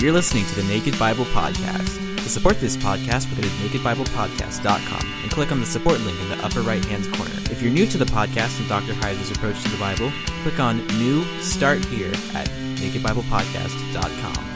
You're 0.00 0.12
listening 0.12 0.46
to 0.46 0.54
the 0.54 0.62
Naked 0.62 0.96
Bible 0.96 1.24
Podcast. 1.26 2.16
To 2.18 2.28
support 2.28 2.60
this 2.60 2.76
podcast, 2.76 3.28
to 3.34 3.42
nakedbiblepodcast.com 3.42 5.22
and 5.22 5.30
click 5.30 5.50
on 5.50 5.58
the 5.58 5.66
support 5.66 5.98
link 6.02 6.20
in 6.20 6.28
the 6.28 6.44
upper 6.44 6.60
right 6.60 6.84
hand 6.84 7.12
corner. 7.14 7.34
If 7.50 7.60
you're 7.60 7.72
new 7.72 7.86
to 7.86 7.98
the 7.98 8.04
podcast 8.04 8.60
and 8.60 8.68
Dr. 8.68 8.92
Heiser's 8.92 9.32
approach 9.32 9.60
to 9.64 9.68
the 9.68 9.78
Bible, 9.78 10.12
click 10.42 10.60
on 10.60 10.86
New 10.98 11.24
Start 11.40 11.84
Here 11.86 12.12
at 12.34 12.48
nakedbiblepodcast.com. 12.76 14.47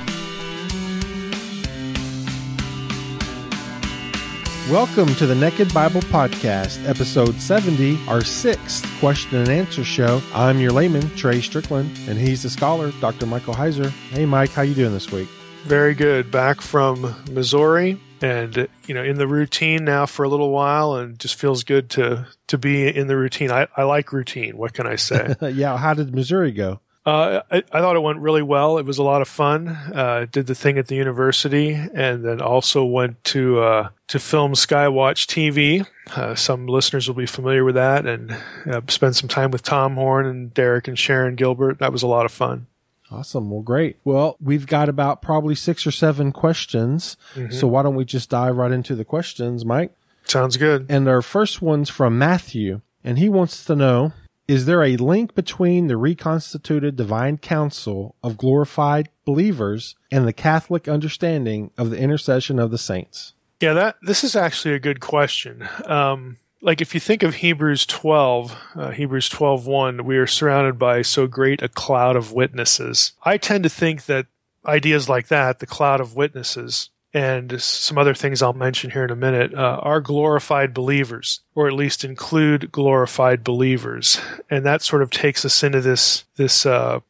Welcome 4.70 5.08
to 5.16 5.26
the 5.26 5.34
Naked 5.34 5.74
Bible 5.74 6.00
Podcast, 6.02 6.88
episode 6.88 7.34
70, 7.40 7.98
our 8.06 8.22
sixth 8.22 8.86
question 9.00 9.38
and 9.38 9.48
answer 9.48 9.82
show. 9.82 10.22
I'm 10.32 10.60
your 10.60 10.70
layman, 10.70 11.10
Trey 11.16 11.40
Strickland, 11.40 11.90
and 12.06 12.16
he's 12.16 12.44
the 12.44 12.48
scholar, 12.48 12.92
Dr. 13.00 13.26
Michael 13.26 13.54
Heiser. 13.54 13.90
Hey, 14.10 14.24
Mike, 14.24 14.50
how 14.50 14.62
you 14.62 14.74
doing 14.74 14.92
this 14.92 15.10
week? 15.10 15.28
Very 15.64 15.94
good. 15.94 16.30
Back 16.30 16.60
from 16.60 17.14
Missouri 17.32 18.00
and 18.22 18.68
you 18.86 18.94
know 18.94 19.02
in 19.02 19.18
the 19.18 19.26
routine 19.26 19.84
now 19.84 20.06
for 20.06 20.22
a 20.22 20.28
little 20.28 20.50
while 20.50 20.94
and 20.94 21.18
just 21.18 21.34
feels 21.34 21.64
good 21.64 21.90
to 21.90 22.28
to 22.46 22.56
be 22.56 22.86
in 22.86 23.08
the 23.08 23.16
routine. 23.16 23.50
I, 23.50 23.66
I 23.76 23.82
like 23.82 24.12
routine. 24.12 24.56
What 24.56 24.74
can 24.74 24.86
I 24.86 24.94
say? 24.94 25.34
yeah, 25.52 25.76
how 25.76 25.92
did 25.92 26.14
Missouri 26.14 26.52
go? 26.52 26.80
Uh, 27.04 27.42
I, 27.50 27.64
I, 27.72 27.80
thought 27.80 27.96
it 27.96 28.02
went 28.02 28.20
really 28.20 28.42
well. 28.42 28.78
It 28.78 28.86
was 28.86 28.98
a 28.98 29.02
lot 29.02 29.22
of 29.22 29.28
fun. 29.28 29.68
Uh, 29.68 30.26
did 30.30 30.46
the 30.46 30.54
thing 30.54 30.78
at 30.78 30.86
the 30.86 30.94
university, 30.94 31.72
and 31.72 32.24
then 32.24 32.40
also 32.40 32.84
went 32.84 33.22
to 33.24 33.60
uh, 33.60 33.88
to 34.06 34.20
film 34.20 34.52
Skywatch 34.52 35.26
TV. 35.26 35.84
Uh, 36.14 36.36
some 36.36 36.68
listeners 36.68 37.08
will 37.08 37.16
be 37.16 37.26
familiar 37.26 37.64
with 37.64 37.74
that, 37.74 38.06
and 38.06 38.36
uh, 38.70 38.80
spent 38.86 39.16
some 39.16 39.28
time 39.28 39.50
with 39.50 39.62
Tom 39.64 39.96
Horn 39.96 40.26
and 40.26 40.54
Derek 40.54 40.86
and 40.86 40.96
Sharon 40.96 41.34
Gilbert. 41.34 41.80
That 41.80 41.92
was 41.92 42.04
a 42.04 42.06
lot 42.06 42.24
of 42.24 42.30
fun. 42.30 42.68
Awesome. 43.10 43.50
Well, 43.50 43.62
great. 43.62 43.96
Well, 44.04 44.36
we've 44.40 44.66
got 44.66 44.88
about 44.88 45.22
probably 45.22 45.56
six 45.56 45.84
or 45.86 45.90
seven 45.90 46.30
questions. 46.30 47.16
Mm-hmm. 47.34 47.52
So 47.52 47.66
why 47.66 47.82
don't 47.82 47.96
we 47.96 48.04
just 48.04 48.30
dive 48.30 48.56
right 48.56 48.72
into 48.72 48.94
the 48.94 49.04
questions, 49.04 49.64
Mike? 49.64 49.92
Sounds 50.24 50.56
good. 50.56 50.86
And 50.88 51.08
our 51.08 51.20
first 51.20 51.60
one's 51.60 51.90
from 51.90 52.16
Matthew, 52.16 52.80
and 53.02 53.18
he 53.18 53.28
wants 53.28 53.64
to 53.64 53.74
know 53.74 54.12
Is 54.52 54.66
there 54.66 54.82
a 54.82 54.98
link 54.98 55.34
between 55.34 55.86
the 55.86 55.96
reconstituted 55.96 56.94
divine 56.94 57.38
council 57.38 58.16
of 58.22 58.36
glorified 58.36 59.08
believers 59.24 59.96
and 60.10 60.28
the 60.28 60.34
Catholic 60.34 60.86
understanding 60.86 61.70
of 61.78 61.88
the 61.88 61.96
intercession 61.96 62.58
of 62.58 62.70
the 62.70 62.76
saints? 62.76 63.32
Yeah, 63.60 63.72
that 63.72 63.96
this 64.02 64.22
is 64.22 64.36
actually 64.36 64.74
a 64.74 64.78
good 64.78 65.00
question. 65.00 65.66
Um, 65.86 66.36
like 66.60 66.82
if 66.82 66.92
you 66.92 67.00
think 67.00 67.22
of 67.22 67.36
Hebrews 67.36 67.86
12, 67.86 68.54
uh, 68.76 68.90
Hebrews 68.90 69.30
12:1, 69.30 70.04
we 70.04 70.18
are 70.18 70.26
surrounded 70.26 70.78
by 70.78 71.00
so 71.00 71.26
great 71.26 71.62
a 71.62 71.68
cloud 71.70 72.14
of 72.14 72.34
witnesses. 72.34 73.12
I 73.24 73.38
tend 73.38 73.64
to 73.64 73.70
think 73.70 74.04
that 74.04 74.26
ideas 74.66 75.08
like 75.08 75.28
that, 75.28 75.60
the 75.60 75.66
cloud 75.66 76.02
of 76.02 76.14
witnesses, 76.14 76.90
and 77.14 77.60
some 77.60 77.98
other 77.98 78.14
things 78.14 78.42
I'll 78.42 78.52
mention 78.52 78.90
here 78.90 79.04
in 79.04 79.10
a 79.10 79.16
minute, 79.16 79.54
uh, 79.54 79.78
are 79.82 80.00
glorified 80.00 80.72
believers, 80.72 81.40
or 81.54 81.66
at 81.68 81.74
least 81.74 82.04
include 82.04 82.72
glorified 82.72 83.44
believers, 83.44 84.20
and 84.50 84.64
that 84.64 84.82
sort 84.82 85.02
of 85.02 85.10
takes 85.10 85.44
us 85.44 85.62
into 85.62 85.80
this 85.80 86.24
this 86.36 86.66
uh, 86.66 87.00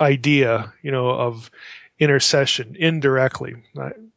idea, 0.00 0.72
you 0.82 0.90
know, 0.90 1.10
of 1.10 1.50
intercession 1.98 2.76
indirectly 2.78 3.56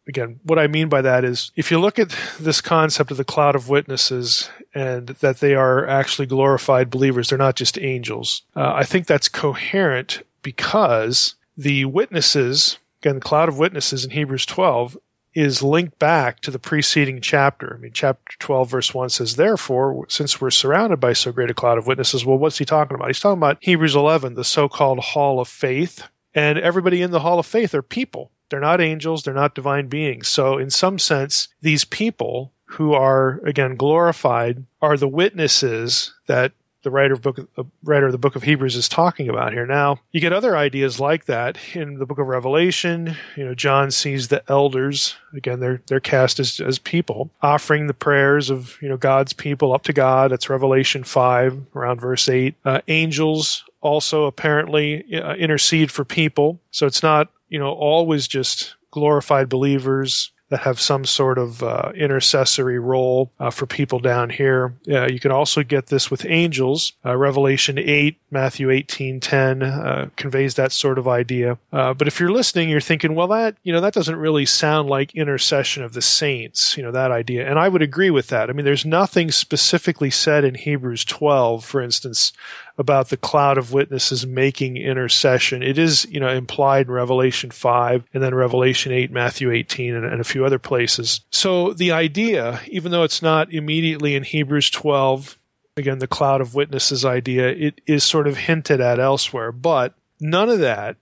again, 0.09 0.39
what 0.43 0.59
I 0.59 0.67
mean 0.67 0.89
by 0.89 1.01
that 1.03 1.23
is 1.23 1.51
if 1.55 1.71
you 1.71 1.79
look 1.79 1.99
at 1.99 2.13
this 2.39 2.59
concept 2.59 3.11
of 3.11 3.17
the 3.17 3.23
cloud 3.23 3.55
of 3.55 3.69
witnesses 3.69 4.49
and 4.73 5.07
that 5.07 5.39
they 5.39 5.53
are 5.53 5.87
actually 5.87 6.25
glorified 6.25 6.89
believers, 6.89 7.29
they're 7.29 7.37
not 7.37 7.55
just 7.55 7.77
angels. 7.77 8.41
Uh, 8.55 8.73
I 8.73 8.83
think 8.83 9.05
that's 9.05 9.29
coherent 9.29 10.23
because 10.41 11.35
the 11.55 11.85
witnesses, 11.85 12.79
again, 13.01 13.15
the 13.15 13.21
cloud 13.21 13.47
of 13.47 13.59
witnesses 13.59 14.03
in 14.03 14.11
Hebrews 14.11 14.45
12 14.47 14.97
is 15.33 15.61
linked 15.61 15.99
back 15.99 16.39
to 16.41 16.51
the 16.51 16.59
preceding 16.59 17.21
chapter. 17.21 17.75
I 17.75 17.81
mean, 17.81 17.91
chapter 17.93 18.35
12, 18.39 18.69
verse 18.69 18.93
1 18.93 19.09
says, 19.09 19.35
Therefore, 19.35 20.05
since 20.09 20.41
we're 20.41 20.49
surrounded 20.49 20.99
by 20.99 21.13
so 21.13 21.31
great 21.31 21.51
a 21.51 21.53
cloud 21.53 21.77
of 21.77 21.87
witnesses, 21.87 22.25
well, 22.25 22.37
what's 22.37 22.57
he 22.57 22.65
talking 22.65 22.95
about? 22.95 23.07
He's 23.07 23.19
talking 23.19 23.37
about 23.37 23.57
Hebrews 23.61 23.95
11, 23.95 24.33
the 24.33 24.43
so 24.43 24.67
called 24.67 24.99
hall 24.99 25.39
of 25.39 25.47
faith. 25.47 26.07
And 26.33 26.57
everybody 26.57 27.01
in 27.01 27.11
the 27.11 27.21
hall 27.21 27.39
of 27.39 27.45
faith 27.45 27.73
are 27.73 27.81
people. 27.81 28.31
They're 28.49 28.59
not 28.59 28.81
angels, 28.81 29.23
they're 29.23 29.33
not 29.33 29.55
divine 29.55 29.87
beings. 29.87 30.27
So, 30.27 30.57
in 30.57 30.69
some 30.69 30.97
sense, 30.97 31.49
these 31.61 31.85
people 31.85 32.53
who 32.65 32.93
are, 32.93 33.39
again, 33.45 33.75
glorified 33.75 34.65
are 34.81 34.97
the 34.97 35.07
witnesses 35.07 36.13
that 36.27 36.53
the 36.83 36.91
writer 36.91 37.13
of, 37.13 37.21
book, 37.21 37.39
uh, 37.57 37.63
writer 37.83 38.05
of 38.05 38.11
the 38.11 38.17
book 38.17 38.35
of 38.35 38.43
Hebrews 38.43 38.75
is 38.75 38.87
talking 38.87 39.29
about 39.29 39.53
here. 39.53 39.65
Now, 39.65 39.99
you 40.11 40.21
get 40.21 40.33
other 40.33 40.55
ideas 40.55 40.99
like 40.99 41.25
that 41.25 41.57
in 41.73 41.99
the 41.99 42.05
book 42.05 42.19
of 42.19 42.27
Revelation. 42.27 43.15
You 43.35 43.45
know, 43.45 43.55
John 43.55 43.91
sees 43.91 44.29
the 44.29 44.43
elders, 44.49 45.15
again, 45.33 45.59
they're, 45.59 45.81
they're 45.87 45.99
cast 45.99 46.39
as, 46.39 46.59
as 46.59 46.79
people, 46.79 47.31
offering 47.41 47.87
the 47.87 47.93
prayers 47.93 48.49
of, 48.49 48.77
you 48.81 48.89
know, 48.89 48.97
God's 48.97 49.33
people 49.33 49.73
up 49.73 49.83
to 49.83 49.93
God. 49.93 50.31
That's 50.31 50.49
Revelation 50.49 51.03
5, 51.03 51.67
around 51.75 51.99
verse 51.99 52.29
8. 52.29 52.55
Uh, 52.63 52.81
angels 52.87 53.65
also 53.81 54.25
apparently 54.25 55.03
uh, 55.15 55.35
intercede 55.35 55.91
for 55.91 56.05
people. 56.05 56.59
So 56.71 56.85
it's 56.85 57.03
not 57.03 57.29
you 57.49 57.59
know, 57.59 57.71
always 57.71 58.27
just 58.27 58.75
glorified 58.91 59.49
believers 59.49 60.31
that 60.49 60.61
have 60.61 60.79
some 60.79 61.05
sort 61.05 61.37
of 61.37 61.63
uh, 61.63 61.91
intercessory 61.95 62.79
role 62.79 63.31
uh, 63.39 63.49
for 63.49 63.65
people 63.65 63.99
down 63.99 64.29
here. 64.29 64.73
Uh, 64.89 65.07
you 65.07 65.19
can 65.19 65.31
also 65.31 65.63
get 65.63 65.87
this 65.87 66.09
with 66.09 66.25
angels. 66.25 66.93
Uh, 67.05 67.15
Revelation 67.15 67.77
8, 67.77 68.19
Matthew 68.31 68.71
18, 68.71 69.19
10 69.19 69.63
uh, 69.63 70.09
conveys 70.15 70.55
that 70.55 70.71
sort 70.71 70.97
of 70.97 71.07
idea. 71.07 71.57
Uh, 71.71 71.93
but 71.93 72.07
if 72.07 72.19
you're 72.19 72.31
listening, 72.31 72.69
you're 72.69 72.79
thinking, 72.79 73.15
well, 73.15 73.27
that, 73.27 73.55
you 73.63 73.71
know, 73.71 73.81
that 73.81 73.93
doesn't 73.93 74.15
really 74.15 74.45
sound 74.45 74.89
like 74.89 75.15
intercession 75.15 75.83
of 75.83 75.93
the 75.93 76.01
saints, 76.01 76.75
you 76.75 76.83
know, 76.83 76.91
that 76.91 77.11
idea. 77.11 77.47
And 77.47 77.59
I 77.59 77.69
would 77.69 77.81
agree 77.81 78.09
with 78.09 78.27
that. 78.27 78.49
I 78.49 78.53
mean, 78.53 78.65
there's 78.65 78.85
nothing 78.85 79.31
specifically 79.31 80.09
said 80.09 80.43
in 80.43 80.55
Hebrews 80.55 81.05
12, 81.05 81.63
for 81.63 81.81
instance, 81.81 82.33
about 82.79 83.09
the 83.09 83.17
cloud 83.17 83.57
of 83.57 83.73
witnesses 83.73 84.25
making 84.25 84.77
intercession. 84.77 85.61
It 85.61 85.77
is, 85.77 86.07
you 86.09 86.19
know, 86.19 86.29
implied 86.29 86.87
in 86.87 86.93
Revelation 86.93 87.51
5 87.51 88.05
and 88.13 88.23
then 88.23 88.33
Revelation 88.33 88.93
8, 88.93 89.11
Matthew 89.11 89.51
18, 89.51 89.93
and, 89.93 90.05
and 90.05 90.21
a 90.21 90.23
few 90.23 90.45
other 90.45 90.57
places. 90.57 91.19
So 91.29 91.73
the 91.73 91.91
idea, 91.91 92.61
even 92.67 92.93
though 92.93 93.03
it's 93.03 93.21
not 93.21 93.53
immediately 93.53 94.15
in 94.15 94.23
Hebrews 94.23 94.69
12, 94.69 95.37
again, 95.75 95.99
the 95.99 96.07
cloud 96.07 96.39
of 96.39 96.55
witnesses 96.55 97.03
idea, 97.03 97.49
it 97.49 97.81
is 97.85 98.05
sort 98.05 98.27
of 98.27 98.37
hinted 98.37 98.79
at 98.79 98.97
elsewhere, 98.97 99.51
but 99.51 99.93
none 100.21 100.47
of 100.47 100.59
that 100.59 100.95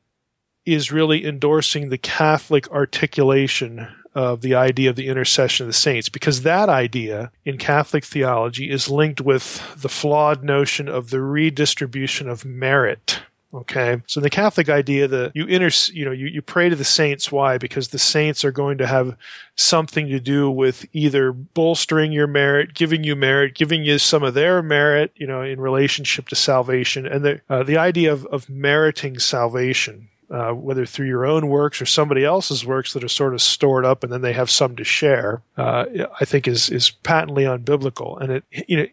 is 0.66 0.92
really 0.92 1.26
endorsing 1.26 1.90
the 1.90 1.98
Catholic 2.00 2.70
articulation 2.72 3.88
of 4.18 4.42
the 4.42 4.56
idea 4.56 4.90
of 4.90 4.96
the 4.96 5.08
intercession 5.08 5.66
of 5.66 5.68
the 5.68 5.74
saints, 5.74 6.10
because 6.10 6.42
that 6.42 6.70
idea 6.70 7.32
in 7.46 7.56
Catholic 7.60 8.04
theology 8.04 8.72
is 8.72 8.90
linked 8.90 9.22
with 9.22 9.62
the 9.80 9.90
flawed 9.90 10.44
notion 10.44 10.90
of 10.90 11.12
the 11.12 11.22
redistribution 11.22 12.28
of 12.28 12.44
merit. 12.44 13.22
Okay. 13.54 14.02
So 14.08 14.20
the 14.20 14.32
Catholic 14.32 14.70
idea 14.70 15.08
that 15.08 15.34
you 15.36 15.46
inter, 15.46 15.70
you 15.94 16.04
know, 16.04 16.12
you, 16.12 16.26
you 16.26 16.42
pray 16.42 16.68
to 16.68 16.76
the 16.76 16.84
saints. 16.84 17.32
Why? 17.32 17.60
Because 17.60 17.90
the 17.90 18.00
saints 18.00 18.44
are 18.44 18.52
going 18.52 18.80
to 18.80 18.88
have 18.88 19.16
something 19.56 20.08
to 20.10 20.20
do 20.20 20.50
with 20.50 20.88
either 20.94 21.32
bolstering 21.32 22.12
your 22.12 22.28
merit, 22.28 22.74
giving 22.74 23.04
you 23.04 23.16
merit, 23.16 23.54
giving 23.54 23.86
you 23.86 24.00
some 24.00 24.24
of 24.24 24.34
their 24.34 24.64
merit, 24.64 25.12
you 25.16 25.28
know, 25.28 25.44
in 25.44 25.62
relationship 25.62 26.28
to 26.30 26.36
salvation. 26.36 27.06
And 27.06 27.24
the, 27.24 27.42
uh, 27.50 27.62
the 27.62 27.78
idea 27.78 28.12
of, 28.12 28.26
of 28.26 28.50
meriting 28.50 29.20
salvation 29.20 30.10
uh, 30.30 30.52
whether 30.52 30.86
through 30.86 31.08
your 31.08 31.26
own 31.26 31.48
works 31.48 31.82
or 31.82 31.86
somebody 31.86 32.26
else's 32.26 32.66
works 32.66 32.94
that 32.94 33.04
are 33.04 33.10
sort 33.10 33.34
of 33.34 33.42
stored 33.42 33.86
up 33.86 34.04
and 34.04 34.12
then 34.12 34.22
they 34.22 34.34
have 34.34 34.50
some 34.50 34.76
to 34.76 34.84
share, 34.84 35.42
uh, 35.58 35.86
I 36.20 36.26
think 36.26 36.48
is 36.48 36.70
is 36.70 36.92
patently 36.92 37.44
unbiblical. 37.44 38.22
And 38.22 38.32
it, 38.32 38.44
you 38.68 38.78
know, 38.78 38.88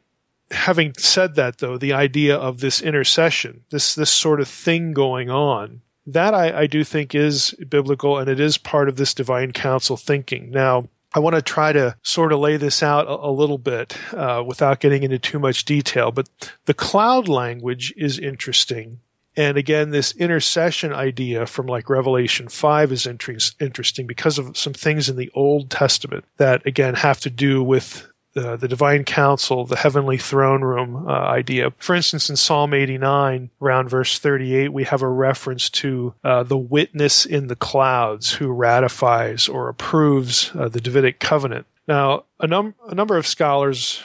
having 0.50 0.94
said 0.96 1.34
that, 1.34 1.58
though, 1.58 1.78
the 1.78 1.92
idea 1.92 2.36
of 2.36 2.60
this 2.60 2.80
intercession, 2.80 3.64
this 3.70 3.94
this 3.94 4.12
sort 4.12 4.40
of 4.40 4.48
thing 4.48 4.92
going 4.92 5.30
on, 5.30 5.80
that 6.06 6.34
I, 6.34 6.62
I 6.62 6.66
do 6.66 6.84
think 6.84 7.14
is 7.14 7.52
biblical 7.68 8.18
and 8.18 8.28
it 8.28 8.40
is 8.40 8.58
part 8.58 8.88
of 8.88 8.96
this 8.96 9.14
divine 9.14 9.52
council 9.52 9.96
thinking. 9.96 10.50
Now, 10.50 10.88
I 11.14 11.20
want 11.20 11.36
to 11.36 11.42
try 11.42 11.72
to 11.72 11.96
sort 12.02 12.32
of 12.32 12.40
lay 12.40 12.56
this 12.56 12.82
out 12.82 13.06
a, 13.06 13.28
a 13.28 13.30
little 13.30 13.58
bit 13.58 13.96
uh, 14.12 14.42
without 14.44 14.80
getting 14.80 15.04
into 15.04 15.18
too 15.18 15.38
much 15.38 15.64
detail. 15.64 16.10
But 16.10 16.28
the 16.66 16.74
cloud 16.74 17.28
language 17.28 17.94
is 17.96 18.18
interesting 18.18 18.98
and 19.36 19.56
again, 19.56 19.90
this 19.90 20.12
intercession 20.12 20.92
idea 20.92 21.46
from 21.46 21.66
like 21.66 21.90
Revelation 21.90 22.48
5 22.48 22.92
is 22.92 23.06
inter- 23.06 23.38
interesting 23.60 24.06
because 24.06 24.38
of 24.38 24.56
some 24.56 24.74
things 24.74 25.08
in 25.08 25.16
the 25.16 25.30
Old 25.34 25.70
Testament 25.70 26.24
that 26.36 26.66
again 26.66 26.94
have 26.94 27.20
to 27.20 27.30
do 27.30 27.62
with 27.62 28.06
the, 28.34 28.68
divine 28.68 29.04
council, 29.04 29.64
the 29.64 29.76
heavenly 29.76 30.18
throne 30.18 30.62
room 30.62 31.06
uh, 31.08 31.12
idea. 31.12 31.72
For 31.78 31.94
instance, 31.94 32.28
in 32.28 32.36
Psalm 32.36 32.74
89, 32.74 33.50
around 33.62 33.88
verse 33.88 34.18
38, 34.18 34.72
we 34.72 34.84
have 34.84 35.02
a 35.02 35.08
reference 35.08 35.70
to 35.70 36.14
uh, 36.24 36.42
the 36.42 36.58
witness 36.58 37.24
in 37.24 37.46
the 37.46 37.56
clouds 37.56 38.32
who 38.32 38.48
ratifies 38.48 39.48
or 39.48 39.68
approves 39.68 40.50
uh, 40.54 40.68
the 40.68 40.80
Davidic 40.80 41.20
covenant. 41.20 41.66
Now, 41.86 42.24
a, 42.40 42.46
num- 42.46 42.74
a 42.88 42.94
number 42.94 43.16
of 43.16 43.26
scholars 43.26 44.02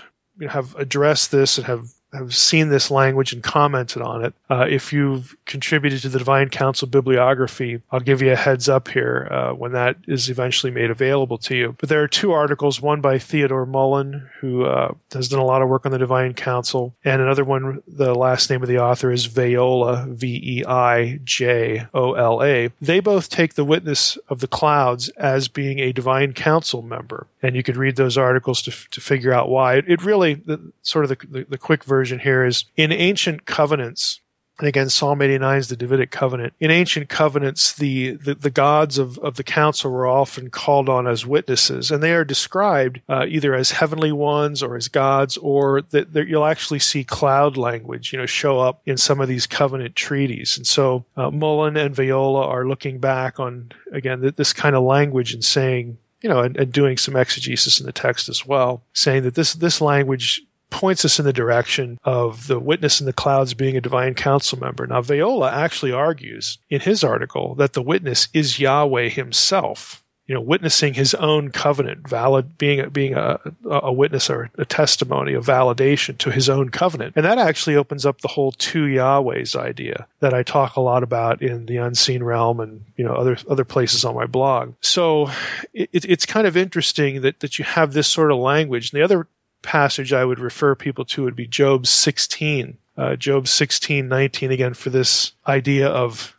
have 0.48 0.75
addressed 0.75 1.32
this 1.32 1.58
and 1.58 1.68
have 1.68 1.90
have 2.12 2.36
seen 2.36 2.70
this 2.70 2.90
language 2.90 3.34
and 3.34 3.44
commented 3.44 4.02
on 4.02 4.26
it. 4.26 4.34
Uh, 4.50 4.66
if 4.68 4.92
you've 4.92 5.36
contributed 5.46 6.02
to 6.02 6.10
the 6.10 6.18
Divine 6.18 6.50
Council 6.50 6.88
bibliography, 6.88 7.82
I'll 7.92 8.00
give 8.00 8.22
you 8.22 8.32
a 8.32 8.36
heads 8.36 8.68
up 8.68 8.88
here 8.88 9.28
uh, 9.30 9.54
when 9.54 9.74
that 9.74 9.98
is 10.08 10.30
eventually 10.30 10.72
made 10.72 10.90
available 10.90 11.38
to 11.38 11.56
you. 11.56 11.76
But 11.80 11.90
there 11.90 12.02
are 12.02 12.08
two 12.08 12.32
articles, 12.32 12.82
one 12.82 13.00
by 13.00 13.20
Theodore 13.20 13.68
Mullen, 13.68 14.28
who 14.40 14.66
uh, 14.66 14.94
has 15.14 15.30
done 15.30 15.40
a 15.40 15.46
lot 15.46 15.62
of 15.62 15.70
work 15.70 15.86
on 15.86 15.92
the 15.92 16.00
Divine 16.00 16.34
Council, 16.34 16.96
and 17.06 17.22
another 17.22 17.44
one, 17.44 17.84
the 17.88 18.16
last 18.16 18.50
name 18.50 18.64
of 18.64 18.70
the 18.70 18.80
author 18.80 19.12
is 19.12 19.28
Veijola, 19.28 20.08
V 20.08 20.42
E 20.44 20.66
I 20.66 21.20
J 21.24 21.86
O 21.94 22.14
L 22.14 22.44
A. 22.44 22.70
They 22.82 23.00
both 23.00 23.30
take 23.30 23.54
the 23.54 23.66
witness 23.66 24.18
of 24.30 24.40
the 24.40 24.48
clouds 24.48 25.10
as 25.10 25.48
being 25.48 25.80
a 25.80 25.92
Divine 25.92 26.34
Council 26.34 26.82
member. 26.82 27.28
And 27.44 27.56
you 27.56 27.64
could 27.64 27.78
read 27.78 27.96
those 27.96 28.18
articles 28.18 28.62
to, 28.64 28.72
to 28.90 29.00
figure 29.00 29.32
out 29.32 29.50
why. 29.50 29.76
It, 29.76 29.86
it 29.88 30.04
really, 30.04 30.34
the, 30.34 30.72
sort 30.82 31.06
of 31.06 31.10
the, 31.10 31.28
the, 31.28 31.46
the 31.50 31.58
quick 31.58 31.84
version 31.84 31.99
version 32.00 32.19
here 32.19 32.46
is 32.46 32.63
in 32.78 32.94
ancient 32.94 33.46
covenants, 33.46 34.22
and 34.57 34.69
again, 34.69 34.90
Psalm 34.90 35.22
89 35.22 35.57
is 35.57 35.68
the 35.68 35.75
Davidic 35.75 36.12
covenant. 36.12 36.54
In 36.62 36.72
ancient 36.72 37.10
covenants, 37.10 37.74
the, 37.74 38.12
the, 38.12 38.36
the, 38.36 38.50
gods 38.50 38.98
of, 38.98 39.18
of 39.19 39.36
the 39.36 39.44
council 39.44 39.92
were 39.92 40.07
often 40.07 40.50
called 40.50 40.88
on 40.88 41.07
as 41.07 41.25
witnesses, 41.25 41.92
and 41.92 42.01
they 42.01 42.13
are 42.13 42.24
described 42.24 43.01
uh, 43.10 43.25
either 43.28 43.54
as 43.54 43.72
heavenly 43.72 44.13
ones 44.13 44.63
or 44.63 44.78
as 44.78 44.88
gods, 44.88 45.36
or 45.38 45.81
that, 45.92 46.13
that, 46.13 46.30
you'll 46.30 46.46
actually 46.46 46.80
see 46.80 47.04
cloud 47.04 47.57
language, 47.57 48.13
you 48.13 48.19
know, 48.19 48.25
show 48.25 48.60
up 48.60 48.81
in 48.86 48.96
some 48.96 49.19
of 49.19 49.28
these 49.28 49.46
covenant 49.46 49.98
treaties. 49.98 50.56
And 50.56 50.66
so 50.66 51.04
uh, 51.18 51.30
Mullen 51.31 51.75
and 51.75 51.94
Veijola 51.94 52.46
are 52.46 52.66
looking 52.66 53.00
back 53.00 53.42
on, 53.42 53.74
again, 53.92 54.22
this 54.38 54.54
kind 54.54 54.75
of 54.75 54.84
language 54.84 55.34
and 55.34 55.44
saying, 55.44 55.98
you 56.22 56.30
know, 56.30 56.40
and, 56.40 56.56
and 56.56 56.72
doing 56.72 56.98
some 56.98 57.18
exegesis 57.18 57.80
in 57.80 57.86
the 57.86 57.92
text 57.92 58.30
as 58.30 58.46
well, 58.46 58.84
saying 58.94 59.24
that 59.24 59.36
this, 59.36 59.54
this 59.54 59.81
language 59.81 60.42
points 60.69 61.04
us 61.06 61.19
in 61.19 61.25
the 61.25 61.33
direction 61.33 62.00
of 62.04 62.48
the 62.48 62.60
witness 62.60 63.00
in 63.00 63.06
the 63.06 63.13
clouds 63.13 63.54
being 63.54 63.77
a 63.77 63.81
divine 63.81 64.13
council 64.13 64.60
member. 64.60 64.86
Now, 64.86 65.01
Veijola 65.01 65.51
actually 65.51 65.92
argues 65.92 66.57
in 66.69 66.81
his 66.81 67.04
article 67.04 67.56
that 67.56 67.74
the 67.74 67.81
witness 67.81 68.30
is 68.33 68.60
Yahweh 68.60 69.10
himself. 69.10 70.04
You 70.27 70.36
know, 70.36 70.42
witnessing 70.42 70.94
his 70.94 71.16
own 71.16 71.50
covenant, 71.50 72.07
valid 72.07 72.56
being 72.56 72.81
a, 72.81 72.89
being 72.92 73.16
a, 73.16 73.39
a 73.68 73.92
witness 73.92 74.30
or 74.30 74.51
a 74.60 74.66
testimony, 74.66 75.33
a 75.33 75.39
validation 75.39 76.19
to 76.19 76.30
his 76.30 76.48
own 76.48 76.69
covenant, 76.69 77.13
and 77.15 77.25
that 77.25 77.39
actually 77.39 77.75
opens 77.75 78.06
up 78.06 78.22
the 78.22 78.27
whole 78.27 78.51
two 78.51 78.83
Yahwehs 78.83 79.56
idea 79.56 80.06
that 80.19 80.36
I 80.36 80.44
talk 80.44 80.75
a 80.75 80.81
lot 80.81 81.01
about 81.01 81.42
in 81.42 81.65
the 81.65 81.77
unseen 81.77 82.22
realm 82.22 82.60
and 82.60 82.86
you 82.95 83.04
know 83.04 83.15
other 83.15 83.39
other 83.50 83.65
places 83.65 84.06
on 84.06 84.13
my 84.13 84.27
blog. 84.27 84.75
So 84.81 85.31
it, 85.74 85.89
it's 86.06 86.27
kind 86.27 86.45
of 86.45 86.56
interesting 86.56 87.22
that 87.22 87.39
that 87.39 87.57
you 87.57 87.65
have 87.65 87.94
this 87.94 88.07
sort 88.07 88.31
of 88.31 88.38
language. 88.38 88.94
And 88.94 89.00
the 89.00 89.04
other 89.04 89.27
passage 89.62 90.14
I 90.14 90.26
would 90.26 90.40
refer 90.40 90.76
people 90.76 91.06
to 91.06 91.24
would 91.24 91.36
be 91.36 91.48
Job 91.48 91.88
16. 91.88 92.78
Uh, 92.98 93.16
Job 93.16 93.48
16, 93.48 94.08
19, 94.08 94.52
again, 94.52 94.74
for 94.74 94.90
this 94.90 95.32
idea 95.48 95.88
of 95.88 96.36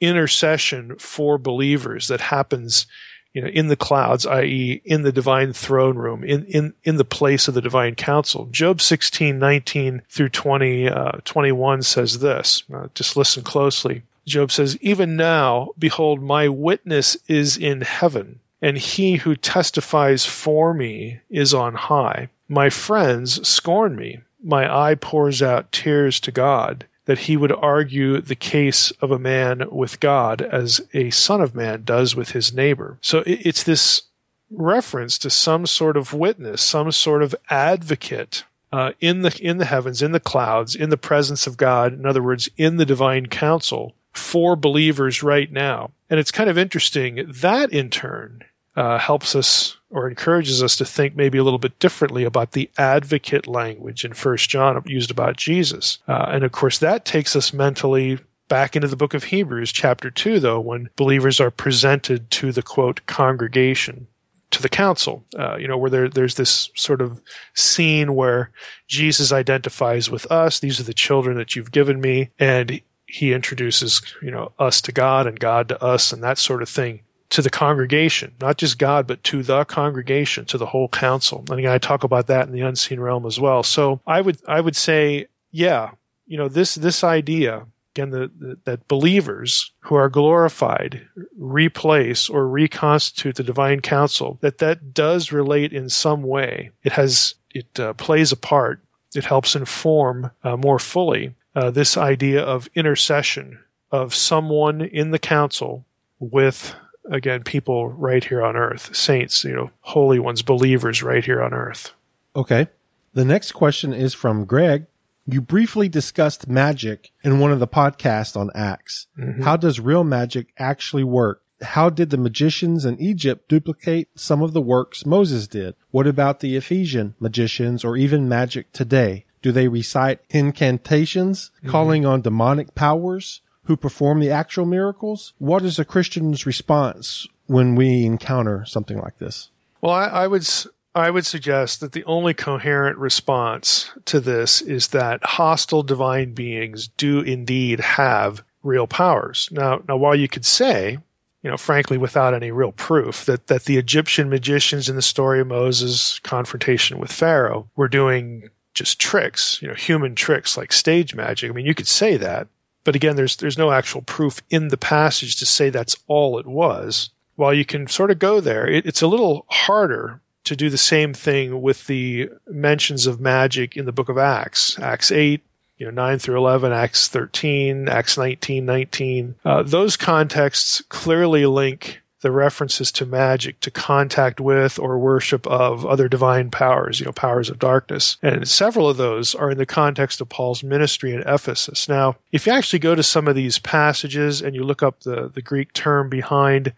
intercession 0.00 0.96
for 0.98 1.38
believers 1.38 2.08
that 2.08 2.20
happens 2.20 2.86
you 3.32 3.40
know, 3.40 3.48
in 3.48 3.68
the 3.68 3.76
clouds, 3.76 4.26
i.e., 4.26 4.82
in 4.84 5.02
the 5.02 5.12
divine 5.12 5.52
throne 5.52 5.96
room, 5.96 6.22
in, 6.22 6.44
in, 6.46 6.74
in 6.84 6.96
the 6.96 7.04
place 7.04 7.48
of 7.48 7.54
the 7.54 7.62
divine 7.62 7.94
council. 7.94 8.46
Job 8.50 8.80
16, 8.80 9.38
19 9.38 10.02
through 10.08 10.28
20, 10.28 10.88
uh, 10.88 11.12
21 11.24 11.82
says 11.82 12.18
this. 12.18 12.62
Uh, 12.72 12.88
just 12.94 13.16
listen 13.16 13.42
closely. 13.42 14.02
Job 14.26 14.52
says, 14.52 14.76
Even 14.80 15.16
now, 15.16 15.70
behold, 15.78 16.22
my 16.22 16.48
witness 16.48 17.16
is 17.26 17.56
in 17.56 17.80
heaven, 17.80 18.40
and 18.60 18.76
he 18.76 19.16
who 19.16 19.34
testifies 19.34 20.26
for 20.26 20.74
me 20.74 21.20
is 21.30 21.54
on 21.54 21.74
high. 21.74 22.28
My 22.52 22.68
friends 22.68 23.48
scorn 23.48 23.96
me. 23.96 24.20
My 24.44 24.70
eye 24.70 24.94
pours 24.94 25.40
out 25.40 25.72
tears 25.72 26.20
to 26.20 26.30
God 26.30 26.84
that 27.06 27.20
he 27.20 27.34
would 27.34 27.50
argue 27.50 28.20
the 28.20 28.34
case 28.34 28.90
of 29.00 29.10
a 29.10 29.18
man 29.18 29.64
with 29.70 30.00
God 30.00 30.42
as 30.42 30.82
a 30.92 31.08
son 31.08 31.40
of 31.40 31.54
man 31.54 31.82
does 31.84 32.14
with 32.14 32.32
his 32.32 32.52
neighbor. 32.52 32.98
So 33.00 33.22
it's 33.24 33.62
this 33.62 34.02
reference 34.50 35.16
to 35.20 35.30
some 35.30 35.64
sort 35.64 35.96
of 35.96 36.12
witness, 36.12 36.60
some 36.60 36.92
sort 36.92 37.22
of 37.22 37.34
advocate 37.48 38.44
uh, 38.70 38.92
in 39.00 39.22
the 39.22 39.34
in 39.40 39.56
the 39.56 39.64
heavens, 39.64 40.02
in 40.02 40.12
the 40.12 40.20
clouds, 40.20 40.76
in 40.76 40.90
the 40.90 40.98
presence 40.98 41.46
of 41.46 41.56
God. 41.56 41.94
In 41.94 42.04
other 42.04 42.22
words, 42.22 42.50
in 42.58 42.76
the 42.76 42.84
divine 42.84 43.28
council 43.28 43.94
for 44.12 44.56
believers 44.56 45.22
right 45.22 45.50
now. 45.50 45.90
And 46.10 46.20
it's 46.20 46.30
kind 46.30 46.50
of 46.50 46.58
interesting 46.58 47.24
that 47.26 47.72
in 47.72 47.88
turn 47.88 48.44
uh, 48.76 48.98
helps 48.98 49.34
us 49.34 49.78
or 49.92 50.08
encourages 50.08 50.62
us 50.62 50.74
to 50.76 50.84
think 50.84 51.14
maybe 51.14 51.38
a 51.38 51.44
little 51.44 51.58
bit 51.58 51.78
differently 51.78 52.24
about 52.24 52.52
the 52.52 52.70
advocate 52.78 53.46
language 53.46 54.04
in 54.04 54.14
First 54.14 54.48
John 54.48 54.82
used 54.86 55.10
about 55.10 55.36
Jesus. 55.36 55.98
Uh, 56.08 56.26
and 56.30 56.44
of 56.44 56.52
course, 56.52 56.78
that 56.78 57.04
takes 57.04 57.36
us 57.36 57.52
mentally 57.52 58.18
back 58.48 58.74
into 58.74 58.88
the 58.88 58.96
book 58.96 59.14
of 59.14 59.24
Hebrews, 59.24 59.70
chapter 59.70 60.10
2, 60.10 60.40
though, 60.40 60.60
when 60.60 60.88
believers 60.96 61.40
are 61.40 61.50
presented 61.50 62.30
to 62.32 62.52
the 62.52 62.62
quote 62.62 63.04
congregation. 63.06 64.08
To 64.50 64.60
the 64.60 64.68
council, 64.68 65.24
uh, 65.38 65.56
you 65.56 65.66
know, 65.66 65.78
where 65.78 65.88
there, 65.88 66.08
there's 66.10 66.34
this 66.34 66.68
sort 66.74 67.00
of 67.00 67.22
scene 67.54 68.14
where 68.14 68.50
Jesus 68.86 69.32
identifies 69.32 70.10
with 70.10 70.30
us. 70.30 70.60
These 70.60 70.78
are 70.78 70.82
the 70.82 70.92
children 70.92 71.38
that 71.38 71.56
you've 71.56 71.72
given 71.72 72.02
me. 72.02 72.28
And 72.38 72.82
he 73.06 73.32
introduces, 73.32 74.02
you 74.20 74.30
know, 74.30 74.52
us 74.58 74.82
to 74.82 74.92
God 74.92 75.26
and 75.26 75.40
God 75.40 75.68
to 75.68 75.82
us 75.82 76.12
and 76.12 76.22
that 76.22 76.36
sort 76.36 76.60
of 76.60 76.68
thing 76.68 77.00
to 77.32 77.40
the 77.40 77.50
congregation, 77.50 78.34
not 78.42 78.58
just 78.58 78.78
God, 78.78 79.06
but 79.06 79.24
to 79.24 79.42
the 79.42 79.64
congregation, 79.64 80.44
to 80.44 80.58
the 80.58 80.66
whole 80.66 80.88
council. 80.88 81.44
And 81.48 81.58
again, 81.58 81.72
I 81.72 81.78
talk 81.78 82.04
about 82.04 82.26
that 82.26 82.46
in 82.46 82.52
the 82.52 82.60
unseen 82.60 83.00
realm 83.00 83.24
as 83.24 83.40
well. 83.40 83.62
So 83.62 84.02
I 84.06 84.20
would, 84.20 84.38
I 84.46 84.60
would 84.60 84.76
say, 84.76 85.28
yeah, 85.50 85.92
you 86.26 86.36
know, 86.36 86.48
this, 86.48 86.74
this 86.74 87.02
idea, 87.02 87.64
again, 87.94 88.10
the, 88.10 88.30
the, 88.38 88.58
that 88.64 88.86
believers 88.86 89.72
who 89.80 89.94
are 89.94 90.10
glorified 90.10 91.08
replace 91.38 92.28
or 92.28 92.46
reconstitute 92.46 93.36
the 93.36 93.42
divine 93.42 93.80
council, 93.80 94.36
that 94.42 94.58
that 94.58 94.92
does 94.92 95.32
relate 95.32 95.72
in 95.72 95.88
some 95.88 96.22
way. 96.22 96.70
It 96.82 96.92
has, 96.92 97.34
it 97.50 97.80
uh, 97.80 97.94
plays 97.94 98.30
a 98.30 98.36
part. 98.36 98.82
It 99.14 99.24
helps 99.24 99.56
inform 99.56 100.32
uh, 100.44 100.58
more 100.58 100.78
fully 100.78 101.34
uh, 101.54 101.70
this 101.70 101.96
idea 101.96 102.42
of 102.42 102.68
intercession 102.74 103.58
of 103.90 104.14
someone 104.14 104.82
in 104.82 105.12
the 105.12 105.18
council 105.18 105.86
with 106.18 106.74
again, 107.10 107.42
people 107.42 107.88
right 107.90 108.22
here 108.22 108.42
on 108.42 108.56
earth, 108.56 108.94
saints, 108.94 109.44
you 109.44 109.54
know, 109.54 109.70
holy 109.80 110.18
ones, 110.18 110.42
believers 110.42 111.02
right 111.02 111.24
here 111.24 111.42
on 111.42 111.52
earth. 111.52 111.92
Okay. 112.34 112.68
The 113.14 113.24
next 113.24 113.52
question 113.52 113.92
is 113.92 114.14
from 114.14 114.44
Greg. 114.44 114.86
You 115.26 115.40
briefly 115.40 115.88
discussed 115.88 116.48
magic 116.48 117.12
in 117.22 117.38
one 117.38 117.52
of 117.52 117.60
the 117.60 117.68
podcasts 117.68 118.36
on 118.36 118.50
Acts. 118.54 119.06
Mm-hmm. 119.18 119.42
How 119.42 119.56
does 119.56 119.78
real 119.78 120.02
magic 120.02 120.48
actually 120.58 121.04
work? 121.04 121.42
How 121.60 121.90
did 121.90 122.10
the 122.10 122.16
magicians 122.16 122.84
in 122.84 123.00
Egypt 123.00 123.48
duplicate 123.48 124.08
some 124.16 124.42
of 124.42 124.52
the 124.52 124.60
works 124.60 125.06
Moses 125.06 125.46
did? 125.46 125.76
What 125.92 126.08
about 126.08 126.40
the 126.40 126.56
Ephesian 126.56 127.14
magicians 127.20 127.84
or 127.84 127.96
even 127.96 128.28
magic 128.28 128.72
today? 128.72 129.26
Do 129.42 129.52
they 129.52 129.68
recite 129.68 130.20
incantations, 130.30 131.50
mm-hmm. 131.58 131.70
calling 131.70 132.04
on 132.04 132.22
demonic 132.22 132.74
powers? 132.74 133.42
Who 133.64 133.76
perform 133.76 134.20
the 134.20 134.30
actual 134.30 134.66
miracles. 134.66 135.32
What 135.38 135.62
is 135.62 135.78
a 135.78 135.84
Christian's 135.84 136.46
response 136.46 137.26
when 137.46 137.74
we 137.74 138.04
encounter 138.04 138.64
something 138.66 138.98
like 138.98 139.18
this? 139.18 139.50
Well, 139.80 139.92
I, 139.92 140.06
I 140.06 140.26
would 140.26 140.46
I 140.94 141.10
would 141.10 141.24
suggest 141.24 141.80
that 141.80 141.92
the 141.92 142.04
only 142.04 142.34
coherent 142.34 142.98
response 142.98 143.90
to 144.04 144.20
this 144.20 144.60
is 144.60 144.88
that 144.88 145.24
hostile 145.24 145.82
divine 145.82 146.34
beings 146.34 146.88
do 146.96 147.20
indeed 147.20 147.80
have 147.80 148.44
real 148.62 148.86
powers. 148.86 149.48
Now, 149.50 149.82
now 149.88 149.96
while 149.96 150.14
you 150.14 150.28
could 150.28 150.44
say, 150.44 150.98
you 151.42 151.50
know, 151.50 151.56
frankly, 151.56 151.98
without 151.98 152.34
any 152.34 152.50
real 152.50 152.72
proof 152.72 153.24
that, 153.24 153.46
that 153.46 153.64
the 153.64 153.78
Egyptian 153.78 154.28
magicians 154.28 154.88
in 154.88 154.96
the 154.96 155.02
story 155.02 155.40
of 155.40 155.48
Moses' 155.48 156.20
confrontation 156.20 156.98
with 156.98 157.10
Pharaoh 157.10 157.68
were 157.74 157.88
doing 157.88 158.50
just 158.74 159.00
tricks, 159.00 159.60
you 159.60 159.68
know, 159.68 159.74
human 159.74 160.14
tricks 160.14 160.56
like 160.56 160.72
stage 160.72 161.14
magic. 161.14 161.50
I 161.50 161.54
mean, 161.54 161.66
you 161.66 161.74
could 161.74 161.88
say 161.88 162.16
that, 162.18 162.48
but 162.84 162.96
again, 162.96 163.16
there's 163.16 163.36
there's 163.36 163.58
no 163.58 163.70
actual 163.70 164.02
proof 164.02 164.42
in 164.50 164.68
the 164.68 164.76
passage 164.76 165.36
to 165.36 165.46
say 165.46 165.70
that's 165.70 165.96
all 166.06 166.38
it 166.38 166.46
was. 166.46 167.10
While 167.36 167.54
you 167.54 167.64
can 167.64 167.86
sort 167.86 168.10
of 168.10 168.18
go 168.18 168.40
there, 168.40 168.66
it, 168.66 168.86
it's 168.86 169.02
a 169.02 169.06
little 169.06 169.46
harder 169.48 170.20
to 170.44 170.56
do 170.56 170.68
the 170.68 170.78
same 170.78 171.14
thing 171.14 171.62
with 171.62 171.86
the 171.86 172.28
mentions 172.48 173.06
of 173.06 173.20
magic 173.20 173.76
in 173.76 173.84
the 173.84 173.92
book 173.92 174.08
of 174.08 174.18
Acts. 174.18 174.78
Acts 174.78 175.12
8, 175.12 175.40
you 175.78 175.86
know, 175.86 175.92
9 175.92 176.18
through 176.18 176.36
11, 176.36 176.72
Acts 176.72 177.08
13, 177.08 177.88
Acts 177.88 178.18
19, 178.18 178.64
19. 178.64 179.34
Uh, 179.44 179.62
those 179.62 179.96
contexts 179.96 180.82
clearly 180.88 181.46
link 181.46 182.01
the 182.22 182.30
references 182.30 182.90
to 182.92 183.04
magic, 183.04 183.60
to 183.60 183.70
contact 183.70 184.40
with 184.40 184.78
or 184.78 184.98
worship 184.98 185.46
of 185.46 185.84
other 185.84 186.08
divine 186.08 186.50
powers, 186.50 186.98
you 186.98 187.06
know, 187.06 187.12
powers 187.12 187.50
of 187.50 187.58
darkness. 187.58 188.16
And 188.22 188.48
several 188.48 188.88
of 188.88 188.96
those 188.96 189.34
are 189.34 189.50
in 189.50 189.58
the 189.58 189.66
context 189.66 190.20
of 190.20 190.28
Paul's 190.28 190.62
ministry 190.62 191.12
in 191.12 191.20
Ephesus. 191.26 191.88
Now, 191.88 192.16
if 192.30 192.46
you 192.46 192.52
actually 192.52 192.78
go 192.78 192.94
to 192.94 193.02
some 193.02 193.28
of 193.28 193.34
these 193.34 193.58
passages 193.58 194.40
and 194.40 194.54
you 194.54 194.64
look 194.64 194.82
up 194.82 195.00
the, 195.00 195.30
the 195.32 195.42
Greek 195.42 195.72
term 195.72 196.08
behind 196.08 196.72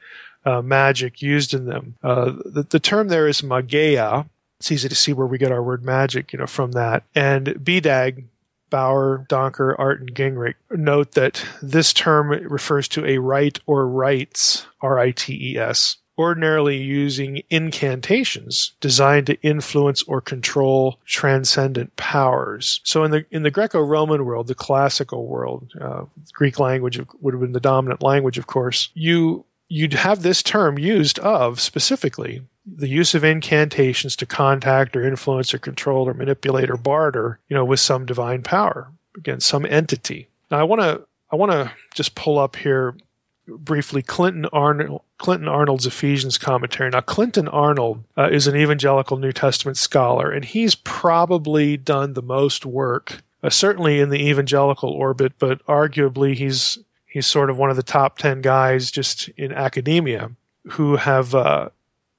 uh, 0.45 0.63
magic 0.63 1.23
used 1.23 1.55
in 1.55 1.67
them, 1.67 1.95
uh, 2.03 2.33
the, 2.45 2.67
the 2.69 2.81
term 2.81 3.09
there 3.09 3.29
is 3.29 3.43
magia. 3.43 4.27
It's 4.61 4.73
easy 4.73 4.89
to 4.89 4.95
see 4.95 5.13
where 5.13 5.27
we 5.27 5.37
get 5.37 5.53
our 5.53 5.63
word 5.63 5.85
magic, 5.85 6.33
you 6.33 6.39
know, 6.39 6.47
from 6.47 6.73
that. 6.73 7.05
And 7.15 7.47
BDAG 7.47 8.25
Bauer, 8.75 9.25
Danker, 9.29 9.77
Arndt, 9.79 10.01
and 10.01 10.15
Gingrich 10.17 10.57
note 10.73 11.13
that 11.13 11.47
this 11.63 11.93
term 11.93 12.31
refers 12.31 12.89
to 12.89 13.07
a 13.07 13.19
rite 13.19 13.61
or 13.67 13.87
rites, 13.87 14.67
R 14.81 14.99
I 14.99 15.13
T 15.13 15.53
E 15.53 15.57
S, 15.57 15.99
ordinarily 16.19 16.79
using 16.79 17.43
incantations 17.51 18.73
designed 18.81 19.29
to 19.29 19.41
influence 19.43 20.03
or 20.03 20.21
control 20.21 20.99
transcendent 21.07 21.95
powers. 21.95 22.81
So 22.83 23.05
in 23.05 23.13
the 23.13 23.25
in 23.31 23.45
the 23.45 23.53
Greco-Roman 23.53 24.25
world, 24.25 24.49
the 24.49 24.57
classical 24.57 25.29
world, 25.29 25.71
uh, 25.81 26.07
Greek 26.33 26.59
language 26.59 27.01
would 27.21 27.35
have 27.35 27.41
been 27.41 27.53
the 27.53 27.61
dominant 27.61 28.03
language, 28.03 28.39
of 28.39 28.49
course. 28.49 28.89
You 28.95 29.45
you'd 29.69 29.93
have 29.93 30.23
this 30.23 30.43
term 30.43 30.81
used 30.81 31.21
of 31.21 31.61
specifically 31.61 32.43
the 32.67 32.89
use 32.89 33.15
of 33.15 33.25
incantations 33.25 34.17
to 34.17 34.27
contact 34.27 34.97
or 34.97 35.07
influence 35.07 35.53
or 35.53 35.59
control 35.59 36.09
or 36.09 36.15
manipulate 36.15 36.71
or 36.71 36.77
barter, 36.77 37.39
you 37.49 37.55
know, 37.55 37.65
with 37.65 37.81
some 37.81 38.07
divine 38.07 38.43
power 38.43 38.91
against 39.17 39.47
some 39.47 39.67
entity. 39.67 40.29
Now 40.51 40.61
I 40.61 40.63
want 40.65 40.81
to 40.81 41.07
I 41.31 41.37
want 41.37 41.53
to 41.53 41.73
just 41.95 42.15
pull 42.15 42.39
up 42.39 42.57
here 42.57 42.95
briefly 43.47 44.03
Clinton 44.03 44.47
Arnold 44.53 45.03
Clinton 45.19 45.49
Arnold's 45.49 45.87
Ephesians 45.87 46.39
commentary. 46.39 46.91
Now, 46.91 47.01
Clinton 47.01 47.49
Arnold 47.49 48.05
uh, 48.17 48.29
is 48.31 48.47
an 48.47 48.57
evangelical 48.57 49.17
New 49.17 49.33
Testament 49.33 49.77
scholar, 49.77 50.31
and 50.31 50.45
he's 50.45 50.75
probably 50.75 51.77
done 51.77 52.15
the 52.15 52.23
most 52.23 52.67
work, 52.67 53.23
uh, 53.43 53.51
certainly 53.51 54.01
in 54.01 54.11
the 54.11 54.29
evangelical 54.29 54.91
orbit, 54.91 55.35
but 55.39 55.65
arguably 55.67 56.35
he's 56.35 56.79
he's 57.07 57.27
sort 57.27 57.51
of 57.51 57.59
one 57.59 57.71
of 57.71 57.77
the 57.77 57.83
top 57.83 58.19
ten 58.19 58.41
guys 58.41 58.91
just 58.91 59.29
in 59.31 59.53
academia 59.53 60.31
who 60.73 60.97
have 60.97 61.35
uh, 61.35 61.69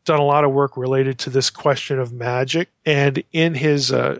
done 0.06 0.20
a 0.20 0.26
lot 0.26 0.44
of 0.44 0.52
work 0.52 0.78
related 0.78 1.20
to 1.20 1.30
this 1.30 1.50
question 1.50 2.00
of 2.00 2.14
magic. 2.14 2.70
And 2.86 3.24
in 3.34 3.56
his 3.56 3.92
uh, 3.92 4.20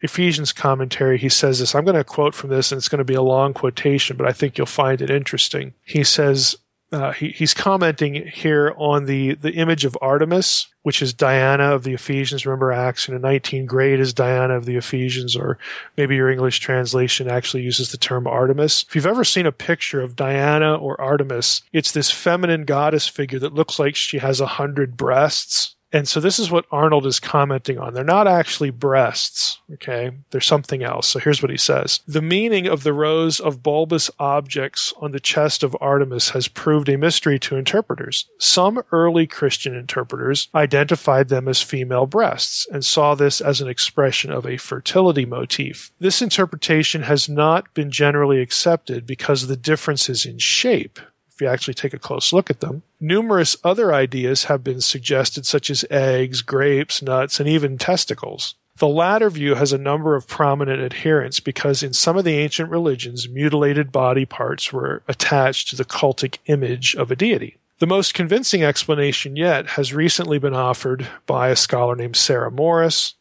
Ephesians 0.00 0.52
commentary, 0.52 1.18
he 1.18 1.28
says 1.28 1.58
this. 1.58 1.74
I'm 1.74 1.84
going 1.84 1.96
to 1.96 2.04
quote 2.04 2.34
from 2.34 2.50
this, 2.50 2.72
and 2.72 2.78
it's 2.78 2.88
going 2.88 2.98
to 2.98 3.04
be 3.04 3.14
a 3.14 3.22
long 3.22 3.54
quotation, 3.54 4.16
but 4.16 4.26
I 4.26 4.32
think 4.32 4.58
you'll 4.58 4.66
find 4.66 5.00
it 5.00 5.10
interesting. 5.10 5.74
He 5.84 6.04
says, 6.04 6.56
uh, 6.92 7.12
he, 7.12 7.30
he's 7.30 7.52
commenting 7.52 8.14
here 8.28 8.72
on 8.76 9.06
the, 9.06 9.34
the 9.34 9.52
image 9.52 9.84
of 9.84 9.98
Artemis, 10.00 10.68
which 10.82 11.02
is 11.02 11.12
Diana 11.12 11.74
of 11.74 11.82
the 11.82 11.94
Ephesians. 11.94 12.46
Remember 12.46 12.70
Acts 12.70 13.08
in 13.08 13.20
19, 13.20 13.66
grade 13.66 13.98
is 13.98 14.14
Diana 14.14 14.56
of 14.56 14.66
the 14.66 14.76
Ephesians, 14.76 15.34
or 15.34 15.58
maybe 15.96 16.14
your 16.14 16.30
English 16.30 16.60
translation 16.60 17.28
actually 17.28 17.64
uses 17.64 17.90
the 17.90 17.96
term 17.96 18.26
Artemis. 18.26 18.84
If 18.88 18.94
you've 18.94 19.06
ever 19.06 19.24
seen 19.24 19.46
a 19.46 19.52
picture 19.52 20.00
of 20.00 20.16
Diana 20.16 20.76
or 20.76 21.00
Artemis, 21.00 21.62
it's 21.72 21.92
this 21.92 22.10
feminine 22.10 22.64
goddess 22.64 23.08
figure 23.08 23.40
that 23.40 23.54
looks 23.54 23.78
like 23.78 23.96
she 23.96 24.18
has 24.18 24.40
a 24.40 24.46
hundred 24.46 24.96
breasts 24.96 25.75
and 25.92 26.08
so 26.08 26.20
this 26.20 26.38
is 26.38 26.50
what 26.50 26.66
Arnold 26.72 27.06
is 27.06 27.20
commenting 27.20 27.78
on. 27.78 27.94
They're 27.94 28.04
not 28.04 28.26
actually 28.26 28.70
breasts, 28.70 29.60
okay? 29.74 30.10
They're 30.30 30.40
something 30.40 30.82
else. 30.82 31.08
So 31.08 31.20
here's 31.20 31.40
what 31.40 31.50
he 31.50 31.56
says. 31.56 32.00
The 32.08 32.22
meaning 32.22 32.66
of 32.66 32.82
the 32.82 32.92
rows 32.92 33.38
of 33.38 33.62
bulbous 33.62 34.10
objects 34.18 34.92
on 34.98 35.12
the 35.12 35.20
chest 35.20 35.62
of 35.62 35.76
Artemis 35.80 36.30
has 36.30 36.48
proved 36.48 36.88
a 36.88 36.98
mystery 36.98 37.38
to 37.40 37.56
interpreters. 37.56 38.28
Some 38.38 38.82
early 38.90 39.26
Christian 39.26 39.76
interpreters 39.76 40.48
identified 40.54 41.28
them 41.28 41.46
as 41.46 41.62
female 41.62 42.06
breasts 42.06 42.66
and 42.72 42.84
saw 42.84 43.14
this 43.14 43.40
as 43.40 43.60
an 43.60 43.68
expression 43.68 44.32
of 44.32 44.44
a 44.44 44.56
fertility 44.56 45.24
motif. 45.24 45.92
This 46.00 46.20
interpretation 46.20 47.02
has 47.02 47.28
not 47.28 47.72
been 47.74 47.90
generally 47.90 48.40
accepted 48.40 49.06
because 49.06 49.44
of 49.44 49.48
the 49.48 49.56
differences 49.56 50.26
in 50.26 50.38
shape 50.38 50.98
if 51.36 51.42
you 51.42 51.48
actually 51.48 51.74
take 51.74 51.92
a 51.92 51.98
close 51.98 52.32
look 52.32 52.48
at 52.48 52.60
them. 52.60 52.82
Numerous 52.98 53.56
other 53.62 53.92
ideas 53.92 54.44
have 54.44 54.64
been 54.64 54.80
suggested, 54.80 55.44
such 55.44 55.68
as 55.68 55.84
eggs, 55.90 56.40
grapes, 56.40 57.02
nuts, 57.02 57.38
and 57.38 57.48
even 57.48 57.76
testicles. 57.76 58.54
The 58.78 58.88
latter 58.88 59.28
view 59.30 59.54
has 59.54 59.72
a 59.72 59.78
number 59.78 60.16
of 60.16 60.26
prominent 60.26 60.82
adherents 60.82 61.40
because 61.40 61.82
in 61.82 61.92
some 61.92 62.16
of 62.16 62.24
the 62.24 62.38
ancient 62.38 62.70
religions, 62.70 63.28
mutilated 63.28 63.92
body 63.92 64.24
parts 64.24 64.72
were 64.72 65.02
attached 65.08 65.68
to 65.68 65.76
the 65.76 65.84
cultic 65.84 66.38
image 66.46 66.94
of 66.94 67.10
a 67.10 67.16
deity. 67.16 67.58
The 67.78 67.86
most 67.86 68.14
convincing 68.14 68.62
explanation 68.62 69.36
yet 69.36 69.70
has 69.70 69.92
recently 69.92 70.38
been 70.38 70.54
offered 70.54 71.06
by 71.26 71.50
a 71.50 71.56
scholar 71.56 71.94
named 71.94 72.16
Sarah 72.16 72.50
Morris, 72.50 73.14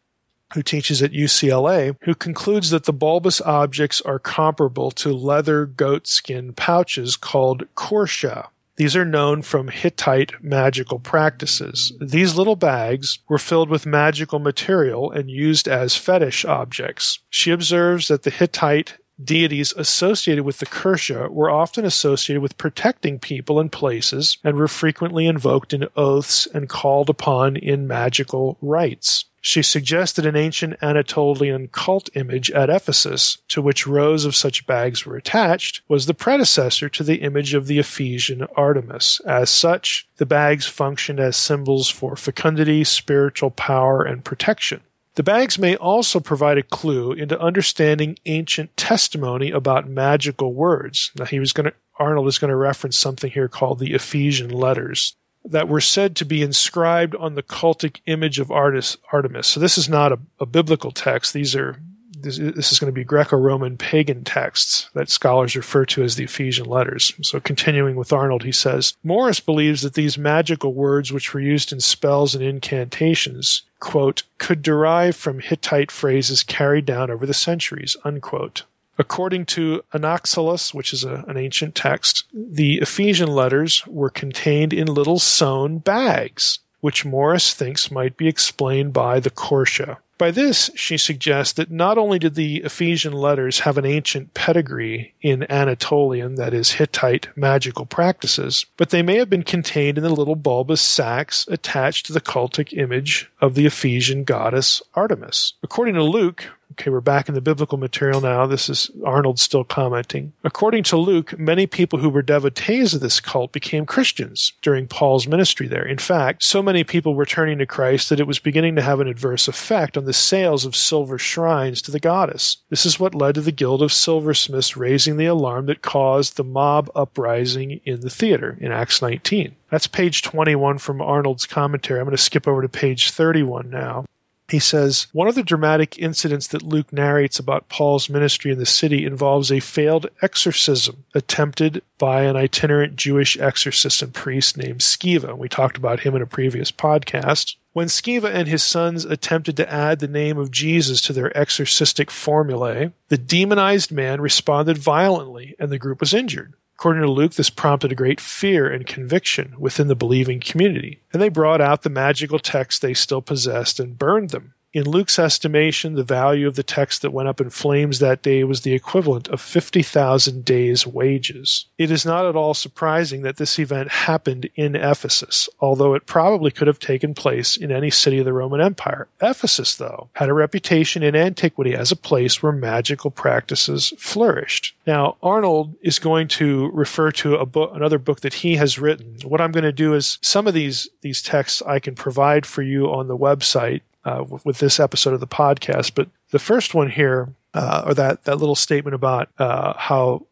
who 0.54 0.62
teaches 0.62 1.02
at 1.02 1.12
UCLA, 1.12 1.96
who 2.02 2.16
concludes 2.16 2.70
that 2.70 2.86
the 2.86 2.94
bulbous 2.94 3.42
objects 3.42 4.02
are 4.02 4.20
comparable 4.20 4.92
to 4.92 5.14
leather 5.14 5.66
goatskin 5.66 6.54
pouches 6.54 7.18
called 7.18 7.64
korsha. 7.75 8.48
These 8.78 8.96
are 8.96 9.06
known 9.06 9.42
from 9.42 9.70
Hittite 9.70 10.44
magical 10.44 11.00
practices. 11.00 11.94
These 12.02 12.36
little 12.36 12.58
bags 12.58 13.20
were 13.30 13.38
filled 13.38 13.70
with 13.70 13.86
magical 13.86 14.40
material 14.40 15.12
and 15.12 15.30
used 15.30 15.68
as 15.68 15.96
fetish 15.96 16.44
objects. 16.44 17.20
She 17.30 17.52
observes 17.52 18.10
that 18.10 18.24
the 18.24 18.32
Hittite 18.32 18.96
deities 19.24 19.74
associated 19.78 20.44
with 20.44 20.60
the 20.60 20.66
Korsha 20.66 21.30
were 21.30 21.50
often 21.50 21.86
associated 21.86 22.42
with 22.42 22.58
protecting 22.58 23.18
people 23.18 23.62
and 23.62 23.72
places 23.72 24.38
and 24.44 24.58
were 24.58 24.68
frequently 24.68 25.25
invoked 25.25 25.74
in 25.74 25.88
oaths 25.96 26.46
and 26.54 26.68
called 26.68 27.10
upon 27.10 27.56
in 27.56 27.88
magical 27.88 28.58
rites. 28.62 29.24
She 29.46 29.62
suggested 29.62 30.25
an 30.25 30.36
ancient 30.36 30.75
Anatolian 30.82 31.68
cult 31.68 32.10
image 32.16 32.50
at 32.50 32.72
Ephesus, 32.72 33.38
to 33.50 33.62
which 33.62 33.86
rows 33.86 34.25
of 34.25 34.36
such 34.36 34.66
bags 34.66 35.06
were 35.06 35.18
attached, 35.18 35.84
was 35.88 36.08
the 36.08 36.16
predecessor 36.16 36.90
to 36.90 37.04
the 37.04 37.18
image 37.18 37.54
of 37.54 37.68
the 37.68 37.78
Ephesian 37.78 38.48
Artemis. 38.56 39.22
As 39.24 39.52
such, 39.52 40.08
the 40.18 40.25
bags 40.25 40.66
functioned 40.66 41.20
as 41.20 41.38
symbols 41.38 41.92
for 41.92 42.16
fecundity, 42.16 42.84
spiritual 42.84 43.52
power, 43.52 44.02
and 44.02 44.25
protection. 44.25 44.82
The 45.14 45.22
bags 45.22 45.60
may 45.60 45.75
also 45.75 46.20
provide 46.20 46.58
a 46.58 46.64
clue 46.64 47.12
into 47.12 47.40
understanding 47.40 48.18
ancient 48.25 48.75
testimony 48.75 49.52
about 49.52 49.88
magical 49.88 50.56
words. 50.56 51.12
Now 51.20 51.25
he 51.25 51.40
was 51.40 51.54
going 51.54 51.66
to 51.66 51.74
Arnold 51.98 52.28
is 52.28 52.40
going 52.40 52.50
to 52.50 52.56
reference 52.56 52.98
something 52.98 53.30
here 53.30 53.48
called 53.48 53.78
the 53.78 53.94
Ephesian 53.94 54.50
letters 54.50 55.16
that 55.46 55.68
were 55.68 55.82
said 55.82 56.16
to 56.16 56.25
be 56.25 56.42
inscribed 56.42 57.16
on 57.16 57.36
the 57.36 57.44
cultic 57.44 58.02
image 58.06 58.40
of 58.40 58.52
Artemis. 58.52 59.48
So 59.48 59.60
this 59.60 59.78
is 59.78 59.88
not 59.88 60.12
a, 60.12 60.20
a 60.40 60.46
biblical 60.46 60.92
text. 60.92 61.34
These 61.34 61.56
are 61.56 61.80
this, 62.25 62.38
this 62.38 62.72
is 62.72 62.80
going 62.80 62.92
to 62.92 62.96
be 62.96 63.04
Greco-Roman 63.04 63.78
pagan 63.78 64.24
texts 64.24 64.90
that 64.94 65.10
scholars 65.10 65.56
refer 65.56 65.86
to 65.86 66.04
as 66.04 66.16
the 66.16 66.24
Ephesian 66.24 66.66
letters. 66.66 67.14
So 67.22 67.40
continuing 67.40 67.96
with 67.96 68.12
Arnold, 68.12 68.44
he 68.44 68.52
says, 68.52 68.96
Morris 69.04 69.40
believes 69.40 69.84
that 69.84 69.94
these 69.94 70.18
magical 70.18 70.74
words 70.74 71.14
which 71.14 71.34
were 71.34 71.40
used 71.40 71.72
in 71.72 71.80
spells 71.80 72.34
and 72.34 72.44
incantations, 72.44 73.62
quote, 73.80 74.24
could 74.40 74.62
derive 74.62 75.16
from 75.16 75.40
Hittite 75.40 75.92
phrases 75.92 76.42
carried 76.42 76.86
down 76.86 77.12
over 77.12 77.25
the 77.25 77.34
centuries, 77.34 77.96
unquote. 78.04 78.64
According 78.98 79.46
to 79.48 79.84
Anaxilas, 79.94 80.74
which 80.74 80.94
is 80.94 81.04
a, 81.04 81.25
an 81.28 81.38
ancient 81.38 81.75
text, 81.75 82.25
the 82.34 82.78
Ephesian 82.78 83.30
letters 83.30 83.86
were 83.88 84.10
contained 84.10 84.74
in 84.74 84.88
little 84.88 85.20
sewn 85.20 85.80
bags, 85.80 86.60
which 86.82 87.06
Morris 87.06 87.54
thinks 87.54 87.92
might 87.92 88.16
be 88.16 88.28
explained 88.28 88.94
by 88.94 89.20
the 89.20 89.32
Korsha. 89.32 89.98
By 90.18 90.32
this, 90.32 90.70
she 90.75 90.98
suggests 90.98 91.54
that 91.54 91.72
not 91.72 91.98
only 91.98 92.20
did 92.20 92.36
the 92.36 92.58
Ephesian 92.58 93.12
letters 93.12 93.60
have 93.62 93.78
an 93.78 93.86
ancient 93.86 94.34
pedigree 94.34 95.14
in 95.22 95.50
Anatolian, 95.52 96.36
that 96.36 96.54
is, 96.54 96.74
Hittite 96.74 97.28
magical 97.36 97.86
practices, 97.86 98.66
but 98.78 98.92
they 98.92 99.02
may 99.02 99.18
have 99.18 99.30
been 99.30 99.44
contained 99.44 99.98
in 99.98 100.06
the 100.06 100.10
little 100.10 100.38
bulbous 100.38 100.82
sacks 100.82 101.46
attached 101.50 102.06
to 102.06 102.14
the 102.14 102.22
cultic 102.22 102.72
image 102.78 103.30
of 103.42 103.56
the 103.56 103.66
Ephesian 103.66 104.24
goddess 104.24 104.82
Artemis. 104.94 105.54
According 105.64 105.96
to 105.96 106.04
Luke, 106.04 106.46
Okay, 106.77 106.89
we're 106.89 107.00
back 107.00 107.29
in 107.29 107.36
the 107.36 107.41
biblical 107.41 107.77
material 107.77 108.20
now. 108.20 108.46
This 108.46 108.67
is 108.67 108.91
Arnold 109.05 109.39
still 109.39 109.63
commenting. 109.63 110.34
According 110.44 110.84
to 110.84 110.98
Luke, 110.98 111.39
many 111.39 111.67
people 111.67 112.00
who 112.00 112.10
were 112.10 112.22
devotees 112.22 112.94
of 112.94 113.00
this 113.00 113.22
cult 113.22 113.53
became 113.53 113.86
Christians 113.86 114.51
during 114.62 114.86
Paul's 114.86 115.25
ministry 115.25 115.70
there. 115.70 115.88
In 115.88 115.98
fact, 115.98 116.44
so 116.44 116.62
many 116.62 116.84
people 116.84 117.15
were 117.15 117.25
turning 117.25 117.60
to 117.60 117.65
Christ 117.65 118.10
that 118.10 118.20
it 118.20 118.27
was 118.27 118.39
beginning 118.39 118.75
to 118.75 118.82
have 118.82 119.00
an 119.00 119.08
adverse 119.08 119.48
effect 119.48 119.96
on 119.96 120.03
the 120.03 120.12
sales 120.12 120.65
of 120.65 120.75
silver 120.75 121.17
shrines 121.17 121.82
to 121.84 121.91
the 121.91 122.00
goddess. 122.00 122.58
This 122.70 122.86
is 122.86 123.00
what 123.00 123.15
led 123.15 123.36
to 123.36 123.41
the 123.41 123.53
Guild 123.53 123.82
of 123.82 123.94
Silversmiths 123.94 124.75
raising 124.75 125.15
the 125.15 125.27
alarm 125.27 125.67
that 125.67 125.82
caused 125.82 126.36
the 126.36 126.44
mob 126.44 126.91
uprising 126.94 127.79
in 127.86 128.01
the 128.01 128.10
theater 128.10 128.58
in 128.60 128.74
Acts 128.74 129.01
19. 129.01 129.55
That's 129.72 129.88
page 129.88 130.24
21 130.24 130.79
from 130.79 131.01
Arnold's 131.01 131.46
commentary. 131.46 132.01
I'm 132.01 132.05
going 132.05 132.17
to 132.17 132.22
skip 132.22 132.50
over 132.50 132.62
to 132.62 132.67
page 132.67 133.12
31 133.12 133.70
now. 133.70 134.03
He 134.48 134.60
says, 134.60 135.08
One 135.12 135.28
of 135.28 135.34
the 135.34 135.44
dramatic 135.44 135.98
incidents 135.98 136.48
that 136.48 136.62
Luke 136.62 136.94
narrates 136.94 137.40
about 137.40 137.68
Paul's 137.68 138.10
ministry 138.10 138.52
in 138.52 138.60
the 138.60 138.66
city 138.66 139.04
involves 139.06 139.52
a 139.52 139.60
failed 139.60 140.08
exorcism 140.22 141.06
attempted 141.16 141.82
by 141.98 142.24
an 142.24 142.36
itinerant 142.36 142.96
Jewish 142.96 143.38
exorcist 143.40 144.04
and 144.04 144.14
priest 144.14 144.56
named 144.56 144.82
Sceva. 144.82 145.36
We 145.36 145.50
talked 145.50 145.78
about 145.78 146.02
him 146.02 146.16
in 146.16 146.22
a 146.22 146.28
previous 146.28 146.72
podcast. 146.72 147.56
When 147.74 147.88
Sceva 147.88 148.34
and 148.34 148.48
his 148.48 148.64
sons 148.64 149.04
attempted 149.04 149.58
to 149.58 149.72
add 149.72 150.00
the 150.00 150.08
name 150.08 150.38
of 150.38 150.52
Jesus 150.52 151.02
to 151.02 151.14
their 151.14 151.36
exorcistic 151.36 152.12
formulae, 152.12 152.94
the 153.10 153.18
demonized 153.18 153.92
man 153.92 154.22
responded 154.22 154.78
violently 154.78 155.56
and 155.60 155.72
the 155.72 155.80
group 155.80 156.00
was 156.00 156.14
injured. 156.14 156.54
According 156.77 157.03
to 157.03 157.12
Luke, 157.12 157.34
this 157.34 157.50
prompted 157.50 157.94
a 157.94 157.96
great 157.96 158.20
fear 158.20 158.70
and 158.70 158.86
conviction 158.86 159.55
within 159.58 159.88
the 159.88 159.96
believing 159.96 160.41
community, 160.41 161.00
and 161.13 161.22
they 161.22 161.29
brought 161.29 161.62
out 161.62 161.84
the 161.84 161.89
magical 161.89 162.38
texts 162.38 162.79
they 162.79 162.94
still 162.94 163.22
possessed 163.22 163.79
and 163.79 163.98
burned 163.98 164.32
them. 164.32 164.54
In 164.75 164.89
Luke's 164.89 165.17
estimation, 165.17 165.96
the 165.96 166.03
value 166.03 166.50
of 166.50 166.55
the 166.55 166.62
text 166.62 167.01
that 167.01 167.13
went 167.13 167.29
up 167.29 167.39
in 167.39 167.50
flames 167.50 168.00
that 168.00 168.22
day 168.22 168.44
was 168.44 168.62
the 168.62 168.74
equivalent 168.74 169.29
of 169.29 169.39
50,000 169.39 170.44
days' 170.44 170.86
wages. 170.86 171.67
It 171.77 171.91
is 171.91 172.05
not 172.05 172.25
at 172.25 172.36
all 172.36 172.53
surprising 172.53 173.22
that 173.22 173.38
this 173.38 173.58
event 173.58 173.89
happened 173.89 174.50
in 174.55 174.75
Ephesus, 174.75 175.48
although 175.62 175.94
it 175.94 176.05
probably 176.05 176.51
could 176.51 176.67
have 176.67 176.79
taken 176.79 177.13
place 177.13 177.55
in 177.55 177.72
any 177.72 177.89
city 177.89 178.20
of 178.20 178.25
the 178.25 178.34
Roman 178.34 178.60
Empire. 178.60 179.08
Ephesus, 179.22 179.77
though, 179.77 180.10
had 180.15 180.27
a 180.27 180.34
reputation 180.34 181.03
in 181.03 181.15
antiquity 181.15 181.74
as 181.74 181.94
a 181.94 181.96
place 181.96 182.44
where 182.44 182.51
magical 182.51 183.12
practices 183.12 183.94
flourished. 183.98 184.75
Now, 184.86 185.15
Arnold 185.24 185.74
is 185.84 186.00
going 186.00 186.27
to 186.27 186.70
refer 186.72 187.13
to 187.13 187.38
a 187.38 187.46
book, 187.46 187.72
another 187.74 187.98
book 187.98 188.20
that 188.20 188.34
he 188.34 188.58
has 188.58 188.77
written. 188.77 189.20
What 189.24 189.39
I'm 189.39 189.53
going 189.53 189.63
to 189.63 189.72
do 189.72 189.94
is 189.94 190.20
some 190.22 190.48
of 190.48 190.53
these 190.53 190.89
these 191.00 191.22
texts 191.22 191.62
I 191.65 191.79
can 191.79 191.96
provide 191.96 192.46
for 192.46 192.62
you 192.62 192.88
on 192.88 193.08
the 193.08 193.17
website 193.17 193.79
uh, 194.05 194.24
with, 194.43 194.59
this 194.59 194.79
episode 194.79 195.13
of 195.13 195.19
the 195.19 195.27
podcast. 195.27 195.93
But 195.95 196.09
the 196.31 196.39
first 196.39 196.74
one 196.74 196.89
here, 196.89 197.33
uh, 197.53 197.83
or 197.88 197.93
that 197.95 198.24
that 198.25 198.38
little 198.38 198.55
statement 198.55 198.95
about 198.95 199.29
uh, 199.38 199.74
how 199.75 200.27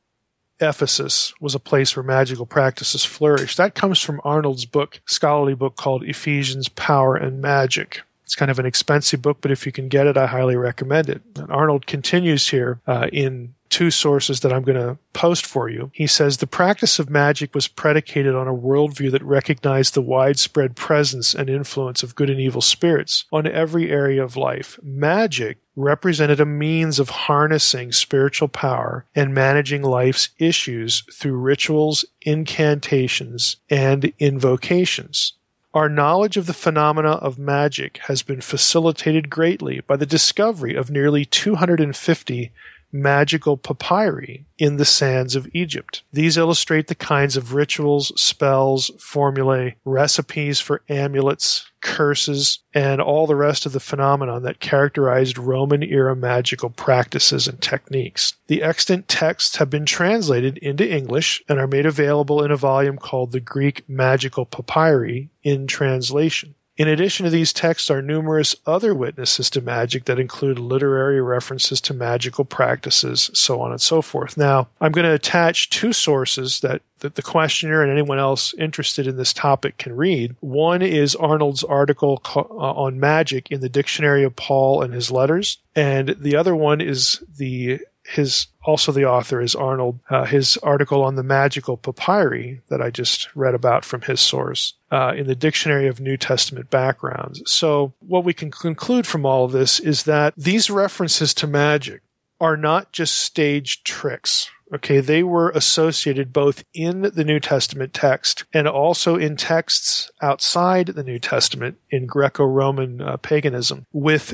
Ephesus 0.59 1.33
was 1.41 1.55
a 1.55 1.59
place 1.59 1.95
where 1.95 2.03
magical 2.03 2.45
practices 2.45 3.03
flourished, 3.03 3.57
that 3.57 3.75
comes 3.75 3.99
from 3.99 4.21
Arnold's 4.23 4.65
book, 4.65 5.01
scholarly 5.05 5.55
book 5.55 5.75
called 5.75 6.03
Ephesians: 6.03 6.69
Power 6.69 7.15
and 7.15 7.41
Magic. 7.41 8.01
It's 8.23 8.35
kind 8.35 8.51
of 8.51 8.59
an 8.59 8.65
expensive 8.65 9.21
book, 9.21 9.37
but 9.41 9.51
if 9.51 9.65
you 9.65 9.71
can 9.71 9.87
get 9.87 10.07
it, 10.07 10.17
I 10.17 10.27
highly 10.27 10.55
recommend 10.55 11.09
it. 11.09 11.21
And 11.35 11.51
Arnold 11.51 11.85
continues 11.85 12.49
here 12.49 12.79
uh, 12.87 13.07
in 13.11 13.53
two 13.73 13.89
sources 13.89 14.41
that 14.41 14.53
I'm 14.53 14.61
going 14.61 14.79
to 14.79 14.99
post 15.13 15.47
for 15.47 15.67
you. 15.67 15.89
He 15.95 16.05
says 16.05 16.37
the 16.37 16.45
practice 16.45 16.99
of 16.99 17.09
magic 17.09 17.55
was 17.55 17.67
predicated 17.67 18.35
on 18.35 18.47
a 18.47 18.53
worldview 18.53 19.09
that 19.11 19.23
recognized 19.23 19.95
the 19.95 20.01
widespread 20.01 20.75
presence 20.75 21.33
and 21.33 21.49
influence 21.49 22.03
of 22.03 22.13
good 22.13 22.29
and 22.29 22.39
evil 22.39 22.61
spirits 22.61 23.25
on 23.31 23.47
every 23.47 23.89
area 23.89 24.23
of 24.23 24.37
life. 24.37 24.77
Magic 24.83 25.57
represented 25.75 26.39
a 26.39 26.45
means 26.45 26.99
of 26.99 27.09
harnessing 27.09 27.91
spiritual 27.91 28.47
power 28.47 29.05
and 29.15 29.33
managing 29.33 29.81
life's 29.81 30.29
issues 30.37 31.03
through 31.11 31.33
rituals, 31.33 32.05
incantations, 32.21 33.55
and 33.71 34.13
invocations. 34.19 35.33
Our 35.73 35.89
knowledge 35.89 36.37
of 36.37 36.45
the 36.45 36.53
phenomena 36.53 37.13
of 37.13 37.39
magic 37.39 37.97
has 38.03 38.21
been 38.21 38.41
facilitated 38.41 39.31
greatly 39.31 39.79
by 39.79 39.95
the 39.95 40.05
discovery 40.05 40.75
of 40.75 40.91
nearly 40.91 41.25
250 41.25 42.51
magical 42.93 43.57
papyri 43.57 44.45
in 44.57 44.77
the 44.77 44.85
sands 44.85 45.35
of 45.35 45.49
Egypt. 45.53 46.03
These 46.13 46.37
illustrate 46.37 46.87
the 46.87 46.95
kinds 46.95 47.35
of 47.35 47.53
rituals, 47.53 48.13
spells, 48.21 48.91
formulae, 48.99 49.75
recipes 49.83 50.59
for 50.59 50.83
amulets, 50.87 51.69
curses, 51.81 52.59
and 52.73 53.01
all 53.01 53.27
the 53.27 53.35
rest 53.35 53.65
of 53.65 53.73
the 53.73 53.79
phenomenon 53.79 54.43
that 54.43 54.59
characterized 54.59 55.37
Roman 55.37 55.83
era 55.83 56.15
magical 56.15 56.69
practices 56.69 57.47
and 57.47 57.59
techniques. 57.59 58.35
The 58.47 58.63
extant 58.63 59.07
texts 59.07 59.57
have 59.57 59.69
been 59.69 59.85
translated 59.85 60.57
into 60.59 60.89
English 60.89 61.43
and 61.49 61.59
are 61.59 61.67
made 61.67 61.85
available 61.85 62.43
in 62.43 62.51
a 62.51 62.57
volume 62.57 62.97
called 62.97 63.31
the 63.31 63.39
Greek 63.39 63.87
Magical 63.89 64.45
Papyri 64.45 65.29
in 65.43 65.67
translation. 65.67 66.55
In 66.75 66.87
addition 66.87 67.25
to 67.25 67.29
these 67.29 67.53
texts 67.53 67.91
are 67.91 68.01
numerous 68.01 68.55
other 68.65 68.95
witnesses 68.95 69.49
to 69.51 69.61
magic 69.61 70.05
that 70.05 70.19
include 70.19 70.57
literary 70.57 71.21
references 71.21 71.79
to 71.81 71.93
magical 71.93 72.45
practices, 72.45 73.29
so 73.33 73.61
on 73.61 73.71
and 73.71 73.81
so 73.81 74.01
forth. 74.01 74.37
Now, 74.37 74.69
I'm 74.81 74.91
going 74.91 75.05
to 75.05 75.13
attach 75.13 75.69
two 75.69 75.93
sources 75.93 76.61
that, 76.61 76.81
that 76.99 77.13
the 77.13 77.21
questioner 77.21 77.83
and 77.83 77.91
anyone 77.91 78.17
else 78.17 78.55
interested 78.55 79.05
in 79.05 79.17
this 79.17 79.33
topic 79.33 79.77
can 79.77 79.95
read. 79.95 80.35
One 80.39 80.81
is 80.81 81.15
Arnold's 81.15 81.63
article 81.63 82.21
uh, 82.35 82.39
on 82.39 82.99
magic 82.99 83.51
in 83.51 83.61
the 83.61 83.69
Dictionary 83.69 84.23
of 84.23 84.35
Paul 84.35 84.81
and 84.81 84.95
his 84.95 85.11
letters, 85.11 85.59
and 85.75 86.15
the 86.19 86.35
other 86.35 86.55
one 86.55 86.81
is 86.81 87.23
the 87.37 87.81
his 88.05 88.47
also 88.65 88.91
the 88.91 89.05
author 89.05 89.41
is 89.41 89.55
Arnold. 89.55 89.99
Uh, 90.09 90.25
his 90.25 90.57
article 90.57 91.03
on 91.03 91.15
the 91.15 91.23
magical 91.23 91.77
papyri 91.77 92.61
that 92.69 92.81
I 92.81 92.89
just 92.89 93.33
read 93.35 93.55
about 93.55 93.85
from 93.85 94.01
his 94.01 94.19
source 94.19 94.73
uh, 94.91 95.13
in 95.15 95.27
the 95.27 95.35
Dictionary 95.35 95.87
of 95.87 95.99
New 95.99 96.17
Testament 96.17 96.69
Backgrounds. 96.69 97.41
So 97.45 97.93
what 97.99 98.23
we 98.23 98.33
can 98.33 98.51
conclude 98.51 99.07
from 99.07 99.25
all 99.25 99.45
of 99.45 99.51
this 99.51 99.79
is 99.79 100.03
that 100.03 100.33
these 100.37 100.69
references 100.69 101.33
to 101.35 101.47
magic 101.47 102.01
are 102.39 102.57
not 102.57 102.91
just 102.91 103.15
staged 103.15 103.85
tricks. 103.85 104.49
Okay, 104.73 105.01
they 105.01 105.21
were 105.21 105.51
associated 105.51 106.33
both 106.33 106.63
in 106.73 107.01
the 107.01 107.23
New 107.23 107.39
Testament 107.39 107.93
text 107.93 108.43
and 108.53 108.67
also 108.67 109.15
in 109.15 109.35
texts 109.35 110.09
outside 110.21 110.87
the 110.87 111.03
New 111.03 111.19
Testament 111.19 111.77
in 111.91 112.07
Greco 112.07 112.43
Roman 112.43 112.99
uh, 112.99 113.17
paganism 113.17 113.85
with 113.93 114.33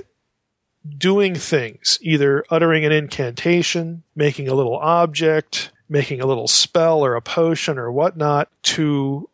doing 0.98 1.36
things, 1.36 2.00
either 2.02 2.44
uttering 2.50 2.86
an 2.86 2.92
incantation, 2.92 4.04
making 4.16 4.48
a 4.48 4.54
little 4.54 4.78
object, 4.78 5.72
making 5.88 6.22
a 6.22 6.26
little 6.26 6.48
spell 6.48 7.04
or 7.04 7.16
a 7.16 7.22
potion 7.22 7.78
or 7.78 7.92
whatnot 7.92 8.50
to 8.64 9.30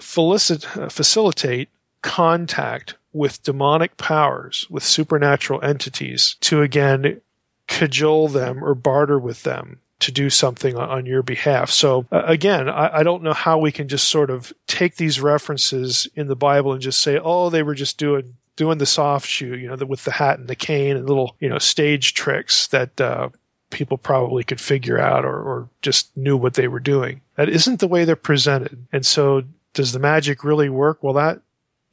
felicit, 0.00 0.64
facilitate 0.90 1.68
contact 2.02 2.94
with 3.12 3.42
demonic 3.42 3.96
powers, 3.96 4.66
with 4.70 4.82
supernatural 4.82 5.62
entities, 5.62 6.36
to 6.40 6.62
again 6.62 7.20
cajole 7.66 8.28
them 8.28 8.64
or 8.64 8.74
barter 8.74 9.18
with 9.18 9.42
them 9.42 9.80
to 10.00 10.12
do 10.12 10.30
something 10.30 10.76
on, 10.76 11.06
your 11.06 11.22
behalf. 11.22 11.70
So 11.70 12.06
uh, 12.12 12.22
again, 12.24 12.68
I, 12.68 12.98
I, 12.98 13.02
don't 13.02 13.22
know 13.22 13.32
how 13.32 13.58
we 13.58 13.72
can 13.72 13.88
just 13.88 14.06
sort 14.06 14.30
of 14.30 14.52
take 14.68 14.94
these 14.94 15.20
references 15.20 16.06
in 16.14 16.28
the 16.28 16.36
Bible 16.36 16.72
and 16.72 16.80
just 16.80 17.00
say, 17.00 17.18
oh, 17.22 17.50
they 17.50 17.64
were 17.64 17.74
just 17.74 17.98
doing 17.98 18.36
doing 18.58 18.78
the 18.78 18.86
soft 18.86 19.26
shoe, 19.26 19.56
you 19.56 19.68
know, 19.68 19.76
the, 19.76 19.86
with 19.86 20.02
the 20.02 20.10
hat 20.10 20.40
and 20.40 20.48
the 20.48 20.56
cane 20.56 20.96
and 20.96 21.08
little, 21.08 21.36
you 21.38 21.48
know, 21.48 21.58
stage 21.58 22.12
tricks 22.12 22.66
that 22.66 23.00
uh, 23.00 23.28
people 23.70 23.96
probably 23.96 24.42
could 24.42 24.60
figure 24.60 24.98
out 24.98 25.24
or, 25.24 25.40
or 25.40 25.68
just 25.80 26.14
knew 26.16 26.36
what 26.36 26.54
they 26.54 26.66
were 26.66 26.80
doing. 26.80 27.20
That 27.36 27.48
isn't 27.48 27.78
the 27.78 27.86
way 27.86 28.04
they're 28.04 28.16
presented. 28.16 28.84
And 28.92 29.06
so, 29.06 29.44
does 29.74 29.92
the 29.92 30.00
magic 30.00 30.42
really 30.42 30.68
work? 30.68 31.04
Well, 31.04 31.14
that 31.14 31.40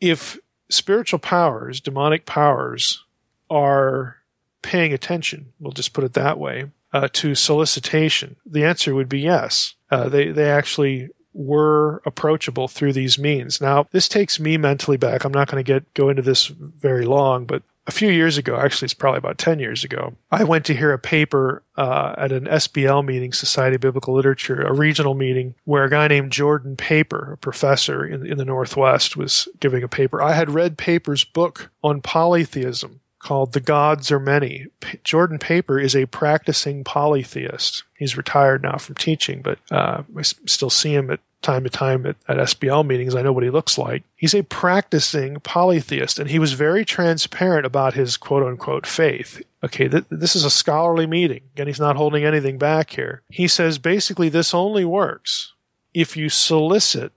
if 0.01 0.39
spiritual 0.69 1.19
powers, 1.19 1.79
demonic 1.79 2.25
powers, 2.25 3.05
are 3.47 4.17
paying 4.63 4.91
attention, 4.91 5.53
we'll 5.59 5.71
just 5.71 5.93
put 5.93 6.03
it 6.03 6.13
that 6.13 6.39
way, 6.39 6.71
uh, 6.93 7.09
to 7.13 7.35
solicitation, 7.35 8.37
the 8.43 8.63
answer 8.63 8.95
would 8.95 9.09
be 9.09 9.19
yes. 9.19 9.75
Uh, 9.91 10.09
they 10.09 10.31
they 10.31 10.49
actually 10.49 11.09
were 11.35 12.01
approachable 12.05 12.67
through 12.67 12.93
these 12.93 13.19
means. 13.19 13.59
Now, 13.59 13.87
this 13.91 14.07
takes 14.07 14.39
me 14.39 14.57
mentally 14.57 14.97
back. 14.97 15.23
I'm 15.25 15.33
not 15.33 15.49
going 15.49 15.63
to 15.63 15.67
get 15.67 15.93
go 15.93 16.09
into 16.09 16.21
this 16.21 16.47
very 16.47 17.05
long, 17.05 17.45
but 17.45 17.61
a 17.87 17.91
few 17.91 18.09
years 18.09 18.37
ago, 18.37 18.57
actually, 18.57 18.87
it's 18.87 18.93
probably 18.95 19.19
about 19.19 19.37
10 19.37 19.59
years 19.59 19.83
ago, 19.83 20.15
I 20.31 20.43
went 20.43 20.65
to 20.65 20.75
hear 20.75 20.91
a 20.91 20.97
paper 20.97 21.61
uh, 21.77 22.15
at 22.17 22.31
an 22.31 22.45
SBL 22.45 23.05
meeting, 23.05 23.31
Society 23.31 23.75
of 23.75 23.81
Biblical 23.81 24.15
Literature, 24.15 24.61
a 24.61 24.73
regional 24.73 25.13
meeting, 25.13 25.53
where 25.65 25.83
a 25.83 25.89
guy 25.89 26.07
named 26.07 26.31
Jordan 26.31 26.75
Paper, 26.75 27.33
a 27.33 27.37
professor 27.37 28.03
in, 28.03 28.25
in 28.25 28.37
the 28.37 28.45
Northwest, 28.45 29.15
was 29.15 29.47
giving 29.59 29.83
a 29.83 29.87
paper. 29.87 30.21
I 30.21 30.33
had 30.33 30.49
read 30.49 30.77
Paper's 30.77 31.23
book 31.23 31.69
on 31.83 32.01
polytheism 32.01 33.01
called 33.25 33.53
The 33.53 33.59
Gods 33.59 34.11
Are 34.11 34.19
Many. 34.19 34.67
P- 34.81 34.99
Jordan 35.03 35.39
Paper 35.39 35.79
is 35.79 35.95
a 35.95 36.05
practicing 36.05 36.83
polytheist. 36.83 37.83
He's 37.97 38.15
retired 38.15 38.61
now 38.61 38.77
from 38.77 38.93
teaching, 38.95 39.41
but 39.41 39.57
uh, 39.71 40.03
I 40.15 40.19
s- 40.19 40.35
still 40.45 40.69
see 40.69 40.93
him 40.93 41.09
at 41.09 41.19
time 41.41 41.63
to 41.63 41.69
time 41.71 42.05
at, 42.05 42.15
at 42.27 42.37
SBL 42.37 42.85
meetings. 42.85 43.15
I 43.15 43.23
know 43.23 43.33
what 43.33 43.43
he 43.43 43.49
looks 43.49 43.79
like. 43.79 44.03
He's 44.15 44.35
a 44.35 44.43
practicing 44.43 45.39
polytheist, 45.39 46.19
and 46.19 46.29
he 46.29 46.37
was 46.37 46.53
very 46.53 46.85
transparent 46.85 47.65
about 47.65 47.95
his 47.95 48.15
quote 48.15 48.43
unquote 48.43 48.85
faith. 48.85 49.41
Okay, 49.63 49.87
th- 49.87 50.05
this 50.11 50.35
is 50.35 50.45
a 50.45 50.49
scholarly 50.51 51.07
meeting, 51.07 51.41
and 51.57 51.67
he's 51.67 51.79
not 51.79 51.95
holding 51.95 52.23
anything 52.23 52.59
back 52.59 52.91
here. 52.91 53.23
He 53.31 53.47
says 53.47 53.79
basically 53.79 54.29
this 54.29 54.53
only 54.53 54.85
works 54.85 55.53
if 55.95 56.15
you 56.15 56.29
solicit 56.29 57.11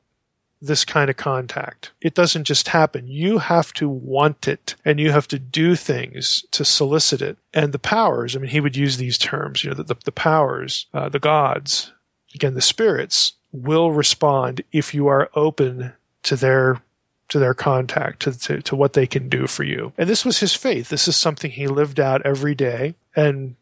this 0.60 0.84
kind 0.84 1.08
of 1.08 1.16
contact. 1.16 1.92
It 2.00 2.14
doesn't 2.14 2.44
just 2.44 2.68
happen. 2.68 3.06
You 3.06 3.38
have 3.38 3.72
to 3.74 3.88
want 3.88 4.48
it 4.48 4.74
and 4.84 4.98
you 4.98 5.12
have 5.12 5.28
to 5.28 5.38
do 5.38 5.76
things 5.76 6.44
to 6.50 6.64
solicit 6.64 7.22
it. 7.22 7.38
And 7.54 7.72
the 7.72 7.78
powers, 7.78 8.34
I 8.34 8.40
mean, 8.40 8.50
he 8.50 8.60
would 8.60 8.76
use 8.76 8.96
these 8.96 9.18
terms, 9.18 9.62
you 9.62 9.70
know, 9.70 9.76
the, 9.76 9.84
the, 9.84 9.96
the 10.04 10.12
powers, 10.12 10.86
uh, 10.92 11.08
the 11.08 11.20
gods, 11.20 11.92
again, 12.34 12.54
the 12.54 12.60
spirits 12.60 13.34
will 13.52 13.92
respond 13.92 14.62
if 14.72 14.94
you 14.94 15.06
are 15.06 15.30
open 15.34 15.92
to 16.24 16.36
their 16.36 16.82
to 17.28 17.38
their 17.38 17.52
contact, 17.52 18.20
to, 18.20 18.38
to, 18.38 18.62
to 18.62 18.74
what 18.74 18.94
they 18.94 19.06
can 19.06 19.28
do 19.28 19.46
for 19.46 19.62
you. 19.62 19.92
And 19.98 20.08
this 20.08 20.24
was 20.24 20.40
his 20.40 20.54
faith. 20.54 20.88
This 20.88 21.06
is 21.06 21.14
something 21.14 21.50
he 21.50 21.66
lived 21.66 22.00
out 22.00 22.22
every 22.24 22.54
day. 22.54 22.94
And 23.14 23.56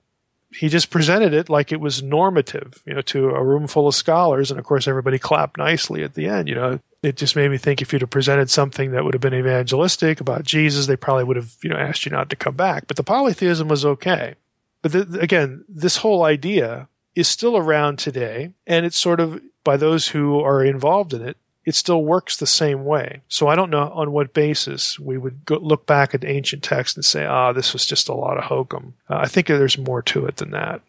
he 0.57 0.69
just 0.69 0.91
presented 0.91 1.35
it 1.35 1.51
like 1.51 1.71
it 1.71 1.81
was 1.81 2.03
normative, 2.03 2.83
you 2.87 2.95
know, 2.95 3.03
to 3.03 3.31
a 3.31 3.45
room 3.45 3.67
full 3.67 3.87
of 3.87 3.95
scholars. 3.95 4.51
And 4.51 4.59
of 4.59 4.65
course, 4.65 4.89
everybody 4.89 5.19
clapped 5.19 5.59
nicely 5.59 6.03
at 6.03 6.15
the 6.15 6.27
end. 6.27 6.49
You 6.49 6.55
know, 6.55 6.81
it 7.03 7.17
just 7.17 7.37
made 7.37 7.51
me 7.51 7.59
think 7.59 7.83
if 7.83 7.93
you'd 7.93 8.03
have 8.03 8.11
presented 8.11 8.49
something 8.49 8.93
that 8.93 9.05
would 9.05 9.15
have 9.15 9.21
been 9.21 9.35
evangelistic 9.35 10.21
about 10.21 10.45
Jesus, 10.45 10.87
they 10.87 10.97
probably 10.97 11.25
would 11.25 11.37
have, 11.37 11.55
you 11.63 11.69
know, 11.69 11.77
asked 11.77 12.07
you 12.07 12.13
not 12.13 12.31
to 12.31 12.37
come 12.37 12.57
back. 12.57 12.87
But 12.87 12.97
the 12.97 13.05
polytheism 13.05 13.69
was 13.69 13.85
okay. 13.85 14.35
But 14.81 14.93
the, 14.93 15.21
again, 15.21 15.65
this 15.69 15.99
whole 15.99 16.25
idea 16.25 16.89
is 17.15 17.29
still 17.29 17.57
around 17.57 17.99
today. 17.99 18.53
And 18.67 18.87
it's 18.87 18.99
sort 18.99 19.21
of, 19.21 19.41
by 19.63 19.77
those 19.77 20.09
who 20.09 20.41
are 20.41 20.65
involved 20.65 21.13
in 21.13 21.23
it, 21.23 21.37
it 21.67 21.75
still 21.75 22.05
works 22.05 22.37
the 22.37 22.47
same 22.47 22.85
way. 22.85 23.23
So 23.29 23.49
I 23.49 23.57
don't 23.57 23.71
know 23.71 23.91
on 23.91 24.13
what 24.13 24.33
basis 24.33 25.01
we 25.01 25.19
would 25.19 25.45
go, 25.45 25.57
look 25.57 25.85
back 25.85 26.15
at 26.15 26.25
ancient 26.25 26.63
text 26.63 26.97
and 26.97 27.05
say, 27.05 27.27
ah, 27.27 27.53
this 27.53 27.73
was 27.73 27.85
just 27.85 28.09
a 28.09 28.15
lot 28.15 28.39
of 28.39 28.45
hokum. 28.45 28.95
Uh, 29.11 29.17
I 29.17 29.27
think 29.27 29.49
there's 29.49 29.77
more 29.77 30.01
to 30.03 30.25
it 30.27 30.37
than 30.37 30.53
that. 30.53 30.81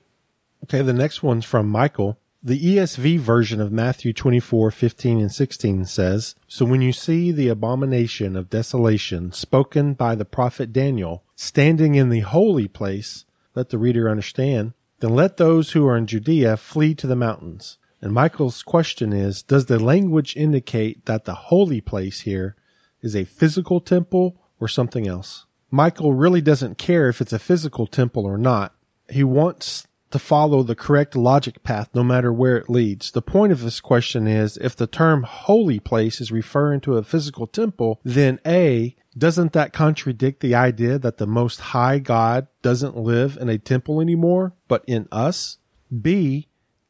Okay, 0.63 0.83
the 0.83 0.93
next 0.93 1.23
one's 1.23 1.45
from 1.45 1.67
Michael. 1.67 2.19
The 2.43 2.77
ESV 2.77 3.19
version 3.19 3.59
of 3.59 3.71
Matthew 3.71 4.13
24, 4.13 4.69
15, 4.69 5.19
and 5.19 5.31
16 5.31 5.85
says, 5.85 6.35
So 6.47 6.63
when 6.63 6.81
you 6.81 6.93
see 6.93 7.31
the 7.31 7.49
abomination 7.49 8.35
of 8.35 8.51
desolation 8.51 9.31
spoken 9.31 9.95
by 9.95 10.13
the 10.13 10.25
prophet 10.25 10.71
Daniel 10.71 11.23
standing 11.35 11.95
in 11.95 12.09
the 12.09 12.19
holy 12.19 12.67
place, 12.67 13.25
let 13.55 13.69
the 13.69 13.79
reader 13.79 14.07
understand, 14.07 14.73
then 14.99 15.15
let 15.15 15.37
those 15.37 15.71
who 15.71 15.87
are 15.87 15.97
in 15.97 16.05
Judea 16.05 16.57
flee 16.57 16.93
to 16.95 17.07
the 17.07 17.15
mountains. 17.15 17.79
And 18.01 18.13
Michael's 18.13 18.61
question 18.63 19.11
is, 19.11 19.41
does 19.41 19.65
the 19.65 19.79
language 19.79 20.35
indicate 20.35 21.05
that 21.05 21.25
the 21.25 21.35
holy 21.35 21.81
place 21.81 22.21
here 22.21 22.55
is 23.01 23.15
a 23.15 23.25
physical 23.25 23.81
temple 23.81 24.39
or 24.59 24.67
something 24.67 25.07
else? 25.07 25.45
Michael 25.71 26.13
really 26.13 26.41
doesn't 26.41 26.77
care 26.77 27.09
if 27.09 27.21
it's 27.21 27.33
a 27.33 27.39
physical 27.39 27.87
temple 27.87 28.25
or 28.25 28.37
not. 28.37 28.73
He 29.09 29.23
wants 29.23 29.87
to 30.11 30.19
follow 30.19 30.63
the 30.63 30.75
correct 30.75 31.15
logic 31.15 31.63
path 31.63 31.89
no 31.93 32.03
matter 32.03 32.31
where 32.31 32.57
it 32.57 32.69
leads. 32.69 33.11
The 33.11 33.21
point 33.21 33.51
of 33.51 33.61
this 33.61 33.81
question 33.81 34.27
is 34.27 34.57
if 34.57 34.75
the 34.75 34.87
term 34.87 35.23
holy 35.23 35.79
place 35.79 36.21
is 36.21 36.31
referring 36.31 36.81
to 36.81 36.97
a 36.97 37.03
physical 37.03 37.47
temple, 37.47 37.99
then 38.03 38.39
A, 38.45 38.95
doesn't 39.17 39.53
that 39.53 39.73
contradict 39.73 40.39
the 40.39 40.55
idea 40.55 40.97
that 40.99 41.17
the 41.17 41.27
most 41.27 41.59
high 41.59 41.99
God 41.99 42.47
doesn't 42.61 42.95
live 42.95 43.37
in 43.37 43.49
a 43.49 43.57
temple 43.57 43.99
anymore, 43.99 44.53
but 44.67 44.83
in 44.87 45.07
us? 45.11 45.57
B, 46.01 46.47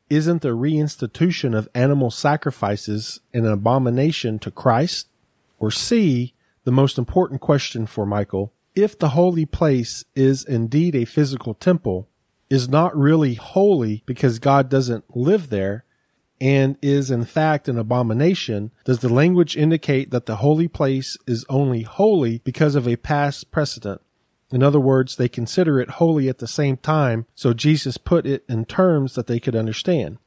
isn't 0.09 0.41
the 0.41 0.49
reinstitution 0.49 1.57
of 1.57 1.67
animal 1.75 2.11
sacrifices 2.11 3.19
an 3.33 3.45
abomination 3.45 4.39
to 4.39 4.51
Christ? 4.51 5.07
Or 5.59 5.71
C, 5.71 6.33
the 6.63 6.71
most 6.71 6.97
important 6.97 7.41
question 7.41 7.85
for 7.85 8.05
Michael, 8.05 8.53
if 8.75 8.97
the 8.97 9.09
holy 9.09 9.45
place 9.45 10.05
is 10.15 10.43
indeed 10.43 10.95
a 10.95 11.05
physical 11.05 11.53
temple, 11.53 12.07
is 12.49 12.69
not 12.69 12.95
really 12.95 13.33
holy 13.33 14.03
because 14.05 14.39
God 14.39 14.69
doesn't 14.69 15.15
live 15.15 15.49
there 15.49 15.83
and 16.39 16.77
is 16.81 17.09
in 17.09 17.25
fact 17.25 17.67
an 17.67 17.77
abomination, 17.77 18.71
does 18.85 18.99
the 18.99 19.09
language 19.09 19.57
indicate 19.57 20.11
that 20.11 20.27
the 20.27 20.37
holy 20.37 20.67
place 20.67 21.17
is 21.25 21.45
only 21.49 21.81
holy 21.81 22.39
because 22.43 22.75
of 22.75 22.87
a 22.87 22.95
past 22.95 23.51
precedent? 23.51 24.01
In 24.51 24.63
other 24.63 24.79
words, 24.79 25.15
they 25.15 25.27
consider 25.27 25.79
it 25.79 25.91
holy 25.91 26.29
at 26.29 26.37
the 26.37 26.47
same 26.47 26.77
time, 26.77 27.25
so 27.35 27.53
Jesus 27.53 27.97
put 27.97 28.25
it 28.25 28.45
in 28.47 28.65
terms 28.65 29.15
that 29.15 29.27
they 29.27 29.39
could 29.39 29.55
understand. 29.55 30.19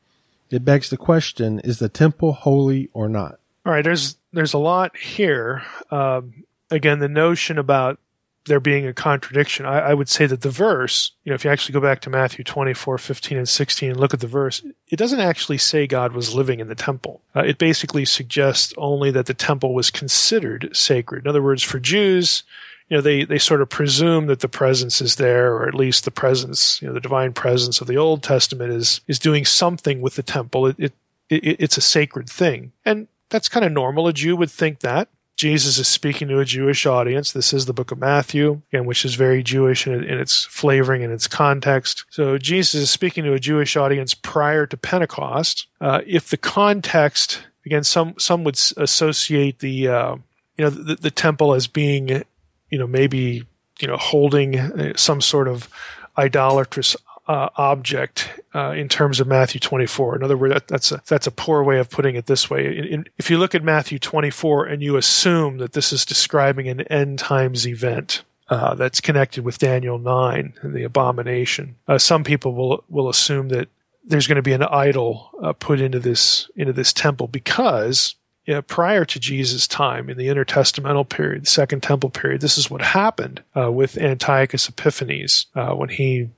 It 0.51 0.65
begs 0.65 0.91
the 0.91 0.97
question, 0.97 1.61
is 1.61 1.79
the 1.79 1.89
temple 1.89 2.33
holy 2.33 2.91
or 2.93 3.09
not? 3.09 3.39
All 3.65 3.73
right, 3.73 3.85
there's 3.85 4.17
there's 4.33 4.55
a 4.55 4.59
lot 4.59 4.97
here. 4.97 5.63
Um, 5.91 6.45
again, 6.71 6.99
the 6.99 7.09
notion 7.09 7.59
about 7.59 7.99
there 8.47 8.61
being 8.61 8.87
a 8.87 8.95
contradiction, 8.95 9.67
I, 9.67 9.79
I, 9.81 9.95
would 9.95 10.09
say 10.09 10.27
that 10.27 10.41
the 10.41 10.51
verse, 10.51 11.13
you 11.25 11.31
know, 11.31 11.35
if 11.35 11.45
you 11.45 11.51
actually 11.51 11.75
go 11.75 11.81
back 11.81 12.01
to 12.03 12.11
Matthew 12.11 12.43
24, 12.43 12.97
15, 12.97 13.39
and 13.39 13.49
16 13.49 13.91
and 13.91 14.01
look 14.01 14.15
at 14.15 14.21
the 14.21 14.27
verse, 14.27 14.63
it 14.89 14.97
doesn't 14.97 15.21
actually 15.21 15.59
say 15.59 15.87
God 15.87 16.13
was 16.13 16.35
living 16.35 16.59
in 16.59 16.69
the 16.69 16.75
temple. 16.75 17.21
Uh, 17.37 17.41
it 17.41 17.59
basically 17.59 18.05
suggests 18.05 18.73
only 18.79 19.11
that 19.11 19.27
the 19.27 19.35
temple 19.35 19.75
was 19.75 19.91
considered 19.91 20.71
sacred. 20.73 21.25
In 21.25 21.29
other 21.29 21.43
words, 21.43 21.63
for 21.63 21.79
Jews, 21.79 22.43
you 22.91 22.97
know, 22.97 23.01
they, 23.01 23.25
they 23.25 23.39
sort 23.39 23.63
of 23.63 23.69
presume 23.69 24.27
that 24.27 24.41
the 24.41 24.49
presence 24.49 25.01
is 25.01 25.15
there, 25.15 25.55
or 25.55 25.69
at 25.69 25.75
least 25.75 26.05
the 26.05 26.11
presence, 26.11 26.83
you 26.83 26.89
know, 26.89 26.95
the 26.95 27.01
divine 27.01 27.33
presence 27.33 27.81
of 27.81 27.87
the 27.87 27.97
Old 27.97 28.23
Testament 28.23 28.73
is, 28.73 29.01
is 29.07 29.19
doing 29.19 29.45
something 29.45 30.01
with 30.01 30.17
the 30.17 30.25
temple. 30.25 30.67
It, 30.67 30.77
it, 30.79 30.93
it 31.31 31.57
it's 31.61 31.77
a 31.77 31.83
sacred 31.83 32.29
thing. 32.29 32.73
And 32.85 33.07
that's 33.31 33.49
kind 33.49 33.65
of 33.65 33.71
normal. 33.71 34.09
A 34.09 34.13
Jew 34.13 34.37
would 34.37 34.51
think 34.51 34.81
that. 34.81 35.09
Jesus 35.37 35.79
is 35.79 35.89
speaking 35.89 36.29
to 36.29 36.41
a 36.41 36.45
Jewish 36.45 36.85
audience. 36.85 37.33
This 37.33 37.55
is 37.55 37.65
the 37.65 37.73
book 37.73 37.93
of 37.93 37.99
Matthew, 37.99 38.61
again, 38.71 38.85
which 38.85 39.07
is 39.07 39.15
very 39.15 39.43
Jewish 39.43 39.87
in, 39.87 39.95
in, 39.95 40.19
its 40.19 40.45
flavoring 40.45 41.03
and 41.03 41.15
its 41.15 41.27
context. 41.27 42.05
So 42.11 42.37
Jesus 42.37 42.75
is 42.75 42.91
speaking 42.91 43.25
to 43.25 43.33
a 43.33 43.39
Jewish 43.39 43.75
audience 43.75 44.13
prior 44.13 44.67
to 44.67 44.77
Pentecost. 44.77 45.67
Uh, 45.81 46.03
if 46.07 46.29
the 46.29 46.37
context, 46.37 47.43
again, 47.65 47.85
some 47.85 48.17
some 48.19 48.45
would 48.45 48.61
associate 48.77 49.61
the 49.61 49.89
uh, 49.89 50.17
you 50.59 50.65
know 50.65 50.69
the, 50.69 50.97
the, 50.97 51.11
temple 51.11 51.55
as 51.55 51.67
being, 51.67 52.23
you 52.71 52.79
know, 52.79 52.87
maybe 52.87 53.45
you 53.81 53.89
know 53.89 53.97
holding 53.97 54.59
uh, 54.59 54.93
some 54.97 55.21
sort 55.21 55.49
of 55.49 55.69
idolatrous 56.17 56.97
uh, 57.29 57.49
object 57.57 58.29
uh, 58.55 58.71
in 58.71 58.89
terms 58.89 59.21
of 59.21 59.27
Matthew 59.27 59.61
24. 59.61 60.17
In 60.17 60.25
other 60.25 60.37
words, 60.37 60.55
that, 60.55 60.69
that's 60.69 60.91
a 60.91 61.03
that's 61.07 61.27
a 61.27 61.31
poor 61.31 61.63
way 61.63 61.79
of 61.79 61.89
putting 61.89 62.17
it 62.17 62.27
this 62.27 62.51
way. 62.51 62.77
In, 62.77 62.85
in, 62.85 63.05
if 63.19 63.31
you 63.31 63.39
look 63.39 63.55
at 63.55 63.63
Matthew 63.63 63.99
24 63.99 64.67
and 64.67 64.83
you 64.83 64.97
assume 64.97 65.59
that 65.59 65.73
this 65.73 65.93
is 65.93 66.05
describing 66.05 66.69
an 66.69 66.81
end 66.83 67.19
times 67.19 67.67
event. 67.67 68.23
Uh, 68.49 68.75
that's 68.75 69.01
connected 69.01 69.45
with 69.45 69.59
Daniel 69.59 69.97
9 69.97 70.55
and 70.63 70.75
the 70.75 70.83
abomination. 70.83 71.77
Uh, 71.87 71.99
some 71.99 72.25
people 72.25 72.53
will 72.53 72.83
will 72.89 73.09
assume 73.09 73.49
that 73.51 73.69
there's 74.05 74.27
going 74.27 74.35
to 74.35 74.43
be 74.43 74.53
an 74.53 74.65
idol 74.65 75.31
uh, 75.41 75.53
put 75.53 75.81
into 75.81 76.01
this 76.01 76.51
into 76.57 76.73
this 76.73 76.93
temple 76.93 77.29
because 77.29 78.17
you 78.47 78.55
know, 78.55 78.63
prior 78.63 79.05
to 79.05 79.21
Jesus' 79.21 79.69
time 79.69 80.09
in 80.09 80.17
the 80.17 80.29
intertestamental 80.29 81.09
period, 81.09 81.43
the 81.43 81.51
Second 81.51 81.83
Temple 81.83 82.11
period, 82.11 82.41
this 82.41 82.59
is 82.59 82.71
what 82.71 82.83
happened 82.83 83.43
uh, 83.57 83.71
with 83.71 83.99
Antiochus 83.99 84.69
Epiphanes 84.69 85.47
uh, 85.55 85.75
when 85.75 85.89
he 85.89 86.31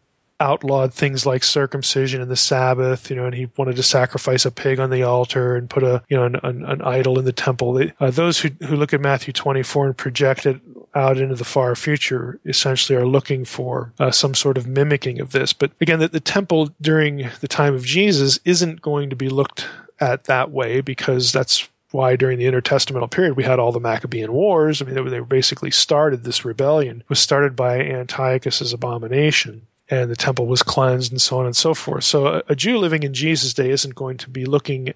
outlawed 0.43 0.93
things 0.93 1.25
like 1.25 1.45
circumcision 1.45 2.21
and 2.21 2.31
the 2.31 2.37
Sabbath, 2.37 3.09
you 3.09 3.15
know, 3.15 3.27
and 3.27 3.35
he 3.35 3.49
wanted 3.57 3.77
to 3.77 3.83
sacrifice 3.83 4.45
a 4.45 4.51
pig 4.51 4.81
on 4.81 4.91
the 4.91 5.05
altar 5.05 5.55
and 5.55 5.71
put 5.71 5.85
a, 5.85 6.03
you 6.09 6.17
know, 6.17 6.25
an, 6.25 6.37
an, 6.43 6.65
an 6.65 6.83
idol 6.83 7.19
in 7.19 7.25
the 7.25 7.33
temple. 7.33 7.81
Uh, 8.01 8.11
those 8.11 8.41
who, 8.41 8.51
who 8.67 8.75
look 8.75 8.93
at 8.93 9.01
Matthew 9.01 9.33
24 9.33 9.87
and 9.87 9.97
project 9.97 10.45
it 10.45 10.61
out 10.95 11.17
into 11.17 11.37
the 11.37 11.45
far 11.45 11.75
future 11.77 12.41
essentially 12.45 12.99
are 12.99 13.07
looking 13.07 13.45
for 13.45 13.93
uh, 14.01 14.11
some 14.11 14.35
sort 14.35 14.59
of 14.59 14.67
mimicking 14.67 15.21
of 15.21 15.31
this. 15.31 15.53
But 15.53 15.71
again, 15.81 16.01
the, 16.01 16.09
the 16.09 16.21
temple 16.21 16.71
during 16.81 17.31
the 17.41 17.49
time 17.49 17.75
of 17.75 17.85
Jesus 17.85 18.41
isn't 18.45 18.83
going 18.83 19.11
to 19.11 19.17
be 19.17 19.29
looked 19.29 19.69
at 20.01 20.25
that 20.25 20.51
way 20.51 20.81
because 20.81 21.31
that's 21.31 21.69
why 21.92 22.16
during 22.16 22.38
the 22.38 22.44
intertestamental 22.44 23.11
period 23.11 23.37
we 23.37 23.44
had 23.44 23.59
all 23.59 23.72
the 23.72 23.81
Maccabean 23.81 24.33
Wars. 24.33 24.81
I 24.81 24.85
mean, 24.85 25.11
they, 25.11 25.20
basically 25.20 25.70
started 25.70 26.24
this 26.24 26.44
rebellion 26.44 27.05
was 27.09 27.18
started 27.18 27.57
by 27.57 27.78
Antiochus's 27.78 28.72
abomination 28.72 29.66
and 29.88 30.11
the 30.11 30.16
temple 30.16 30.46
was 30.46 30.62
cleansed 30.62 31.12
and 31.12 31.20
so 31.20 31.38
on 31.38 31.46
and 31.46 31.57
so 31.57 31.74
forth. 31.74 32.05
So 32.05 32.42
a 32.48 32.57
Jew 32.57 32.78
living 32.78 33.02
in 33.02 33.12
Jesus' 33.12 33.55
day 33.55 33.70
isn't 33.70 33.94
going 33.94 34.16
to 34.18 34.31
be 34.31 34.44
looking 34.44 34.94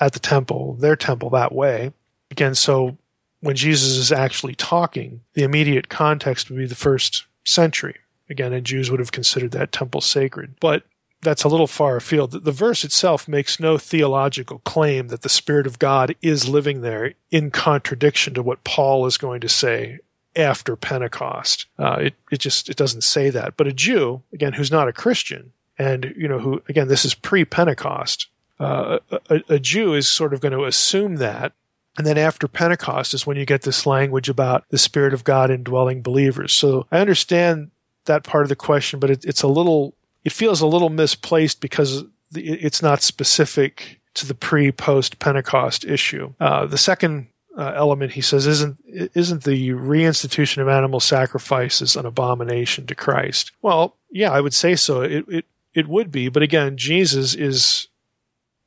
at 0.00 0.12
the 0.12 0.20
temple, 0.20 0.74
their 0.74 0.96
temple, 0.96 1.30
that 1.30 1.52
way. 1.52 1.92
Again, 2.30 2.54
so 2.54 2.96
when 3.40 3.56
Jesus 3.56 3.96
is 3.96 4.12
actually 4.12 4.54
talking, 4.54 5.20
the 5.34 5.42
immediate 5.42 5.88
context 5.88 6.48
would 6.48 6.58
be 6.58 6.66
the 6.66 6.74
first 6.74 7.26
century. 7.44 7.96
Again, 8.30 8.52
and 8.52 8.66
Jews 8.66 8.90
would 8.90 9.00
have 9.00 9.12
considered 9.12 9.52
that 9.52 9.72
temple 9.72 10.00
sacred. 10.00 10.54
But 10.60 10.84
that's 11.20 11.44
a 11.44 11.48
little 11.48 11.66
far 11.66 11.96
afield. 11.96 12.44
The 12.44 12.52
verse 12.52 12.84
itself 12.84 13.26
makes 13.26 13.58
no 13.58 13.78
theological 13.78 14.60
claim 14.60 15.08
that 15.08 15.22
the 15.22 15.28
Spirit 15.28 15.66
of 15.66 15.78
God 15.78 16.14
is 16.22 16.48
living 16.48 16.80
there 16.80 17.14
in 17.30 17.50
contradiction 17.50 18.34
to 18.34 18.42
what 18.42 18.64
Paul 18.64 19.06
is 19.06 19.18
going 19.18 19.40
to 19.40 19.48
say 19.48 19.98
after 20.36 20.76
Pentecost. 20.76 21.66
Uh, 21.78 21.96
it 22.00 22.14
it 22.30 22.38
just 22.38 22.68
it 22.68 22.76
doesn't 22.76 23.02
say 23.02 23.30
that. 23.30 23.56
But 23.56 23.66
a 23.66 23.72
Jew, 23.72 24.22
again, 24.32 24.52
who's 24.52 24.70
not 24.70 24.88
a 24.88 24.92
Christian, 24.92 25.52
and 25.78 26.14
you 26.16 26.28
know 26.28 26.38
who 26.38 26.62
again 26.68 26.88
this 26.88 27.04
is 27.04 27.14
pre-Pentecost. 27.14 28.28
Uh, 28.60 28.98
a, 29.30 29.42
a 29.48 29.58
Jew 29.58 29.94
is 29.94 30.08
sort 30.08 30.34
of 30.34 30.40
going 30.40 30.52
to 30.52 30.64
assume 30.64 31.16
that 31.16 31.52
and 31.98 32.06
then 32.06 32.16
after 32.16 32.46
Pentecost 32.46 33.12
is 33.12 33.26
when 33.26 33.36
you 33.36 33.44
get 33.44 33.62
this 33.62 33.84
language 33.84 34.28
about 34.28 34.64
the 34.70 34.78
Spirit 34.78 35.12
of 35.12 35.24
God 35.24 35.50
indwelling 35.50 36.00
believers. 36.00 36.52
So 36.52 36.86
I 36.92 37.00
understand 37.00 37.72
that 38.04 38.22
part 38.22 38.44
of 38.44 38.48
the 38.48 38.56
question, 38.56 39.00
but 39.00 39.10
it, 39.10 39.24
it's 39.24 39.42
a 39.42 39.48
little, 39.48 39.94
it 40.28 40.32
feels 40.32 40.60
a 40.60 40.66
little 40.66 40.90
misplaced 40.90 41.62
because 41.62 42.04
it's 42.34 42.82
not 42.82 43.00
specific 43.00 43.98
to 44.12 44.26
the 44.26 44.34
pre 44.34 44.70
post 44.70 45.18
Pentecost 45.20 45.86
issue. 45.86 46.34
Uh, 46.38 46.66
the 46.66 46.76
second 46.76 47.28
uh, 47.56 47.72
element 47.74 48.12
he 48.12 48.20
says 48.20 48.46
isn't 48.46 48.76
isn't 48.86 49.44
the 49.44 49.70
reinstitution 49.70 50.60
of 50.60 50.68
animal 50.68 51.00
sacrifices 51.00 51.96
an 51.96 52.04
abomination 52.04 52.86
to 52.88 52.94
Christ? 52.94 53.52
Well, 53.62 53.96
yeah, 54.10 54.30
I 54.30 54.42
would 54.42 54.52
say 54.52 54.76
so. 54.76 55.00
It 55.00 55.24
it 55.28 55.44
it 55.72 55.88
would 55.88 56.12
be, 56.12 56.28
but 56.28 56.42
again, 56.42 56.76
Jesus 56.76 57.34
is 57.34 57.88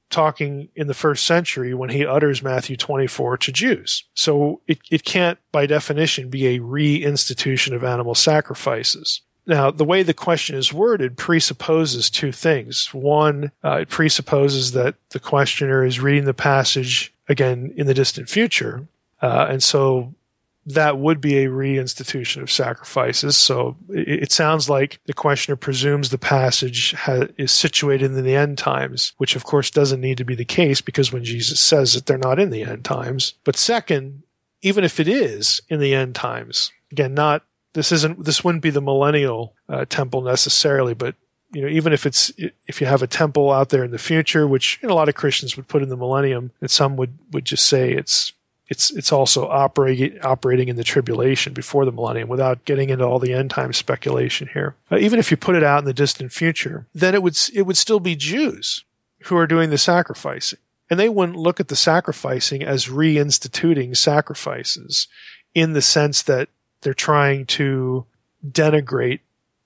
talking 0.09 0.69
in 0.75 0.87
the 0.87 0.95
first 0.95 1.27
century 1.27 1.75
when 1.75 1.91
he 1.91 2.07
utters 2.07 2.41
Matthew 2.41 2.75
24 2.75 3.37
to 3.37 3.51
Jews. 3.51 4.03
So 4.15 4.61
it, 4.67 4.79
it 4.89 5.05
can't, 5.05 5.39
by 5.51 5.65
definition, 5.67 6.29
be 6.29 6.47
a 6.47 6.59
reinstitution 6.59 7.73
of 7.73 7.83
animal 7.83 8.13
sacrifices. 8.13 9.21
Now, 9.47 9.71
the 9.71 9.85
way 9.85 10.03
the 10.03 10.13
question 10.13 10.55
is 10.55 10.71
worded 10.71 11.17
presupposes 11.17 12.09
two 12.09 12.31
things. 12.31 12.93
One, 12.93 13.51
uh, 13.63 13.79
it 13.81 13.89
presupposes 13.89 14.73
that 14.73 14.95
the 15.09 15.19
questioner 15.19 15.83
is 15.83 15.99
reading 15.99 16.25
the 16.25 16.33
passage 16.33 17.13
again 17.27 17.73
in 17.75 17.87
the 17.87 17.93
distant 17.93 18.29
future. 18.29 18.87
Uh, 19.21 19.47
and 19.49 19.63
so 19.63 20.13
that 20.65 20.97
would 20.99 21.19
be 21.19 21.39
a 21.39 21.47
reinstitution 21.47 22.41
of 22.41 22.51
sacrifices. 22.51 23.35
So 23.35 23.77
it, 23.89 24.23
it 24.23 24.31
sounds 24.31 24.69
like 24.69 24.99
the 25.05 25.13
questioner 25.13 25.55
presumes 25.55 26.09
the 26.09 26.17
passage 26.17 26.93
ha- 26.93 27.27
is 27.37 27.51
situated 27.51 28.11
in 28.11 28.23
the 28.23 28.35
end 28.35 28.57
times, 28.57 29.13
which 29.17 29.35
of 29.35 29.43
course 29.43 29.71
doesn't 29.71 30.01
need 30.01 30.17
to 30.19 30.25
be 30.25 30.35
the 30.35 30.45
case 30.45 30.81
because 30.81 31.11
when 31.11 31.23
Jesus 31.23 31.59
says 31.59 31.93
that 31.93 32.05
they're 32.05 32.17
not 32.17 32.39
in 32.39 32.51
the 32.51 32.63
end 32.63 32.85
times. 32.85 33.33
But 33.43 33.55
second, 33.55 34.23
even 34.61 34.83
if 34.83 34.99
it 34.99 35.07
is 35.07 35.61
in 35.67 35.79
the 35.79 35.95
end 35.95 36.13
times, 36.13 36.71
again, 36.91 37.15
not 37.15 37.43
this 37.73 37.91
isn't 37.91 38.25
this 38.25 38.43
wouldn't 38.43 38.63
be 38.63 38.69
the 38.69 38.81
millennial 38.81 39.53
uh, 39.69 39.85
temple 39.85 40.21
necessarily, 40.21 40.93
but 40.93 41.15
you 41.53 41.61
know, 41.61 41.67
even 41.67 41.93
if 41.93 42.05
it's 42.05 42.31
if 42.67 42.79
you 42.79 42.87
have 42.87 43.01
a 43.01 43.07
temple 43.07 43.51
out 43.51 43.69
there 43.69 43.83
in 43.83 43.91
the 43.91 43.97
future, 43.97 44.47
which 44.47 44.79
you 44.81 44.87
know, 44.87 44.93
a 44.93 44.95
lot 44.95 45.09
of 45.09 45.15
Christians 45.15 45.55
would 45.55 45.67
put 45.67 45.83
in 45.83 45.89
the 45.89 45.97
millennium, 45.97 46.51
and 46.61 46.71
some 46.71 46.95
would 46.97 47.17
would 47.31 47.45
just 47.45 47.67
say 47.67 47.91
it's 47.91 48.33
it's 48.67 48.89
it's 48.91 49.11
also 49.11 49.47
operating 49.49 50.19
operating 50.21 50.69
in 50.69 50.77
the 50.77 50.83
tribulation 50.83 51.53
before 51.53 51.83
the 51.83 51.91
millennium 51.91 52.29
without 52.29 52.63
getting 52.63 52.89
into 52.89 53.05
all 53.05 53.19
the 53.19 53.33
end 53.33 53.49
time 53.49 53.73
speculation 53.73 54.49
here. 54.53 54.75
Uh, 54.89 54.97
even 54.97 55.19
if 55.19 55.29
you 55.29 55.35
put 55.35 55.55
it 55.55 55.63
out 55.63 55.79
in 55.79 55.85
the 55.85 55.93
distant 55.93 56.31
future, 56.31 56.87
then 56.95 57.13
it 57.13 57.21
would 57.21 57.37
it 57.53 57.63
would 57.63 57.77
still 57.77 57.99
be 57.99 58.15
Jews 58.15 58.85
who 59.25 59.35
are 59.35 59.45
doing 59.45 59.69
the 59.69 59.77
sacrificing, 59.77 60.59
and 60.89 60.97
they 60.97 61.09
wouldn't 61.09 61.37
look 61.37 61.59
at 61.59 61.67
the 61.67 61.75
sacrificing 61.75 62.63
as 62.63 62.87
reinstituting 62.87 63.95
sacrifices 63.95 65.09
in 65.53 65.73
the 65.73 65.81
sense 65.81 66.21
that 66.23 66.47
they're 66.81 66.93
trying 66.93 67.45
to 67.45 68.05
denigrate 68.47 69.19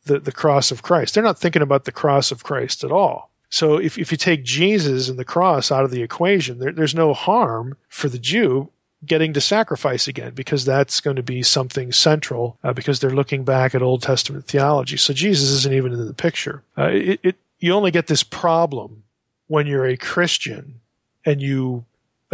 the, 0.06 0.19
the 0.19 0.32
cross 0.32 0.71
of 0.71 0.84
Christ. 0.84 1.13
They're 1.13 1.23
not 1.23 1.39
thinking 1.39 1.62
about 1.62 1.86
the 1.86 1.91
cross 1.91 2.32
of 2.32 2.43
Christ 2.43 2.84
at 2.84 2.91
all. 2.91 3.32
So 3.49 3.78
if, 3.78 3.97
if 3.97 4.12
you 4.12 4.17
take 4.17 4.43
Jesus 4.43 5.08
and 5.08 5.17
the 5.17 5.25
cross 5.25 5.71
out 5.71 5.86
of 5.86 5.91
the 5.91 6.04
equation, 6.04 6.60
there, 6.60 6.71
there's 6.71 6.95
no 6.95 7.13
harm 7.13 7.78
for 7.88 8.10
the 8.10 8.19
Jew 8.19 8.69
getting 9.06 9.34
to 9.34 9.41
sacrifice 9.41 10.08
again 10.08 10.34
because 10.34 10.65
that's 10.65 10.99
going 10.99 11.15
to 11.15 11.23
be 11.23 11.43
something 11.43 11.91
central 11.91 12.58
uh, 12.63 12.73
because 12.73 12.99
they're 12.99 13.12
looking 13.12 13.43
back 13.43 13.75
at 13.75 13.82
Old 13.82 14.01
Testament 14.01 14.45
theology. 14.45 14.97
So 14.97 15.13
Jesus 15.13 15.49
isn't 15.51 15.73
even 15.73 15.93
in 15.93 16.06
the 16.06 16.13
picture. 16.13 16.63
Uh, 16.78 16.89
it, 16.91 17.19
it, 17.23 17.36
you 17.60 17.73
only 17.73 17.91
get 17.91 18.08
this 18.08 18.23
problem 18.23 19.04
when 19.47 19.67
you're 19.67 19.86
a 19.86 19.97
Christian 19.97 20.82
and 21.23 21.41
you 21.41 21.86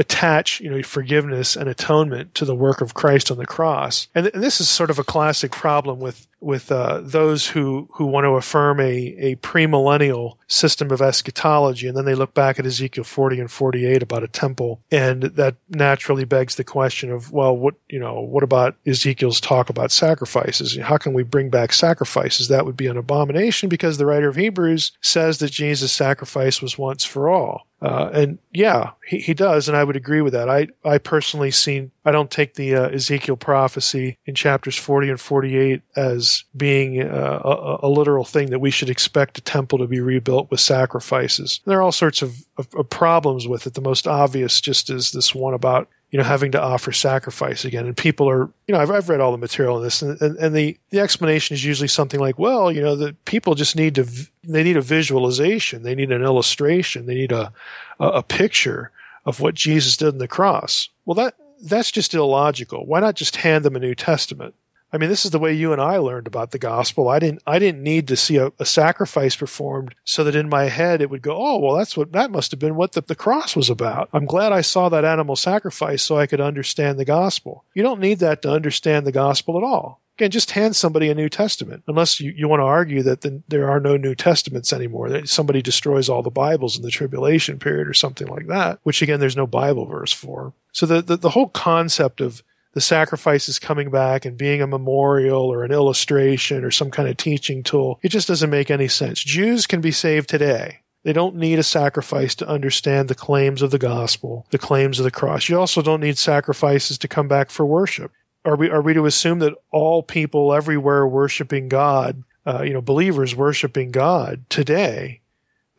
attach, 0.02 0.60
you 0.60 0.70
know, 0.70 0.82
forgiveness 0.82 1.56
and 1.56 1.70
atonement 1.70 2.34
to 2.36 2.44
the 2.44 2.56
work 2.56 2.82
of 2.82 2.96
Christ 2.96 3.30
on 3.30 3.38
the 3.38 3.46
cross. 3.46 4.08
And, 4.16 4.26
th- 4.26 4.34
and 4.34 4.44
this 4.44 4.60
is 4.60 4.68
sort 4.68 4.90
of 4.90 5.00
a 5.00 5.04
classic 5.04 5.52
problem 5.52 6.00
with 6.00 6.28
with 6.42 6.72
uh, 6.72 7.00
those 7.04 7.48
who 7.48 7.88
who 7.94 8.06
want 8.08 8.26
to 8.26 8.32
affirm 8.32 8.80
a 8.80 9.16
a 9.20 9.36
premillennial 9.38 10.38
system 10.48 10.92
of 10.92 11.02
eschatology, 11.02 11.88
and 11.88 11.96
then 11.96 12.06
they 12.06 12.16
look 12.16 12.34
back 12.34 12.58
at 12.58 12.66
Ezekiel 12.66 13.04
40 13.04 13.40
and 13.40 13.52
48 13.52 14.02
about 14.02 14.24
a 14.24 14.28
temple, 14.28 14.82
and 14.92 15.22
that 15.24 15.56
naturally 15.70 16.26
begs 16.26 16.56
the 16.56 16.64
question 16.64 17.12
of, 17.12 17.32
well, 17.32 17.56
what 17.56 17.76
you 17.90 18.00
know, 18.00 18.20
what 18.20 18.44
about 18.44 18.76
Ezekiel's 18.88 19.40
talk 19.40 19.70
about 19.70 19.92
sacrifices? 19.92 20.76
How 20.78 20.98
can 20.98 21.14
we 21.14 21.22
bring 21.24 21.52
back 21.52 21.72
sacrifices? 21.74 22.48
That 22.48 22.66
would 22.66 22.78
be 22.78 22.88
an 22.88 22.98
abomination 22.98 23.70
because 23.70 24.00
the 24.00 24.08
writer 24.08 24.28
of 24.28 24.36
Hebrews 24.36 24.94
says 25.00 25.38
that 25.38 25.52
Jesus' 25.52 25.94
sacrifice 25.94 26.60
was 26.60 26.78
once 26.78 27.06
for 27.06 27.30
all. 27.30 27.68
Uh, 27.82 28.12
and 28.14 28.38
yeah, 28.52 28.92
he, 29.08 29.20
he 29.20 29.34
does, 29.34 29.68
and 29.68 29.76
I 29.76 29.84
would 29.84 29.96
agree 29.96 30.22
with 30.22 30.34
that. 30.34 30.50
I, 30.50 30.68
I 30.86 31.00
personally 31.00 31.50
seen, 31.50 31.92
I 32.06 32.12
don't 32.12 32.30
take 32.30 32.54
the 32.54 32.76
uh, 32.76 32.90
Ezekiel 32.90 33.38
prophecy 33.38 34.20
in 34.26 34.36
chapters 34.36 34.76
40 34.76 35.10
and 35.10 35.20
48 35.20 35.82
as 35.96 36.44
being 36.56 37.02
uh, 37.02 37.42
a, 37.44 37.88
a, 37.88 37.90
literal 37.90 38.24
thing 38.24 38.52
that 38.52 38.60
we 38.60 38.70
should 38.70 38.90
expect 38.90 39.40
a 39.40 39.42
temple 39.42 39.80
to 39.80 39.88
be 39.88 40.00
rebuilt 40.00 40.52
with 40.52 40.60
sacrifices. 40.60 41.60
There 41.66 41.80
are 41.80 41.82
all 41.82 41.92
sorts 41.92 42.22
of, 42.22 42.46
of, 42.58 42.68
of 42.76 42.90
problems 42.90 43.48
with 43.48 43.66
it. 43.66 43.74
The 43.74 43.82
most 43.82 44.08
obvious 44.08 44.62
just 44.62 44.92
is 44.92 45.12
this 45.12 45.34
one 45.34 45.56
about 45.56 45.90
you 46.12 46.18
know, 46.18 46.26
having 46.26 46.52
to 46.52 46.62
offer 46.62 46.92
sacrifice 46.92 47.64
again. 47.64 47.86
And 47.86 47.96
people 47.96 48.30
are, 48.30 48.50
you 48.68 48.74
know, 48.74 48.80
I've, 48.80 48.92
I've 48.92 49.10
read 49.10 49.22
all 49.22 49.32
the 49.32 49.38
material 49.38 49.78
on 49.78 49.84
this, 49.84 50.02
and, 50.02 50.22
and, 50.22 50.38
and, 50.38 50.56
the, 50.56 50.78
the 50.90 51.00
explanation 51.00 51.54
is 51.54 51.64
usually 51.64 51.88
something 51.88 52.20
like, 52.20 52.38
well, 52.38 52.70
you 52.70 52.82
know, 52.82 52.98
the 52.98 53.16
people 53.24 53.56
just 53.56 53.78
need 53.78 53.96
to, 53.96 54.06
they 54.44 54.64
need 54.64 54.76
a 54.76 54.82
visualization, 54.82 55.84
they 55.84 55.96
need 55.96 56.12
an 56.12 56.22
illustration, 56.22 57.06
they 57.06 57.16
need 57.16 57.32
a, 57.32 57.54
a, 58.00 58.08
a 58.08 58.24
picture 58.24 58.92
of 59.26 59.40
what 59.40 59.56
Jesus 59.56 59.96
did 59.96 60.10
on 60.10 60.18
the 60.18 60.28
cross. 60.28 60.90
Well, 61.06 61.16
that, 61.16 61.36
that's 61.64 61.92
just 61.92 62.14
illogical. 62.14 62.86
Why 62.86 63.00
not 63.00 63.16
just 63.16 63.38
hand 63.38 63.64
them 63.64 63.76
a 63.78 63.80
New 63.80 63.96
Testament? 63.96 64.54
I 64.94 64.98
mean, 64.98 65.10
this 65.10 65.24
is 65.24 65.32
the 65.32 65.40
way 65.40 65.54
you 65.54 65.72
and 65.72 65.82
I 65.82 65.98
learned 65.98 66.28
about 66.28 66.52
the 66.52 66.60
gospel. 66.60 67.08
I 67.08 67.20
didn't, 67.20 67.42
I 67.48 67.60
didn't 67.60 67.84
need 67.84 68.08
to 68.10 68.18
see 68.18 68.38
a, 68.38 68.52
a, 68.60 68.66
sacrifice 68.66 69.36
performed 69.36 69.96
so 70.04 70.24
that 70.24 70.36
in 70.36 70.50
my 70.50 70.66
head 70.66 71.02
it 71.02 71.10
would 71.10 71.22
go, 71.22 71.36
oh, 71.36 71.60
well, 71.60 71.76
that's 71.76 71.96
what, 71.96 72.12
that 72.12 72.32
must 72.32 72.52
have 72.52 72.60
been 72.60 72.76
what 72.76 72.92
the, 72.94 73.02
the 73.02 73.16
cross 73.16 73.56
was 73.56 73.70
about. 73.70 74.10
I'm 74.12 74.26
glad 74.26 74.52
I 74.52 74.62
saw 74.62 74.90
that 74.90 75.06
animal 75.06 75.36
sacrifice 75.36 76.04
so 76.04 76.18
I 76.18 76.28
could 76.28 76.42
understand 76.42 77.00
the 77.00 77.06
gospel. 77.06 77.64
You 77.74 77.84
don't 77.84 78.02
need 78.02 78.20
that 78.20 78.42
to 78.42 78.52
understand 78.52 79.08
the 79.08 79.12
gospel 79.12 79.58
at 79.58 79.64
all. 79.64 80.02
Again, 80.18 80.32
just 80.32 80.52
hand 80.52 80.76
somebody 80.76 81.10
a 81.10 81.16
New 81.16 81.30
Testament, 81.30 81.84
unless 81.88 82.20
you, 82.20 82.32
you 82.36 82.48
want 82.48 82.60
to 82.60 82.66
argue 82.66 83.02
that 83.04 83.22
the, 83.22 83.42
there 83.48 83.70
are 83.70 83.80
no 83.80 83.96
New 83.98 84.14
Testaments 84.14 84.74
anymore, 84.74 85.10
that 85.10 85.30
somebody 85.30 85.62
destroys 85.62 86.10
all 86.10 86.22
the 86.22 86.30
Bibles 86.30 86.76
in 86.76 86.84
the 86.84 86.92
tribulation 86.92 87.60
period 87.60 87.88
or 87.88 87.94
something 87.94 88.28
like 88.28 88.48
that, 88.48 88.80
which 88.84 89.02
again, 89.02 89.20
there's 89.22 89.38
no 89.38 89.48
Bible 89.48 89.86
verse 89.86 90.12
for. 90.12 90.54
So 90.74 90.86
the, 90.86 91.02
the, 91.02 91.18
the 91.18 91.30
whole 91.32 91.48
concept 91.48 92.22
of 92.22 92.44
the 92.74 92.82
sacrifices 92.82 93.60
coming 93.60 93.90
back 93.90 94.26
and 94.26 94.38
being 94.38 94.62
a 94.62 94.68
memorial 94.68 95.42
or 95.42 95.64
an 95.64 95.72
illustration 95.72 96.64
or 96.64 96.72
some 96.72 96.92
kind 96.92 97.10
of 97.10 97.18
teaching 97.18 97.64
tool. 97.64 98.00
It 98.02 98.10
just 98.10 98.28
doesn't 98.28 98.50
make 98.50 98.72
any 98.72 98.88
sense. 98.88 99.24
Jews 99.24 99.68
can 99.68 99.82
be 99.82 99.92
saved 99.92 100.30
today. 100.30 100.80
They 101.04 101.14
don't 101.14 101.36
need 101.36 101.58
a 101.58 101.64
sacrifice 101.64 102.36
to 102.36 102.48
understand 102.48 103.10
the 103.10 103.16
claims 103.16 103.62
of 103.62 103.72
the 103.72 103.80
gospel, 103.80 104.46
the 104.52 104.60
claims 104.60 105.00
of 105.00 105.04
the 105.04 105.12
cross. 105.12 105.50
You 105.50 105.60
also 105.60 105.82
don't 105.82 106.02
need 106.02 106.18
sacrifices 106.18 106.98
to 107.00 107.08
come 107.08 107.28
back 107.28 107.50
for 107.50 107.66
worship. 107.66 108.12
Are 108.46 108.56
we, 108.56 108.70
are 108.70 108.82
we 108.82 108.94
to 108.94 109.06
assume 109.06 109.40
that 109.40 109.54
all 109.72 110.04
people 110.04 110.54
everywhere 110.54 111.08
worshiping 111.08 111.70
God, 111.70 112.24
uh, 112.46 112.62
you 112.62 112.74
know, 112.74 112.82
believers 112.82 113.36
worshiping 113.36 113.92
God 113.92 114.46
today 114.50 115.22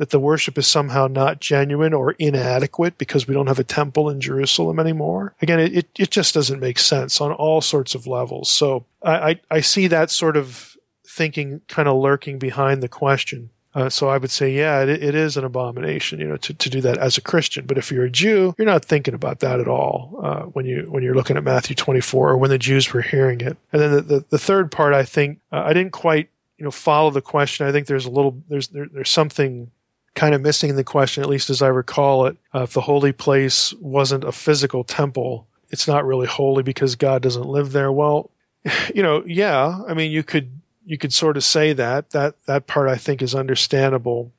that 0.03 0.11
the 0.11 0.19
worship 0.19 0.59
is 0.59 0.67
somehow 0.67 1.07
not 1.07 1.39
genuine 1.39 1.95
or 1.95 2.11
inadequate 2.19 2.99
because 2.99 3.29
we 3.29 3.35
don't 3.35 3.47
have 3.47 3.61
a 3.61 3.65
temple 3.65 4.11
in 4.11 4.21
Jerusalem 4.21 4.81
anymore. 4.81 5.33
Again, 5.41 5.61
it, 5.61 5.87
it 5.97 6.11
just 6.11 6.35
doesn't 6.35 6.59
make 6.59 6.81
sense 6.81 7.21
on 7.21 7.31
all 7.31 7.61
sorts 7.61 7.95
of 7.95 8.09
levels. 8.09 8.51
So 8.51 8.85
I, 9.01 9.31
I, 9.31 9.41
I 9.49 9.61
see 9.61 9.87
that 9.87 10.11
sort 10.11 10.37
of 10.37 10.77
thinking 11.07 11.61
kind 11.69 11.87
of 11.87 11.99
lurking 11.99 12.41
behind 12.41 12.83
the 12.83 12.89
question. 12.89 13.51
Uh, 13.77 13.89
so 13.89 14.09
I 14.09 14.19
would 14.19 14.33
say, 14.33 14.51
yeah, 14.53 14.83
it, 14.83 14.89
it 14.89 15.15
is 15.15 15.37
an 15.37 15.45
abomination, 15.45 16.19
you 16.19 16.27
know, 16.27 16.37
to, 16.37 16.53
to 16.53 16.69
do 16.69 16.81
that 16.81 16.99
as 16.99 17.17
a 17.17 17.21
Christian. 17.23 17.65
But 17.67 17.79
if 17.79 17.93
you're 17.93 18.07
a 18.07 18.11
Jew, 18.11 18.57
you're 18.59 18.67
not 18.67 18.85
thinking 18.85 19.15
about 19.15 19.39
that 19.39 19.61
at 19.61 19.69
all 19.69 20.19
uh, 20.21 20.43
when 20.47 20.67
you 20.67 20.89
when 20.91 21.05
you're 21.05 21.15
looking 21.15 21.37
at 21.37 21.45
Matthew 21.45 21.77
24 21.77 22.31
or 22.31 22.37
when 22.37 22.51
the 22.51 22.59
Jews 22.59 22.93
were 22.93 23.03
hearing 23.03 23.41
it. 23.41 23.57
And 23.73 23.81
then 23.81 23.93
the 23.93 24.03
the, 24.03 24.25
the 24.31 24.39
third 24.39 24.73
part, 24.73 24.95
I 24.95 25.05
think 25.05 25.39
uh, 25.53 25.63
I 25.65 25.73
didn't 25.73 25.93
quite 25.93 26.29
you 26.59 26.65
know 26.65 26.73
follow 26.73 27.11
the 27.11 27.23
question. 27.23 27.69
I 27.69 27.71
think 27.71 27.87
there's 27.87 28.07
a 28.07 28.11
little 28.11 28.43
there's 28.49 28.67
there, 28.67 28.87
there's 28.93 29.09
something 29.09 29.71
kind 30.15 30.35
of 30.35 30.41
missing 30.41 30.71
in 30.71 30.77
the 30.77 30.85
question, 30.85 31.23
at 31.23 31.29
least 31.29 31.51
as 31.51 31.63
I 31.63 31.69
recall 31.69 32.27
it. 32.27 32.37
Uh, 32.55 32.63
if 32.63 32.73
the 32.73 32.81
holy 32.81 33.13
place 33.13 33.73
wasn't 33.75 34.25
a 34.25 34.33
physical 34.33 34.85
temple, 34.85 35.47
it's 35.71 35.89
not 35.89 36.05
really 36.05 36.27
holy 36.27 36.63
because 36.63 36.97
God 36.97 37.23
doesn't 37.23 37.47
live 37.47 37.73
there. 37.73 37.91
Well, 37.91 38.31
you 38.95 39.03
know, 39.03 39.25
yeah, 39.27 39.81
I 39.87 39.95
mean, 39.95 40.11
you 40.13 40.23
could 40.23 40.61
you 40.85 40.99
could 40.99 41.13
sort 41.13 41.37
of 41.37 41.45
say 41.45 41.73
that 41.73 42.11
that 42.11 42.35
that 42.47 42.67
part 42.67 42.89
I 42.89 42.97
think 42.97 43.23
is 43.23 43.35
understandable, 43.35 44.33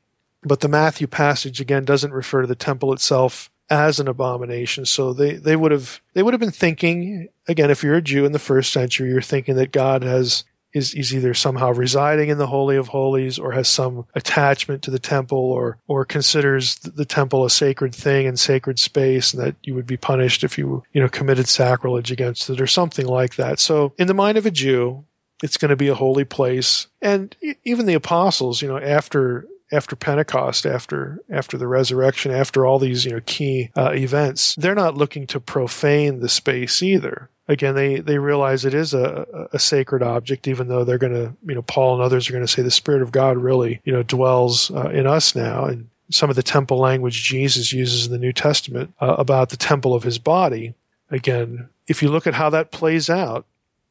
but 0.44 0.60
the 0.60 0.68
Matthew 0.68 1.08
passage 1.08 1.60
again 1.60 1.86
doesn't 1.86 2.14
refer 2.14 2.42
to 2.42 2.48
the 2.48 2.56
temple 2.56 2.94
itself 2.94 3.50
as 3.70 4.00
an 4.00 4.08
abomination. 4.08 4.86
So 4.86 5.14
they, 5.14 5.36
they 5.36 5.56
would 5.56 5.72
have 5.72 6.02
they 6.14 6.24
would 6.24 6.34
have 6.34 6.42
been 6.42 6.52
thinking 6.52 7.30
again, 7.48 7.72
if 7.72 7.84
you're 7.84 7.96
a 7.96 8.02
Jew 8.02 8.26
in 8.26 8.32
the 8.32 8.40
first 8.40 8.72
century, 8.72 9.10
you're 9.10 9.22
thinking 9.22 9.56
that 9.56 9.72
God 9.72 10.04
has 10.04 10.44
is, 10.74 10.94
is 10.94 11.14
either 11.14 11.34
somehow 11.34 11.72
residing 11.72 12.30
in 12.30 12.38
the 12.38 12.48
Holy 12.48 12.76
of 12.76 12.90
Holies 12.90 13.40
or 13.40 13.52
has 13.52 13.68
some 13.68 14.06
attachment 14.16 14.82
to 14.84 14.92
the 14.92 15.00
temple 15.00 15.38
or, 15.38 15.78
or 15.88 16.06
considers 16.06 16.76
the 16.76 17.06
temple 17.06 17.46
a 17.46 17.50
sacred 17.50 17.94
thing 17.94 18.28
and 18.28 18.40
sacred 18.40 18.80
space 18.80 19.34
and 19.34 19.44
that 19.44 19.56
you 19.64 19.76
would 19.76 19.88
be 19.88 19.98
punished 19.98 20.44
if 20.44 20.58
you, 20.58 20.84
you 20.94 21.02
know, 21.02 21.10
committed 21.10 21.48
sacrilege 21.48 22.12
against 22.12 22.50
it 22.50 22.60
or 22.60 22.68
something 22.68 23.06
like 23.06 23.36
that. 23.36 23.60
So 23.60 23.94
in 23.98 24.08
the 24.08 24.14
mind 24.14 24.38
of 24.38 24.46
a 24.46 24.52
Jew, 24.52 25.06
it's 25.42 25.58
going 25.58 25.70
to 25.70 25.76
be 25.76 25.90
a 25.90 25.96
holy 25.96 26.24
place. 26.24 26.88
And 27.02 27.36
even 27.64 27.86
the 27.86 27.94
apostles, 27.94 28.62
you 28.62 28.68
know, 28.68 28.80
after 28.80 29.46
after 29.72 29.96
Pentecost, 29.96 30.66
after 30.66 31.22
after 31.30 31.58
the 31.58 31.68
resurrection, 31.68 32.32
after 32.32 32.66
all 32.66 32.80
these 32.80 33.06
you 33.06 33.12
know 33.12 33.22
key 33.26 33.72
uh, 33.76 33.92
events, 33.92 34.56
they're 34.56 34.76
not 34.76 34.96
looking 34.96 35.28
to 35.28 35.40
profane 35.40 36.20
the 36.20 36.30
space 36.30 36.82
either 36.82 37.30
again, 37.48 37.76
they, 37.76 38.00
they 38.00 38.18
realize 38.18 38.66
it 38.66 38.74
is 38.74 38.94
a, 38.94 39.48
a 39.52 39.60
sacred 39.60 40.02
object, 40.02 40.48
even 40.48 40.68
though 40.68 40.84
they're 40.84 40.98
going 40.98 41.14
to, 41.14 41.34
you 41.46 41.56
know, 41.56 41.62
Paul 41.62 41.96
and 41.96 42.04
others 42.04 42.30
are 42.30 42.34
going 42.34 42.46
to 42.46 42.52
say 42.52 42.62
the 42.62 42.72
Spirit 42.72 43.02
of 43.02 43.12
God 43.12 43.38
really, 43.38 43.82
you 43.84 43.92
know, 43.92 44.04
dwells 44.04 44.72
uh, 44.72 44.90
in 44.90 45.08
us 45.08 45.36
now. 45.36 45.66
And 45.66 45.90
some 46.10 46.30
of 46.30 46.36
the 46.36 46.44
temple 46.44 46.80
language 46.80 47.24
Jesus 47.24 47.74
uses 47.74 48.06
in 48.06 48.12
the 48.12 48.20
New 48.20 48.34
Testament 48.34 48.94
uh, 49.02 49.16
about 49.18 49.50
the 49.50 49.58
temple 49.58 49.94
of 49.94 50.04
his 50.04 50.20
body. 50.20 50.74
Again, 51.10 51.70
if 51.88 52.02
you 52.02 52.10
look 52.10 52.28
at 52.28 52.34
how 52.34 52.50
that 52.52 52.72
plays 52.72 53.10
out, 53.10 53.46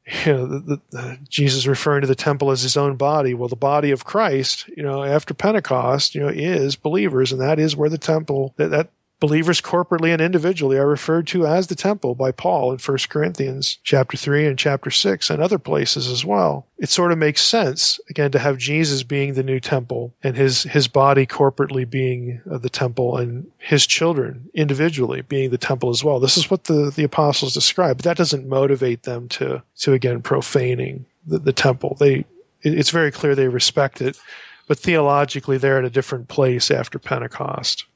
you 0.26 0.32
know, 0.32 0.46
the, 0.46 0.80
the, 0.90 1.18
Jesus 1.28 1.66
referring 1.66 2.00
to 2.00 2.06
the 2.06 2.14
temple 2.14 2.50
as 2.50 2.62
his 2.62 2.76
own 2.76 2.96
body. 2.96 3.34
Well, 3.34 3.48
the 3.48 3.56
body 3.56 3.92
of 3.92 4.04
Christ, 4.04 4.68
you 4.76 4.82
know, 4.82 5.04
after 5.04 5.32
Pentecost, 5.32 6.14
you 6.14 6.20
know, 6.20 6.28
is 6.28 6.74
believers, 6.74 7.30
and 7.30 7.40
that 7.40 7.60
is 7.60 7.76
where 7.76 7.88
the 7.88 7.98
temple 7.98 8.52
that, 8.56 8.70
that 8.70 8.90
Believers 9.22 9.61
corporately 9.61 10.12
and 10.12 10.20
individually 10.20 10.76
are 10.76 10.88
referred 10.88 11.28
to 11.28 11.46
as 11.46 11.68
the 11.68 11.76
temple 11.76 12.16
by 12.16 12.32
Paul 12.32 12.72
in 12.72 12.78
1 12.80 12.98
Corinthians 13.08 13.78
chapter 13.85 14.16
3 14.16 14.48
and 14.48 14.58
chapter 14.58 14.90
6 14.90 15.30
and 15.30 15.40
other 15.40 15.61
places 15.61 16.08
as 16.08 16.24
well. 16.24 16.66
It 16.78 16.90
sort 16.90 17.12
of 17.12 17.18
makes 17.18 17.40
sense 17.40 18.00
again 18.11 18.32
to 18.32 18.40
have 18.40 18.58
Jesus 18.58 19.04
being 19.04 19.35
the 19.35 19.44
new 19.44 19.61
temple 19.61 20.12
and 20.24 20.37
his 20.37 20.64
his 20.64 20.88
body 20.88 21.24
corporately 21.24 21.88
being 21.88 22.40
uh, 22.50 22.58
the 22.58 22.68
temple 22.68 23.16
and 23.16 23.46
his 23.58 23.87
children 23.87 24.50
individually 24.54 25.22
being 25.22 25.50
the 25.50 25.56
temple 25.56 25.90
as 25.90 26.02
well. 26.02 26.18
This 26.18 26.37
is 26.37 26.50
what 26.50 26.64
the 26.64 26.90
the 26.90 27.04
apostles 27.04 27.54
describe. 27.54 27.98
But 27.98 28.04
that 28.06 28.16
doesn't 28.16 28.48
motivate 28.48 29.04
them 29.04 29.28
to 29.28 29.62
to 29.82 29.92
again 29.92 30.22
profaning 30.22 31.06
the, 31.24 31.38
the 31.38 31.52
temple. 31.52 31.96
They 32.00 32.24
it's 32.62 32.90
very 32.90 33.12
clear 33.12 33.37
they 33.37 33.46
respect 33.46 34.02
it, 34.02 34.18
but 34.66 34.80
theologically 34.80 35.58
they're 35.58 35.78
at 35.78 35.85
a 35.85 35.90
different 35.90 36.26
place 36.26 36.72
after 36.72 36.98
Pentecost. 36.98 37.87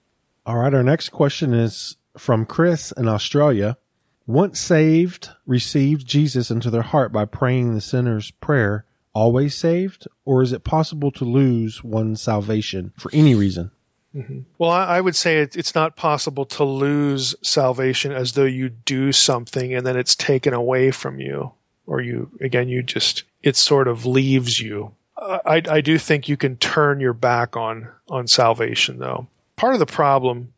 All 0.46 0.58
right, 0.58 0.72
our 0.72 0.84
next 0.84 1.08
question 1.08 1.52
is 1.52 1.96
from 2.16 2.46
Chris 2.46 2.92
in 2.92 3.08
Australia. 3.08 3.76
Once 4.28 4.60
saved, 4.60 5.30
received 5.44 6.06
Jesus 6.06 6.52
into 6.52 6.70
their 6.70 6.82
heart 6.82 7.10
by 7.10 7.24
praying 7.24 7.74
the 7.74 7.80
sinner's 7.80 8.30
prayer, 8.30 8.84
always 9.12 9.56
saved? 9.56 10.06
Or 10.24 10.42
is 10.42 10.52
it 10.52 10.62
possible 10.62 11.10
to 11.12 11.24
lose 11.24 11.82
one's 11.82 12.22
salvation 12.22 12.92
for 12.96 13.10
any 13.12 13.34
reason? 13.34 13.72
Mm-hmm. 14.14 14.40
Well, 14.56 14.70
I, 14.70 15.00
would 15.00 15.16
say 15.16 15.40
it, 15.40 15.56
it's 15.56 15.74
not 15.74 15.96
possible 15.96 16.46
to 16.46 16.62
lose 16.62 17.34
salvation 17.42 18.12
as 18.12 18.32
though 18.32 18.44
you 18.44 18.68
do 18.68 19.10
something 19.10 19.74
and 19.74 19.84
then 19.84 19.96
it's 19.96 20.14
taken 20.14 20.54
away 20.54 20.92
from 20.92 21.18
you. 21.18 21.54
Or 21.88 22.00
you, 22.00 22.30
again, 22.40 22.68
you 22.68 22.84
just, 22.84 23.24
it 23.42 23.56
sort 23.56 23.88
of 23.88 24.06
leaves 24.06 24.60
you. 24.60 24.94
I, 25.16 25.62
I 25.68 25.80
do 25.80 25.98
think 25.98 26.28
you 26.28 26.36
can 26.36 26.56
turn 26.56 27.00
your 27.00 27.14
back 27.14 27.56
on, 27.56 27.88
on 28.08 28.28
salvation 28.28 28.98
though 29.00 29.26
part 29.56 29.74
of 29.74 29.80
the 29.80 29.86
problem 29.86 30.52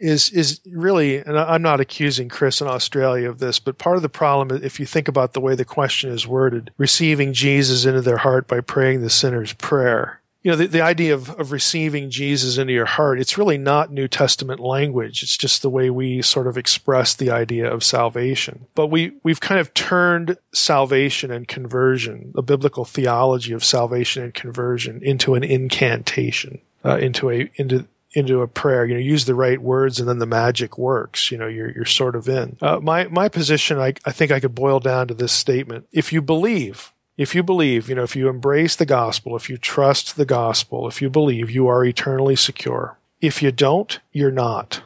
is 0.00 0.30
is 0.30 0.60
really, 0.66 1.18
and 1.18 1.38
I'm 1.38 1.62
not 1.62 1.80
accusing 1.80 2.28
Chris 2.28 2.60
in 2.60 2.66
Australia 2.66 3.28
of 3.28 3.38
this, 3.38 3.58
but 3.60 3.78
part 3.78 3.96
of 3.96 4.02
the 4.02 4.08
problem, 4.08 4.62
if 4.62 4.80
you 4.80 4.86
think 4.86 5.08
about 5.08 5.34
the 5.34 5.40
way 5.40 5.54
the 5.54 5.64
question 5.64 6.10
is 6.10 6.26
worded, 6.26 6.70
receiving 6.78 7.32
Jesus 7.32 7.84
into 7.84 8.00
their 8.00 8.16
heart 8.18 8.48
by 8.48 8.60
praying 8.60 9.02
the 9.02 9.10
sinner's 9.10 9.52
prayer. 9.52 10.20
You 10.42 10.50
know, 10.50 10.56
the, 10.56 10.68
the 10.68 10.80
idea 10.80 11.12
of, 11.12 11.28
of 11.38 11.52
receiving 11.52 12.08
Jesus 12.08 12.56
into 12.56 12.72
your 12.72 12.86
heart, 12.86 13.20
it's 13.20 13.36
really 13.36 13.58
not 13.58 13.92
New 13.92 14.08
Testament 14.08 14.58
language. 14.58 15.22
It's 15.22 15.36
just 15.36 15.60
the 15.60 15.68
way 15.68 15.90
we 15.90 16.22
sort 16.22 16.46
of 16.46 16.56
express 16.56 17.14
the 17.14 17.30
idea 17.30 17.70
of 17.70 17.84
salvation. 17.84 18.64
But 18.74 18.86
we, 18.86 19.12
we've 19.22 19.40
kind 19.40 19.60
of 19.60 19.74
turned 19.74 20.38
salvation 20.54 21.30
and 21.30 21.46
conversion, 21.46 22.32
the 22.34 22.42
biblical 22.42 22.86
theology 22.86 23.52
of 23.52 23.62
salvation 23.62 24.22
and 24.22 24.32
conversion, 24.32 25.02
into 25.02 25.34
an 25.34 25.44
incantation, 25.44 26.60
uh, 26.86 26.96
into 26.96 27.30
a, 27.30 27.50
into, 27.56 27.86
into 28.12 28.42
a 28.42 28.48
prayer. 28.48 28.84
You 28.84 28.94
know, 28.94 29.00
use 29.00 29.24
the 29.24 29.34
right 29.34 29.60
words, 29.60 30.00
and 30.00 30.08
then 30.08 30.18
the 30.18 30.26
magic 30.26 30.78
works. 30.78 31.30
You 31.30 31.38
know, 31.38 31.46
you're 31.46 31.70
you're 31.70 31.84
sort 31.84 32.16
of 32.16 32.28
in. 32.28 32.56
Uh, 32.60 32.80
my 32.80 33.08
my 33.08 33.28
position, 33.28 33.78
I 33.78 33.94
I 34.04 34.12
think 34.12 34.30
I 34.30 34.40
could 34.40 34.54
boil 34.54 34.80
down 34.80 35.08
to 35.08 35.14
this 35.14 35.32
statement: 35.32 35.86
If 35.92 36.12
you 36.12 36.22
believe. 36.22 36.92
If 37.16 37.34
you 37.34 37.42
believe, 37.42 37.90
you 37.90 37.94
know, 37.94 38.02
if 38.02 38.16
you 38.16 38.30
embrace 38.30 38.76
the 38.76 38.86
gospel, 38.86 39.36
if 39.36 39.50
you 39.50 39.58
trust 39.58 40.16
the 40.16 40.24
gospel, 40.24 40.88
if 40.88 41.02
you 41.02 41.10
believe, 41.10 41.50
you 41.50 41.68
are 41.68 41.84
eternally 41.84 42.34
secure. 42.34 42.96
If 43.20 43.42
you 43.42 43.52
don't, 43.52 44.00
you're 44.10 44.30
not. 44.30 44.82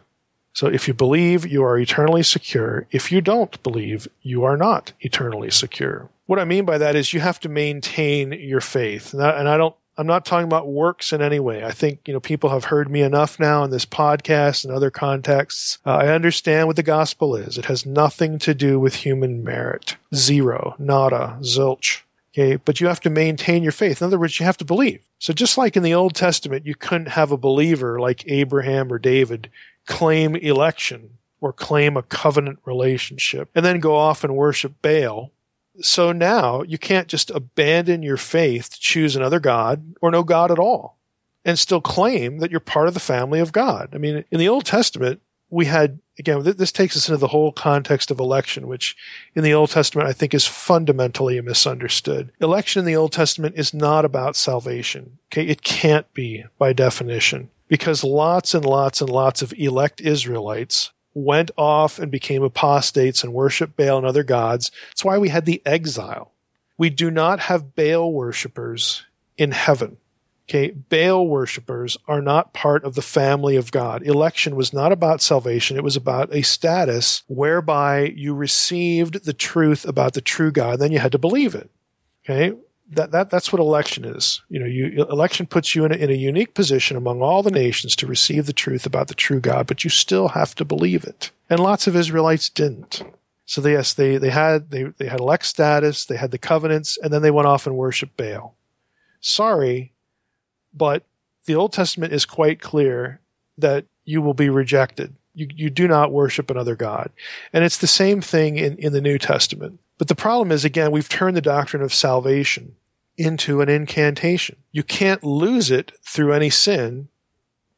So 0.52 0.66
if 0.66 0.88
you 0.88 0.94
believe, 0.94 1.46
you 1.46 1.62
are 1.64 1.78
eternally 1.78 2.22
secure. 2.22 2.86
If 2.90 3.12
you 3.12 3.20
don't 3.20 3.62
believe, 3.62 4.08
you 4.22 4.44
are 4.44 4.56
not 4.56 4.92
eternally 5.00 5.50
secure. 5.50 6.08
What 6.26 6.38
I 6.38 6.44
mean 6.44 6.64
by 6.64 6.78
that 6.78 6.96
is 6.96 7.12
you 7.12 7.20
have 7.20 7.40
to 7.40 7.48
maintain 7.48 8.32
your 8.32 8.60
faith. 8.60 9.12
And 9.12 9.22
I, 9.22 9.30
and 9.38 9.48
I 9.48 9.56
don't 9.56 9.76
I'm 9.96 10.06
not 10.06 10.24
talking 10.24 10.46
about 10.46 10.68
works 10.68 11.12
in 11.12 11.22
any 11.22 11.38
way. 11.38 11.64
I 11.64 11.70
think, 11.70 12.00
you 12.06 12.12
know, 12.12 12.20
people 12.20 12.50
have 12.50 12.64
heard 12.64 12.90
me 12.90 13.02
enough 13.02 13.38
now 13.38 13.62
in 13.64 13.70
this 13.70 13.86
podcast 13.86 14.64
and 14.64 14.72
other 14.72 14.90
contexts. 14.90 15.78
Uh, 15.86 15.96
I 15.96 16.08
understand 16.08 16.66
what 16.66 16.76
the 16.76 16.82
gospel 16.82 17.36
is. 17.36 17.58
It 17.58 17.66
has 17.66 17.86
nothing 17.86 18.38
to 18.40 18.54
do 18.54 18.80
with 18.80 18.96
human 18.96 19.44
merit. 19.44 19.96
Zero, 20.14 20.74
nada, 20.78 21.38
zilch. 21.40 22.02
Okay. 22.32 22.56
But 22.56 22.80
you 22.80 22.88
have 22.88 23.00
to 23.00 23.10
maintain 23.10 23.62
your 23.62 23.72
faith. 23.72 24.02
In 24.02 24.06
other 24.06 24.18
words, 24.18 24.40
you 24.40 24.46
have 24.46 24.56
to 24.56 24.64
believe. 24.64 25.00
So 25.20 25.32
just 25.32 25.56
like 25.56 25.76
in 25.76 25.84
the 25.84 25.94
Old 25.94 26.14
Testament, 26.14 26.66
you 26.66 26.74
couldn't 26.74 27.10
have 27.10 27.30
a 27.30 27.36
believer 27.36 28.00
like 28.00 28.24
Abraham 28.26 28.92
or 28.92 28.98
David 28.98 29.50
claim 29.86 30.34
election 30.34 31.18
or 31.40 31.52
claim 31.52 31.96
a 31.96 32.02
covenant 32.02 32.58
relationship 32.64 33.50
and 33.54 33.64
then 33.64 33.78
go 33.78 33.94
off 33.94 34.24
and 34.24 34.34
worship 34.34 34.74
Baal 34.82 35.30
so 35.80 36.12
now 36.12 36.62
you 36.62 36.78
can't 36.78 37.08
just 37.08 37.30
abandon 37.30 38.02
your 38.02 38.16
faith 38.16 38.70
to 38.70 38.80
choose 38.80 39.16
another 39.16 39.40
God 39.40 39.94
or 40.00 40.10
no 40.10 40.22
God 40.22 40.50
at 40.50 40.58
all 40.58 40.98
and 41.44 41.58
still 41.58 41.80
claim 41.80 42.38
that 42.38 42.50
you're 42.50 42.60
part 42.60 42.88
of 42.88 42.94
the 42.94 43.00
family 43.00 43.40
of 43.40 43.52
God. 43.52 43.90
I 43.92 43.98
mean, 43.98 44.24
in 44.30 44.38
the 44.38 44.48
Old 44.48 44.64
Testament, 44.64 45.20
we 45.50 45.66
had, 45.66 46.00
again, 46.18 46.42
this 46.42 46.72
takes 46.72 46.96
us 46.96 47.08
into 47.08 47.18
the 47.18 47.28
whole 47.28 47.52
context 47.52 48.10
of 48.10 48.18
election, 48.18 48.66
which 48.66 48.96
in 49.34 49.44
the 49.44 49.54
Old 49.54 49.70
Testament 49.70 50.08
I 50.08 50.12
think 50.12 50.32
is 50.32 50.46
fundamentally 50.46 51.40
misunderstood. 51.40 52.32
Election 52.40 52.80
in 52.80 52.86
the 52.86 52.96
Old 52.96 53.12
Testament 53.12 53.54
is 53.56 53.74
not 53.74 54.04
about 54.04 54.36
salvation. 54.36 55.18
Okay. 55.32 55.46
It 55.46 55.62
can't 55.62 56.12
be 56.14 56.44
by 56.58 56.72
definition 56.72 57.50
because 57.68 58.02
lots 58.02 58.54
and 58.54 58.64
lots 58.64 59.00
and 59.00 59.10
lots 59.10 59.42
of 59.42 59.52
elect 59.54 60.00
Israelites 60.00 60.92
went 61.14 61.50
off 61.56 61.98
and 61.98 62.10
became 62.10 62.42
apostates 62.42 63.22
and 63.22 63.32
worshiped 63.32 63.76
Baal 63.76 63.98
and 63.98 64.06
other 64.06 64.24
gods. 64.24 64.70
That's 64.90 65.04
why 65.04 65.18
we 65.18 65.28
had 65.28 65.44
the 65.44 65.62
exile. 65.64 66.32
We 66.76 66.90
do 66.90 67.10
not 67.10 67.40
have 67.40 67.74
Baal 67.76 68.12
worshippers 68.12 69.04
in 69.38 69.52
heaven. 69.52 69.96
Okay, 70.48 70.72
Baal 70.72 71.26
worshippers 71.26 71.96
are 72.06 72.20
not 72.20 72.52
part 72.52 72.84
of 72.84 72.96
the 72.96 73.02
family 73.02 73.56
of 73.56 73.72
God. 73.72 74.02
Election 74.02 74.56
was 74.56 74.74
not 74.74 74.92
about 74.92 75.22
salvation. 75.22 75.78
It 75.78 75.84
was 75.84 75.96
about 75.96 76.34
a 76.34 76.42
status 76.42 77.22
whereby 77.28 78.12
you 78.14 78.34
received 78.34 79.24
the 79.24 79.32
truth 79.32 79.86
about 79.86 80.12
the 80.12 80.20
true 80.20 80.50
God, 80.50 80.80
then 80.80 80.92
you 80.92 80.98
had 80.98 81.12
to 81.12 81.18
believe 81.18 81.54
it. 81.54 81.70
Okay, 82.24 82.54
that, 82.90 83.10
that 83.12 83.30
that's 83.30 83.52
what 83.52 83.60
election 83.60 84.04
is. 84.04 84.42
You 84.48 84.60
know, 84.60 84.66
you, 84.66 85.04
election 85.04 85.46
puts 85.46 85.74
you 85.74 85.84
in 85.84 85.92
a, 85.92 85.96
in 85.96 86.10
a 86.10 86.14
unique 86.14 86.54
position 86.54 86.96
among 86.96 87.22
all 87.22 87.42
the 87.42 87.50
nations 87.50 87.96
to 87.96 88.06
receive 88.06 88.46
the 88.46 88.52
truth 88.52 88.86
about 88.86 89.08
the 89.08 89.14
true 89.14 89.40
God, 89.40 89.66
but 89.66 89.84
you 89.84 89.90
still 89.90 90.28
have 90.28 90.54
to 90.56 90.64
believe 90.64 91.04
it. 91.04 91.30
And 91.48 91.60
lots 91.60 91.86
of 91.86 91.96
Israelites 91.96 92.48
didn't. 92.48 93.02
So 93.46 93.60
they, 93.60 93.72
yes, 93.72 93.92
they, 93.92 94.16
they 94.16 94.30
had, 94.30 94.70
they, 94.70 94.84
they 94.84 95.06
had 95.06 95.20
elect 95.20 95.44
status, 95.44 96.04
they 96.04 96.16
had 96.16 96.30
the 96.30 96.38
covenants, 96.38 96.96
and 96.98 97.12
then 97.12 97.22
they 97.22 97.30
went 97.30 97.48
off 97.48 97.66
and 97.66 97.76
worshiped 97.76 98.16
Baal. 98.16 98.54
Sorry, 99.20 99.92
but 100.72 101.04
the 101.46 101.54
Old 101.54 101.72
Testament 101.72 102.12
is 102.12 102.24
quite 102.24 102.60
clear 102.60 103.20
that 103.58 103.84
you 104.04 104.22
will 104.22 104.34
be 104.34 104.48
rejected. 104.48 105.14
You, 105.34 105.48
you 105.54 105.70
do 105.70 105.88
not 105.88 106.12
worship 106.12 106.50
another 106.50 106.76
God. 106.76 107.10
And 107.52 107.64
it's 107.64 107.78
the 107.78 107.86
same 107.86 108.20
thing 108.20 108.56
in, 108.56 108.76
in 108.78 108.92
the 108.92 109.00
New 109.00 109.18
Testament. 109.18 109.80
But 109.98 110.08
the 110.08 110.14
problem 110.14 110.50
is, 110.50 110.64
again, 110.64 110.90
we've 110.90 111.08
turned 111.08 111.36
the 111.36 111.40
doctrine 111.40 111.82
of 111.82 111.94
salvation 111.94 112.76
into 113.16 113.60
an 113.60 113.68
incantation. 113.68 114.56
You 114.72 114.82
can't 114.82 115.22
lose 115.22 115.70
it 115.70 115.92
through 116.02 116.32
any 116.32 116.50
sin 116.50 117.08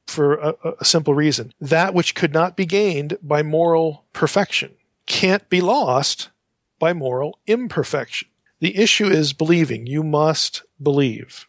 for 0.06 0.34
a, 0.34 0.54
a, 0.80 0.84
simple 0.84 1.14
reason. 1.14 1.52
That 1.60 1.92
which 1.92 2.14
could 2.14 2.32
not 2.32 2.56
be 2.56 2.64
gained 2.64 3.18
by 3.22 3.42
moral 3.42 4.04
perfection 4.12 4.72
can't 5.06 5.48
be 5.48 5.60
lost 5.60 6.30
by 6.78 6.92
moral 6.92 7.38
imperfection. 7.46 8.28
The 8.60 8.76
issue 8.76 9.06
is 9.06 9.32
believing. 9.32 9.86
You 9.86 10.02
must 10.02 10.62
believe. 10.82 11.46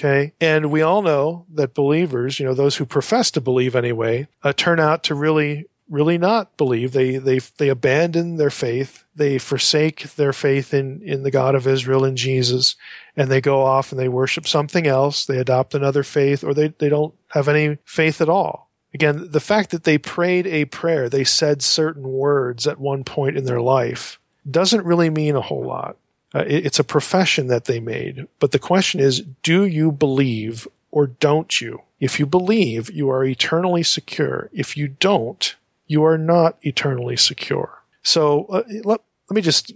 Okay. 0.00 0.32
And 0.40 0.70
we 0.70 0.82
all 0.82 1.02
know 1.02 1.46
that 1.54 1.74
believers, 1.74 2.40
you 2.40 2.46
know, 2.46 2.54
those 2.54 2.76
who 2.76 2.84
profess 2.84 3.30
to 3.32 3.40
believe 3.40 3.76
anyway, 3.76 4.26
uh, 4.42 4.52
turn 4.52 4.80
out 4.80 5.04
to 5.04 5.14
really 5.14 5.66
really 5.92 6.18
not 6.18 6.56
believe. 6.56 6.92
They 6.92 7.18
they 7.18 7.38
they 7.38 7.68
abandon 7.68 8.36
their 8.36 8.50
faith. 8.50 9.04
They 9.14 9.38
forsake 9.38 10.14
their 10.14 10.32
faith 10.32 10.74
in 10.74 11.02
in 11.02 11.22
the 11.22 11.30
God 11.30 11.54
of 11.54 11.66
Israel 11.66 12.04
and 12.04 12.16
Jesus, 12.16 12.74
and 13.16 13.30
they 13.30 13.40
go 13.40 13.62
off 13.62 13.92
and 13.92 14.00
they 14.00 14.08
worship 14.08 14.48
something 14.48 14.86
else. 14.86 15.24
They 15.24 15.38
adopt 15.38 15.74
another 15.74 16.02
faith, 16.02 16.42
or 16.42 16.54
they 16.54 16.68
they 16.78 16.88
don't 16.88 17.14
have 17.28 17.48
any 17.48 17.78
faith 17.84 18.20
at 18.20 18.28
all. 18.28 18.70
Again, 18.94 19.30
the 19.30 19.40
fact 19.40 19.70
that 19.70 19.84
they 19.84 19.98
prayed 19.98 20.46
a 20.46 20.66
prayer, 20.66 21.08
they 21.08 21.24
said 21.24 21.62
certain 21.62 22.08
words 22.08 22.66
at 22.66 22.80
one 22.80 23.04
point 23.04 23.36
in 23.36 23.44
their 23.44 23.60
life, 23.60 24.18
doesn't 24.50 24.84
really 24.84 25.10
mean 25.10 25.36
a 25.36 25.40
whole 25.40 25.64
lot. 25.64 25.96
Uh, 26.34 26.44
it, 26.46 26.66
it's 26.66 26.78
a 26.78 26.84
profession 26.84 27.46
that 27.46 27.66
they 27.66 27.80
made. 27.80 28.26
But 28.38 28.52
the 28.52 28.58
question 28.58 29.00
is, 29.00 29.22
do 29.42 29.64
you 29.64 29.92
believe 29.92 30.68
or 30.90 31.06
don't 31.06 31.60
you? 31.60 31.82
If 32.00 32.18
you 32.18 32.26
believe, 32.26 32.90
you 32.90 33.10
are 33.10 33.24
eternally 33.24 33.82
secure. 33.82 34.50
If 34.52 34.76
you 34.76 34.88
don't, 34.88 35.54
you 35.86 36.04
are 36.04 36.18
not 36.18 36.58
eternally 36.62 37.16
secure. 37.16 37.82
So 38.02 38.46
uh, 38.46 38.62
let, 38.84 39.00
let 39.30 39.34
me 39.34 39.42
just, 39.42 39.72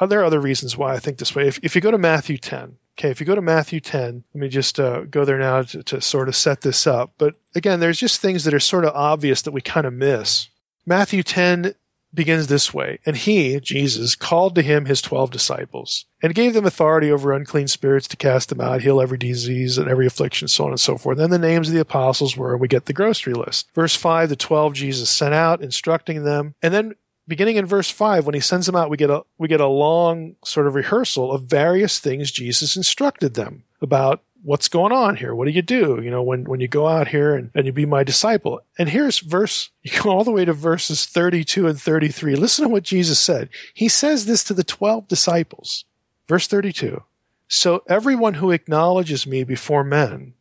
uh, 0.00 0.06
there 0.06 0.20
are 0.20 0.24
other 0.24 0.40
reasons 0.40 0.76
why 0.76 0.94
I 0.94 0.98
think 0.98 1.18
this 1.18 1.34
way. 1.34 1.46
If, 1.46 1.58
if 1.62 1.74
you 1.74 1.80
go 1.80 1.90
to 1.90 1.98
Matthew 1.98 2.38
10, 2.38 2.76
okay, 2.98 3.10
if 3.10 3.20
you 3.20 3.26
go 3.26 3.34
to 3.34 3.42
Matthew 3.42 3.80
10, 3.80 4.24
let 4.34 4.40
me 4.40 4.48
just 4.48 4.80
uh, 4.80 5.02
go 5.02 5.24
there 5.24 5.38
now 5.38 5.62
to, 5.62 5.82
to 5.82 6.00
sort 6.00 6.28
of 6.28 6.36
set 6.36 6.62
this 6.62 6.86
up. 6.86 7.12
But 7.18 7.34
again, 7.54 7.80
there's 7.80 8.00
just 8.00 8.20
things 8.20 8.44
that 8.44 8.54
are 8.54 8.60
sort 8.60 8.84
of 8.84 8.94
obvious 8.94 9.42
that 9.42 9.52
we 9.52 9.60
kind 9.60 9.86
of 9.86 9.92
miss. 9.92 10.48
Matthew 10.86 11.22
10 11.22 11.74
begins 12.16 12.48
this 12.48 12.74
way 12.74 12.98
And 13.06 13.16
he, 13.16 13.60
Jesus, 13.60 14.14
called 14.16 14.54
to 14.56 14.62
him 14.62 14.86
his 14.86 15.00
twelve 15.00 15.30
disciples 15.30 16.06
and 16.22 16.34
gave 16.34 16.54
them 16.54 16.66
authority 16.66 17.12
over 17.12 17.32
unclean 17.32 17.68
spirits 17.68 18.08
to 18.08 18.16
cast 18.16 18.48
them 18.48 18.60
out, 18.60 18.82
heal 18.82 19.00
every 19.00 19.18
disease 19.18 19.78
and 19.78 19.88
every 19.88 20.06
affliction, 20.06 20.48
so 20.48 20.64
on 20.64 20.70
and 20.70 20.80
so 20.80 20.96
forth. 20.96 21.18
Then 21.18 21.30
the 21.30 21.38
names 21.38 21.68
of 21.68 21.74
the 21.74 21.80
apostles 21.80 22.36
were, 22.36 22.52
and 22.52 22.60
we 22.60 22.68
get 22.68 22.86
the 22.86 22.92
grocery 22.92 23.34
list. 23.34 23.68
Verse 23.74 23.94
5 23.94 24.28
the 24.28 24.36
twelve 24.36 24.74
Jesus 24.74 25.10
sent 25.10 25.34
out, 25.34 25.62
instructing 25.62 26.24
them. 26.24 26.54
And 26.62 26.74
then 26.74 26.94
beginning 27.28 27.56
in 27.56 27.66
verse 27.66 27.90
5 27.90 28.26
when 28.26 28.34
he 28.34 28.40
sends 28.40 28.66
them 28.66 28.76
out 28.76 28.90
we 28.90 28.96
get 28.96 29.10
a 29.10 29.22
we 29.38 29.48
get 29.48 29.60
a 29.60 29.66
long 29.66 30.36
sort 30.44 30.66
of 30.66 30.74
rehearsal 30.74 31.32
of 31.32 31.42
various 31.42 31.98
things 31.98 32.30
Jesus 32.30 32.76
instructed 32.76 33.34
them 33.34 33.64
about 33.82 34.22
what's 34.46 34.68
going 34.68 34.92
on 34.92 35.16
here? 35.16 35.34
What 35.34 35.46
do 35.46 35.50
you 35.50 35.60
do? 35.60 36.00
You 36.00 36.08
know, 36.08 36.22
when, 36.22 36.44
when 36.44 36.60
you 36.60 36.68
go 36.68 36.86
out 36.86 37.08
here 37.08 37.34
and, 37.34 37.50
and 37.52 37.66
you 37.66 37.72
be 37.72 37.84
my 37.84 38.04
disciple. 38.04 38.60
And 38.78 38.88
here's 38.88 39.18
verse, 39.18 39.70
you 39.82 40.00
go 40.00 40.10
all 40.10 40.22
the 40.22 40.30
way 40.30 40.44
to 40.44 40.52
verses 40.52 41.04
32 41.04 41.66
and 41.66 41.80
33. 41.80 42.36
Listen 42.36 42.62
to 42.64 42.68
what 42.68 42.84
Jesus 42.84 43.18
said. 43.18 43.48
He 43.74 43.88
says 43.88 44.24
this 44.24 44.44
to 44.44 44.54
the 44.54 44.64
12 44.64 45.08
disciples. 45.08 45.84
Verse 46.28 46.46
32. 46.46 47.02
So 47.48 47.82
everyone 47.88 48.34
who 48.34 48.52
acknowledges 48.52 49.26
me 49.26 49.42
before 49.42 49.82
men, 49.82 50.34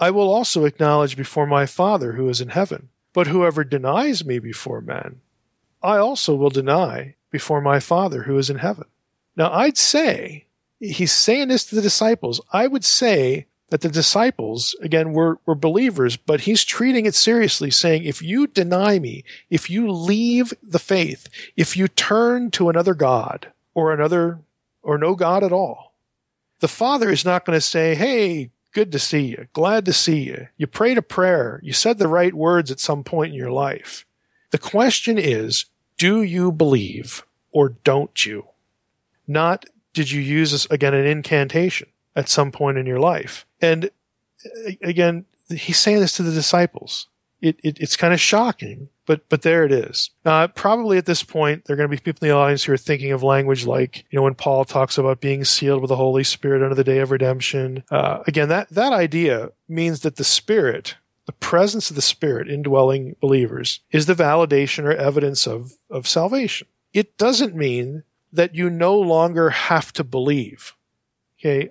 I 0.00 0.10
will 0.10 0.32
also 0.32 0.64
acknowledge 0.64 1.16
before 1.16 1.46
my 1.46 1.64
Father 1.64 2.12
who 2.12 2.28
is 2.28 2.40
in 2.40 2.48
heaven. 2.48 2.88
But 3.12 3.28
whoever 3.28 3.62
denies 3.62 4.24
me 4.24 4.40
before 4.40 4.80
men, 4.80 5.20
I 5.80 5.98
also 5.98 6.34
will 6.34 6.50
deny 6.50 7.14
before 7.30 7.60
my 7.60 7.78
Father 7.78 8.24
who 8.24 8.36
is 8.36 8.50
in 8.50 8.58
heaven. 8.58 8.86
Now 9.36 9.52
I'd 9.52 9.78
say 9.78 10.46
he's 10.82 11.12
saying 11.12 11.48
this 11.48 11.64
to 11.66 11.74
the 11.74 11.82
disciples. 11.82 12.40
I 12.52 12.66
would 12.66 12.84
say 12.84 13.46
that 13.70 13.80
the 13.80 13.88
disciples, 13.88 14.76
again, 14.82 15.12
were, 15.12 15.38
were 15.46 15.54
believers, 15.54 16.16
but 16.16 16.42
he's 16.42 16.64
treating 16.64 17.06
it 17.06 17.14
seriously, 17.14 17.70
saying, 17.70 18.04
if 18.04 18.20
you 18.20 18.46
deny 18.46 18.98
me, 18.98 19.24
if 19.48 19.70
you 19.70 19.90
leave 19.90 20.52
the 20.62 20.78
faith, 20.78 21.26
if 21.56 21.76
you 21.76 21.88
turn 21.88 22.50
to 22.50 22.68
another 22.68 22.94
God 22.94 23.50
or 23.72 23.92
another, 23.92 24.40
or 24.82 24.98
no 24.98 25.14
God 25.14 25.42
at 25.42 25.52
all, 25.52 25.94
the 26.60 26.68
Father 26.68 27.10
is 27.10 27.24
not 27.24 27.46
going 27.46 27.56
to 27.56 27.62
say, 27.62 27.94
hey, 27.94 28.50
good 28.72 28.92
to 28.92 28.98
see 28.98 29.22
you, 29.22 29.46
glad 29.52 29.86
to 29.86 29.92
see 29.92 30.20
you. 30.20 30.48
You 30.58 30.66
prayed 30.66 30.98
a 30.98 31.02
prayer, 31.02 31.60
you 31.62 31.72
said 31.72 31.98
the 31.98 32.08
right 32.08 32.34
words 32.34 32.70
at 32.70 32.80
some 32.80 33.04
point 33.04 33.32
in 33.32 33.38
your 33.38 33.52
life. 33.52 34.04
The 34.50 34.58
question 34.58 35.16
is, 35.16 35.64
do 35.96 36.22
you 36.22 36.52
believe 36.52 37.24
or 37.52 37.70
don't 37.84 38.26
you? 38.26 38.48
Not 39.26 39.64
did 39.92 40.10
you 40.10 40.20
use 40.20 40.66
again 40.70 40.94
an 40.94 41.06
incantation 41.06 41.88
at 42.16 42.28
some 42.28 42.52
point 42.52 42.78
in 42.78 42.86
your 42.86 43.00
life? 43.00 43.46
And 43.60 43.90
again, 44.82 45.26
he's 45.48 45.78
saying 45.78 46.00
this 46.00 46.16
to 46.16 46.22
the 46.22 46.32
disciples. 46.32 47.08
It, 47.40 47.58
it, 47.64 47.80
it's 47.80 47.96
kind 47.96 48.14
of 48.14 48.20
shocking, 48.20 48.88
but 49.04 49.28
but 49.28 49.42
there 49.42 49.64
it 49.64 49.72
is. 49.72 50.10
Uh, 50.24 50.46
probably 50.46 50.96
at 50.96 51.06
this 51.06 51.24
point, 51.24 51.64
there 51.64 51.74
are 51.74 51.76
going 51.76 51.90
to 51.90 51.96
be 51.96 52.00
people 52.00 52.24
in 52.24 52.28
the 52.28 52.36
audience 52.36 52.62
who 52.62 52.72
are 52.72 52.76
thinking 52.76 53.10
of 53.10 53.24
language 53.24 53.66
like 53.66 54.04
you 54.10 54.16
know 54.16 54.22
when 54.22 54.36
Paul 54.36 54.64
talks 54.64 54.96
about 54.96 55.20
being 55.20 55.44
sealed 55.44 55.80
with 55.80 55.88
the 55.88 55.96
Holy 55.96 56.22
Spirit 56.22 56.62
under 56.62 56.76
the 56.76 56.84
day 56.84 56.98
of 56.98 57.10
redemption. 57.10 57.82
Uh, 57.90 58.22
again, 58.28 58.48
that 58.48 58.68
that 58.68 58.92
idea 58.92 59.50
means 59.68 60.00
that 60.00 60.16
the 60.16 60.24
Spirit, 60.24 60.94
the 61.26 61.32
presence 61.32 61.90
of 61.90 61.96
the 61.96 62.02
Spirit 62.02 62.48
indwelling 62.48 63.16
believers, 63.20 63.80
is 63.90 64.06
the 64.06 64.14
validation 64.14 64.84
or 64.84 64.92
evidence 64.92 65.48
of 65.48 65.72
of 65.90 66.06
salvation. 66.06 66.68
It 66.92 67.18
doesn't 67.18 67.56
mean 67.56 68.04
that 68.32 68.54
you 68.54 68.70
no 68.70 68.98
longer 68.98 69.50
have 69.50 69.92
to 69.94 70.04
believe. 70.04 70.74
Okay. 71.38 71.70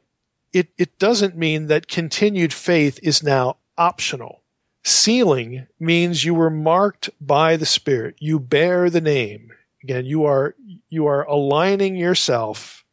It, 0.54 0.70
it 0.78 1.00
doesn't 1.00 1.38
mean 1.38 1.68
that 1.68 1.88
continued 1.88 2.54
faith 2.54 3.00
is 3.02 3.24
now 3.24 3.58
optional. 3.78 4.42
Sealing 4.84 5.68
means 5.80 6.26
you 6.26 6.34
were 6.34 6.50
marked 6.50 7.10
by 7.22 7.56
the 7.56 7.66
Spirit. 7.66 8.16
You 8.20 8.40
bear 8.40 8.90
the 8.90 9.02
name. 9.02 9.54
Again, 9.84 10.06
you 10.06 10.26
are, 10.26 10.56
you 10.90 11.08
are 11.08 11.24
aligning 11.24 11.96
yourself 11.96 12.84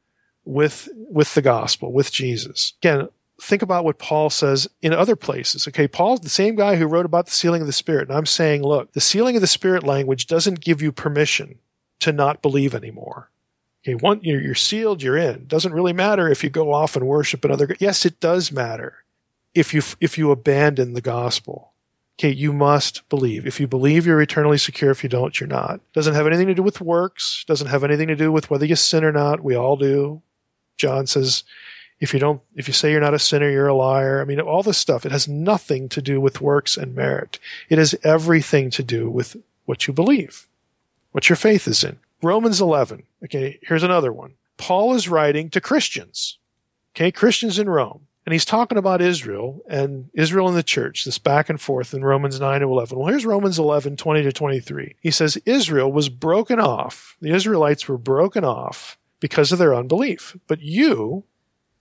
with, 0.45 0.89
with 0.95 1.35
the 1.35 1.43
gospel, 1.43 1.93
with 1.93 2.13
Jesus. 2.13 2.75
Again, 2.81 3.09
think 3.41 3.63
about 3.63 3.85
what 3.85 3.99
Paul 3.99 4.31
says 4.31 4.69
in 4.81 4.93
other 4.93 5.17
places. 5.17 5.67
Okay, 5.67 5.89
Paul's 5.89 6.21
the 6.21 6.29
same 6.29 6.57
guy 6.57 6.77
who 6.77 6.87
wrote 6.87 7.07
about 7.07 7.27
the 7.27 7.33
sealing 7.33 7.61
of 7.61 7.67
the 7.67 7.73
Spirit. 7.73 8.09
And 8.09 8.17
I'm 8.17 8.27
saying, 8.27 8.63
look, 8.63 8.93
the 8.93 9.01
sealing 9.01 9.37
of 9.37 9.41
the 9.41 9.47
Spirit 9.47 9.83
language 9.83 10.27
doesn't 10.27 10.61
give 10.61 10.81
you 10.81 10.93
permission 10.93 11.59
to 12.01 12.13
not 12.13 12.43
believe 12.43 12.75
anymore. 12.75 13.31
Okay, 13.89 13.95
one, 13.95 14.21
you're, 14.23 14.43
you're 14.43 14.55
sealed, 14.55 15.03
you're 15.03 15.17
in. 15.17 15.47
Doesn't 15.47 15.73
really 15.73 15.95
matter 15.95 16.29
if 16.29 16.45
you 16.45 16.51
go 16.51 16.75
off 16.75 16.95
and 16.95 17.07
worship 17.07 17.43
another. 17.43 17.75
Yes, 17.79 18.05
it 18.05 18.21
does 18.21 18.53
matter 18.53 19.03
if 19.55 19.73
you 19.73 19.81
if 19.99 20.19
you 20.19 20.31
abandon 20.31 20.93
the 20.93 21.01
gospel. 21.01 21.73
Okay, 22.19 22.31
you 22.31 22.53
must 22.53 23.09
believe. 23.09 23.47
If 23.47 23.59
you 23.59 23.67
believe, 23.67 24.05
you're 24.05 24.21
eternally 24.21 24.59
secure. 24.59 24.91
If 24.91 25.03
you 25.03 25.09
don't, 25.09 25.41
you're 25.41 25.47
not. 25.47 25.81
Doesn't 25.95 26.15
have 26.15 26.27
anything 26.27 26.49
to 26.49 26.55
do 26.55 26.63
with 26.63 26.83
works. 26.83 27.45
Doesn't 27.49 27.69
have 27.69 27.83
anything 27.83 28.09
to 28.09 28.17
do 28.17 28.31
with 28.31 28.51
whether 28.51 28.67
you 28.67 28.77
sin 28.77 29.05
or 29.05 29.13
not. 29.13 29.43
We 29.43 29.55
all 29.57 29.77
do. 29.77 30.21
John 30.77 31.07
says, 31.07 31.45
if 31.99 32.13
you 32.13 32.21
don't, 32.21 32.43
if 32.57 32.69
you 32.69 32.75
say 32.75 32.91
you're 32.91 33.01
not 33.01 33.15
a 33.15 33.19
sinner, 33.19 33.49
you're 33.49 33.69
a 33.69 33.75
liar. 33.75 34.21
I 34.21 34.25
mean, 34.27 34.39
all 34.39 34.63
this 34.63 34.77
stuff. 34.77 35.07
It 35.07 35.13
has 35.13 35.29
nothing 35.29 35.89
to 35.91 36.03
do 36.03 36.21
with 36.21 36.43
works 36.43 36.77
and 36.77 36.95
merit. 36.95 37.39
It 37.71 37.79
has 37.79 37.95
everything 38.05 38.69
to 38.71 38.83
do 38.83 39.09
with 39.09 39.37
what 39.65 39.87
you 39.87 39.95
believe, 39.95 40.47
what 41.13 41.31
your 41.31 41.37
faith 41.37 41.67
is 41.67 41.83
in. 41.83 41.99
Romans 42.23 42.61
11. 42.61 43.05
Okay, 43.25 43.59
here's 43.63 43.83
another 43.83 44.13
one. 44.13 44.35
Paul 44.57 44.95
is 44.95 45.09
writing 45.09 45.51
to 45.51 45.61
Christians. 45.61 46.39
Okay, 46.95 47.13
Christians 47.13 47.59
in 47.59 47.69
Rome. 47.69 48.07
And 48.27 48.35
he's 48.35 48.45
talking 48.45 48.77
about 48.77 49.01
Israel 49.01 49.63
and 49.71 50.11
Israel 50.13 50.49
and 50.49 50.57
the 50.57 50.63
church, 50.63 51.07
this 51.07 51.17
back 51.17 51.49
and 51.49 51.59
forth 51.59 51.95
in 51.95 52.05
Romans 52.05 52.39
9 52.39 52.61
to 52.61 52.67
11. 52.67 52.99
Well, 52.99 53.09
here's 53.09 53.25
Romans 53.25 53.59
11, 53.59 53.97
20 53.97 54.23
to 54.23 54.33
23. 54.33 54.97
He 55.01 55.11
says, 55.11 55.39
Israel 55.47 55.91
was 55.91 56.11
broken 56.11 56.61
off. 56.61 57.17
The 57.23 57.31
Israelites 57.31 57.89
were 57.89 57.97
broken 57.97 58.45
off 58.45 58.99
because 59.19 59.51
of 59.51 59.59
their 59.59 59.75
unbelief. 59.75 60.37
But 60.47 60.61
you, 60.61 61.25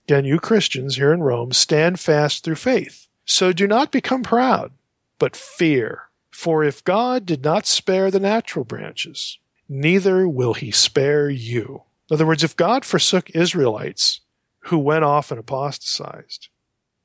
again, 0.06 0.24
you 0.24 0.40
Christians 0.40 0.96
here 0.96 1.12
in 1.12 1.22
Rome, 1.22 1.52
stand 1.52 2.00
fast 2.00 2.44
through 2.44 2.54
faith. 2.54 3.08
So 3.26 3.52
do 3.52 3.66
not 3.66 3.92
become 3.92 4.22
proud, 4.22 4.72
but 5.18 5.36
fear. 5.36 6.04
For 6.30 6.64
if 6.64 6.82
God 6.82 7.26
did 7.26 7.44
not 7.44 7.66
spare 7.66 8.10
the 8.10 8.20
natural 8.20 8.64
branches, 8.64 9.38
neither 9.68 10.28
will 10.28 10.54
he 10.54 10.70
spare 10.70 11.28
you. 11.28 11.82
In 12.10 12.14
other 12.14 12.26
words, 12.26 12.42
if 12.42 12.56
God 12.56 12.84
forsook 12.84 13.30
Israelites 13.30 14.20
who 14.60 14.78
went 14.78 15.04
off 15.04 15.30
and 15.30 15.38
apostatized, 15.38 16.48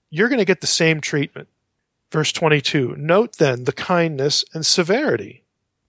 you're 0.09 0.29
going 0.29 0.39
to 0.39 0.45
get 0.45 0.61
the 0.61 0.67
same 0.67 1.01
treatment. 1.01 1.47
Verse 2.11 2.31
22 2.31 2.95
Note 2.97 3.37
then 3.37 3.63
the 3.63 3.73
kindness 3.73 4.45
and 4.53 4.65
severity. 4.65 5.43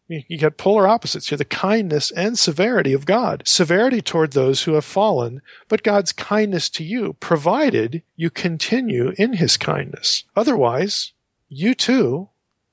You 0.08 0.36
get 0.36 0.58
polar 0.58 0.86
opposites 0.86 1.28
here 1.28 1.38
the 1.38 1.46
kindness 1.46 2.10
and 2.10 2.38
severity 2.38 2.92
of 2.92 3.06
God. 3.06 3.42
Severity 3.46 4.02
toward 4.02 4.32
those 4.32 4.62
who 4.62 4.74
have 4.74 4.84
fallen, 4.84 5.40
but 5.68 5.82
God's 5.82 6.12
kindness 6.12 6.68
to 6.70 6.84
you, 6.84 7.14
provided 7.20 8.02
you 8.14 8.28
continue 8.30 9.12
in 9.16 9.34
his 9.34 9.56
kindness. 9.56 10.24
Otherwise, 10.36 11.12
you 11.48 11.74
too 11.74 12.28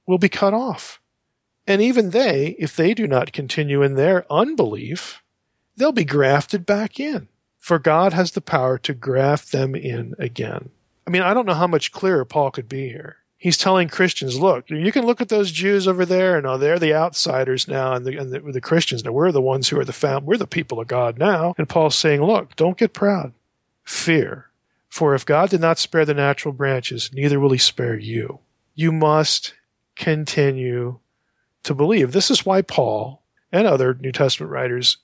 will 0.05 0.17
be 0.17 0.29
cut 0.29 0.53
off. 0.53 1.00
And 1.67 1.81
even 1.81 2.09
they, 2.09 2.55
if 2.59 2.75
they 2.75 2.93
do 2.93 3.07
not 3.07 3.33
continue 3.33 3.81
in 3.83 3.95
their 3.95 4.25
unbelief, 4.31 5.21
they'll 5.75 5.91
be 5.91 6.05
grafted 6.05 6.65
back 6.65 6.99
in. 6.99 7.27
For 7.59 7.77
God 7.77 8.13
has 8.13 8.31
the 8.31 8.41
power 8.41 8.77
to 8.79 8.93
graft 8.93 9.51
them 9.51 9.75
in 9.75 10.15
again. 10.17 10.69
I 11.05 11.11
mean, 11.11 11.21
I 11.21 11.33
don't 11.33 11.45
know 11.45 11.53
how 11.53 11.67
much 11.67 11.91
clearer 11.91 12.25
Paul 12.25 12.51
could 12.51 12.67
be 12.67 12.89
here. 12.89 13.17
He's 13.37 13.57
telling 13.57 13.87
Christians, 13.87 14.39
look, 14.39 14.69
you 14.69 14.91
can 14.91 15.05
look 15.05 15.19
at 15.19 15.29
those 15.29 15.51
Jews 15.51 15.87
over 15.87 16.05
there, 16.05 16.37
and 16.37 16.45
oh, 16.45 16.57
they're 16.57 16.77
the 16.77 16.93
outsiders 16.93 17.67
now, 17.67 17.93
and 17.93 18.05
the, 18.05 18.17
and 18.17 18.31
the, 18.31 18.39
the 18.39 18.61
Christians. 18.61 19.03
Now 19.03 19.11
we're 19.11 19.31
the 19.31 19.41
ones 19.41 19.69
who 19.69 19.79
are 19.79 19.85
the 19.85 19.93
found, 19.93 20.25
we're 20.25 20.37
the 20.37 20.47
people 20.47 20.79
of 20.79 20.87
God 20.87 21.17
now. 21.17 21.55
And 21.57 21.67
Paul's 21.67 21.95
saying, 21.95 22.21
look, 22.21 22.55
don't 22.55 22.77
get 22.77 22.93
proud. 22.93 23.33
Fear. 23.83 24.47
For 24.89 25.15
if 25.15 25.25
God 25.25 25.49
did 25.49 25.61
not 25.61 25.79
spare 25.79 26.05
the 26.05 26.13
natural 26.13 26.53
branches, 26.53 27.11
neither 27.13 27.39
will 27.39 27.51
he 27.51 27.57
spare 27.57 27.97
you. 27.97 28.39
You 28.75 28.91
must 28.91 29.53
continue 29.95 30.99
to 31.63 31.73
believe. 31.73 32.11
This 32.11 32.31
is 32.31 32.45
why 32.45 32.61
Paul 32.61 33.23
and 33.51 33.67
other 33.67 33.93
New 33.93 34.11
Testament 34.11 34.51
writers 34.51 34.97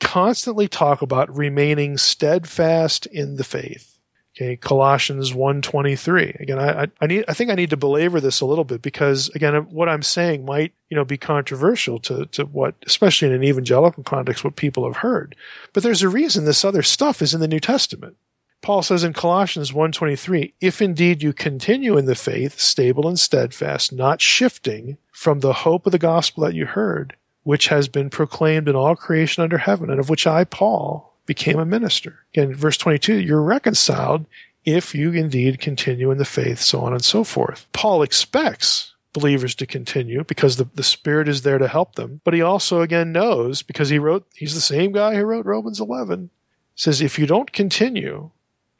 constantly 0.00 0.68
talk 0.68 1.02
about 1.02 1.34
remaining 1.34 1.96
steadfast 1.96 3.06
in 3.06 3.36
the 3.36 3.44
faith. 3.44 3.96
Okay, 4.36 4.56
Colossians 4.56 5.32
1:23. 5.32 6.38
Again, 6.40 6.58
I, 6.58 6.88
I 7.00 7.06
need 7.06 7.24
I 7.26 7.32
think 7.32 7.50
I 7.50 7.54
need 7.54 7.70
to 7.70 7.76
belabor 7.76 8.20
this 8.20 8.42
a 8.42 8.46
little 8.46 8.64
bit 8.64 8.82
because 8.82 9.30
again, 9.30 9.54
what 9.70 9.88
I'm 9.88 10.02
saying 10.02 10.44
might 10.44 10.74
you 10.90 10.96
know 10.96 11.06
be 11.06 11.16
controversial 11.16 11.98
to 12.00 12.26
to 12.26 12.44
what, 12.44 12.74
especially 12.86 13.28
in 13.28 13.34
an 13.34 13.44
evangelical 13.44 14.02
context, 14.02 14.44
what 14.44 14.56
people 14.56 14.84
have 14.84 14.98
heard. 14.98 15.34
But 15.72 15.82
there's 15.82 16.02
a 16.02 16.10
reason 16.10 16.44
this 16.44 16.66
other 16.66 16.82
stuff 16.82 17.22
is 17.22 17.32
in 17.32 17.40
the 17.40 17.48
New 17.48 17.60
Testament. 17.60 18.16
Paul 18.60 18.82
says 18.82 19.04
in 19.04 19.14
Colossians 19.14 19.72
1:23, 19.72 20.52
if 20.60 20.82
indeed 20.82 21.22
you 21.22 21.32
continue 21.32 21.96
in 21.96 22.04
the 22.04 22.14
faith, 22.14 22.60
stable 22.60 23.08
and 23.08 23.18
steadfast, 23.18 23.90
not 23.90 24.20
shifting 24.20 24.98
from 25.16 25.40
the 25.40 25.54
hope 25.54 25.86
of 25.86 25.92
the 25.92 25.98
gospel 25.98 26.44
that 26.44 26.54
you 26.54 26.66
heard, 26.66 27.16
which 27.42 27.68
has 27.68 27.88
been 27.88 28.10
proclaimed 28.10 28.68
in 28.68 28.76
all 28.76 28.94
creation 28.94 29.42
under 29.42 29.56
heaven, 29.56 29.88
and 29.88 29.98
of 29.98 30.10
which 30.10 30.26
I, 30.26 30.44
Paul, 30.44 31.14
became 31.24 31.58
a 31.58 31.64
minister. 31.64 32.26
Again, 32.34 32.54
verse 32.54 32.76
22, 32.76 33.14
you're 33.14 33.40
reconciled 33.40 34.26
if 34.66 34.94
you 34.94 35.12
indeed 35.12 35.58
continue 35.58 36.10
in 36.10 36.18
the 36.18 36.26
faith, 36.26 36.60
so 36.60 36.82
on 36.82 36.92
and 36.92 37.02
so 37.02 37.24
forth. 37.24 37.66
Paul 37.72 38.02
expects 38.02 38.94
believers 39.14 39.54
to 39.54 39.66
continue 39.66 40.22
because 40.22 40.58
the, 40.58 40.68
the 40.74 40.82
Spirit 40.82 41.28
is 41.28 41.40
there 41.40 41.56
to 41.56 41.66
help 41.66 41.94
them. 41.94 42.20
But 42.22 42.34
he 42.34 42.42
also, 42.42 42.82
again, 42.82 43.10
knows 43.10 43.62
because 43.62 43.88
he 43.88 43.98
wrote, 43.98 44.26
he's 44.34 44.54
the 44.54 44.60
same 44.60 44.92
guy 44.92 45.14
who 45.14 45.24
wrote 45.24 45.46
Romans 45.46 45.80
11, 45.80 46.28
says, 46.74 47.00
if 47.00 47.18
you 47.18 47.26
don't 47.26 47.52
continue 47.52 48.32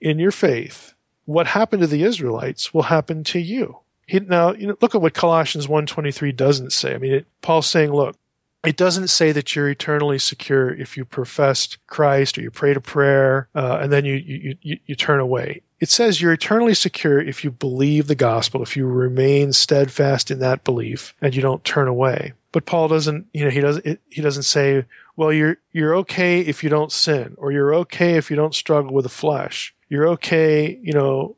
in 0.03 0.18
your 0.18 0.32
faith, 0.32 0.93
what 1.24 1.47
happened 1.47 1.80
to 1.80 1.87
the 1.87 2.03
Israelites 2.03 2.74
will 2.74 2.82
happen 2.82 3.24
to 3.24 3.39
you. 3.39 3.78
He, 4.07 4.21
now, 4.21 4.53
you 4.53 4.69
know, 4.69 4.77
look 4.81 4.95
at 4.95 5.03
what 5.03 5.15
Colossians 5.15 5.67
1.23 5.67 6.35
doesn't 6.35 6.73
say. 6.73 6.95
I 6.95 6.99
mean, 6.99 7.13
it, 7.13 7.27
Paul's 7.43 7.67
saying, 7.67 7.93
look, 7.93 8.17
it 8.65 8.77
doesn't 8.77 9.09
say 9.09 9.33
that 9.33 9.55
you're 9.55 9.69
eternally 9.69 10.19
secure 10.19 10.75
if 10.75 10.97
you 10.97 11.05
professed 11.05 11.79
Christ 11.87 12.37
or 12.37 12.43
you 12.43 12.51
prayed 12.51 12.77
a 12.77 12.81
prayer 12.81 13.49
uh, 13.55 13.79
and 13.81 13.93
then 13.93 14.05
you, 14.05 14.15
you, 14.15 14.57
you, 14.61 14.79
you 14.87 14.95
turn 14.95 15.21
away. 15.21 15.63
It 15.79 15.89
says 15.89 16.21
you're 16.21 16.33
eternally 16.33 16.75
secure 16.75 17.21
if 17.21 17.45
you 17.45 17.51
believe 17.51 18.07
the 18.07 18.15
gospel, 18.15 18.63
if 18.63 18.77
you 18.77 18.87
remain 18.87 19.53
steadfast 19.53 20.31
in 20.31 20.41
that 20.41 20.65
belief 20.65 21.15
and 21.21 21.35
you 21.35 21.43
don't 21.43 21.65
turn 21.65 21.87
away. 21.87 22.33
But 22.51 22.65
Paul 22.65 22.89
doesn't, 22.89 23.27
you 23.35 23.45
know, 23.45 23.51
he 23.51 23.61
doesn't, 23.61 24.01
he 24.09 24.23
doesn't 24.23 24.45
say, 24.45 24.85
well, 25.17 25.33
you're, 25.33 25.59
you're 25.73 25.95
okay 25.97 26.41
if 26.41 26.65
you 26.65 26.71
don't 26.71 26.91
sin 26.91 27.35
or 27.39 27.53
you're 27.53 27.75
okay 27.75 28.15
if 28.15 28.31
you 28.31 28.37
don't 28.37 28.55
struggle 28.55 28.93
with 28.93 29.05
the 29.05 29.11
flesh. 29.11 29.75
You're 29.89 30.09
okay, 30.09 30.79
you 30.83 30.93
know, 30.93 31.37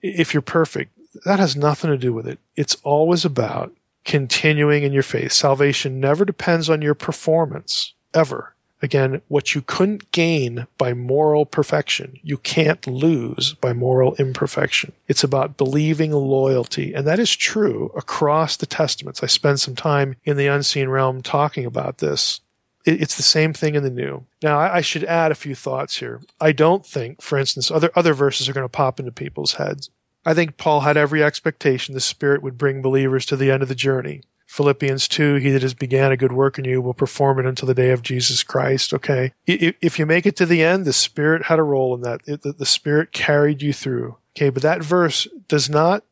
if 0.00 0.32
you're 0.32 0.40
perfect. 0.40 0.92
That 1.24 1.38
has 1.38 1.56
nothing 1.56 1.90
to 1.90 1.98
do 1.98 2.12
with 2.12 2.26
it. 2.26 2.38
It's 2.56 2.76
always 2.82 3.24
about 3.24 3.72
continuing 4.04 4.82
in 4.82 4.92
your 4.92 5.02
faith. 5.02 5.32
Salvation 5.32 6.00
never 6.00 6.24
depends 6.24 6.70
on 6.70 6.82
your 6.82 6.94
performance, 6.94 7.94
ever. 8.14 8.54
Again, 8.82 9.20
what 9.28 9.54
you 9.54 9.60
couldn't 9.60 10.10
gain 10.10 10.66
by 10.78 10.94
moral 10.94 11.44
perfection, 11.44 12.18
you 12.22 12.38
can't 12.38 12.86
lose 12.86 13.52
by 13.54 13.74
moral 13.74 14.14
imperfection. 14.14 14.92
It's 15.06 15.22
about 15.22 15.58
believing 15.58 16.12
loyalty. 16.12 16.94
And 16.94 17.06
that 17.06 17.18
is 17.18 17.36
true 17.36 17.92
across 17.94 18.56
the 18.56 18.64
Testaments. 18.64 19.22
I 19.22 19.26
spend 19.26 19.60
some 19.60 19.74
time 19.74 20.16
in 20.24 20.38
the 20.38 20.46
unseen 20.46 20.88
realm 20.88 21.20
talking 21.20 21.66
about 21.66 21.98
this. 21.98 22.40
It's 22.86 23.16
the 23.16 23.22
same 23.22 23.52
thing 23.52 23.74
in 23.74 23.82
the 23.82 23.90
new. 23.90 24.24
Now, 24.42 24.58
I 24.58 24.80
should 24.80 25.04
add 25.04 25.30
a 25.30 25.34
few 25.34 25.54
thoughts 25.54 25.98
here. 25.98 26.22
I 26.40 26.52
don't 26.52 26.86
think, 26.86 27.20
for 27.20 27.36
instance, 27.36 27.70
other, 27.70 27.90
other 27.94 28.14
verses 28.14 28.48
are 28.48 28.54
going 28.54 28.64
to 28.64 28.70
pop 28.70 28.98
into 28.98 29.12
people's 29.12 29.54
heads. 29.54 29.90
I 30.24 30.34
think 30.34 30.56
Paul 30.56 30.80
had 30.80 30.96
every 30.96 31.22
expectation 31.22 31.94
the 31.94 32.00
Spirit 32.00 32.42
would 32.42 32.58
bring 32.58 32.82
believers 32.82 33.24
to 33.26 33.36
the 33.36 33.50
end 33.50 33.62
of 33.62 33.68
the 33.68 33.74
journey. 33.74 34.22
Philippians 34.46 35.06
2, 35.06 35.36
he 35.36 35.50
that 35.50 35.62
has 35.62 35.74
began 35.74 36.10
a 36.10 36.16
good 36.16 36.32
work 36.32 36.58
in 36.58 36.64
you 36.64 36.82
will 36.82 36.92
perform 36.92 37.38
it 37.38 37.46
until 37.46 37.68
the 37.68 37.74
day 37.74 37.90
of 37.90 38.02
Jesus 38.02 38.42
Christ. 38.42 38.92
Okay. 38.92 39.32
If 39.46 39.98
you 39.98 40.06
make 40.06 40.26
it 40.26 40.34
to 40.36 40.46
the 40.46 40.62
end, 40.62 40.84
the 40.84 40.92
Spirit 40.92 41.44
had 41.44 41.60
a 41.60 41.62
role 41.62 41.94
in 41.94 42.00
that. 42.00 42.24
The 42.24 42.66
Spirit 42.66 43.12
carried 43.12 43.62
you 43.62 43.72
through. 43.72 44.16
Okay. 44.36 44.50
But 44.50 44.62
that 44.62 44.82
verse 44.82 45.28
does 45.46 45.70
not 45.70 46.02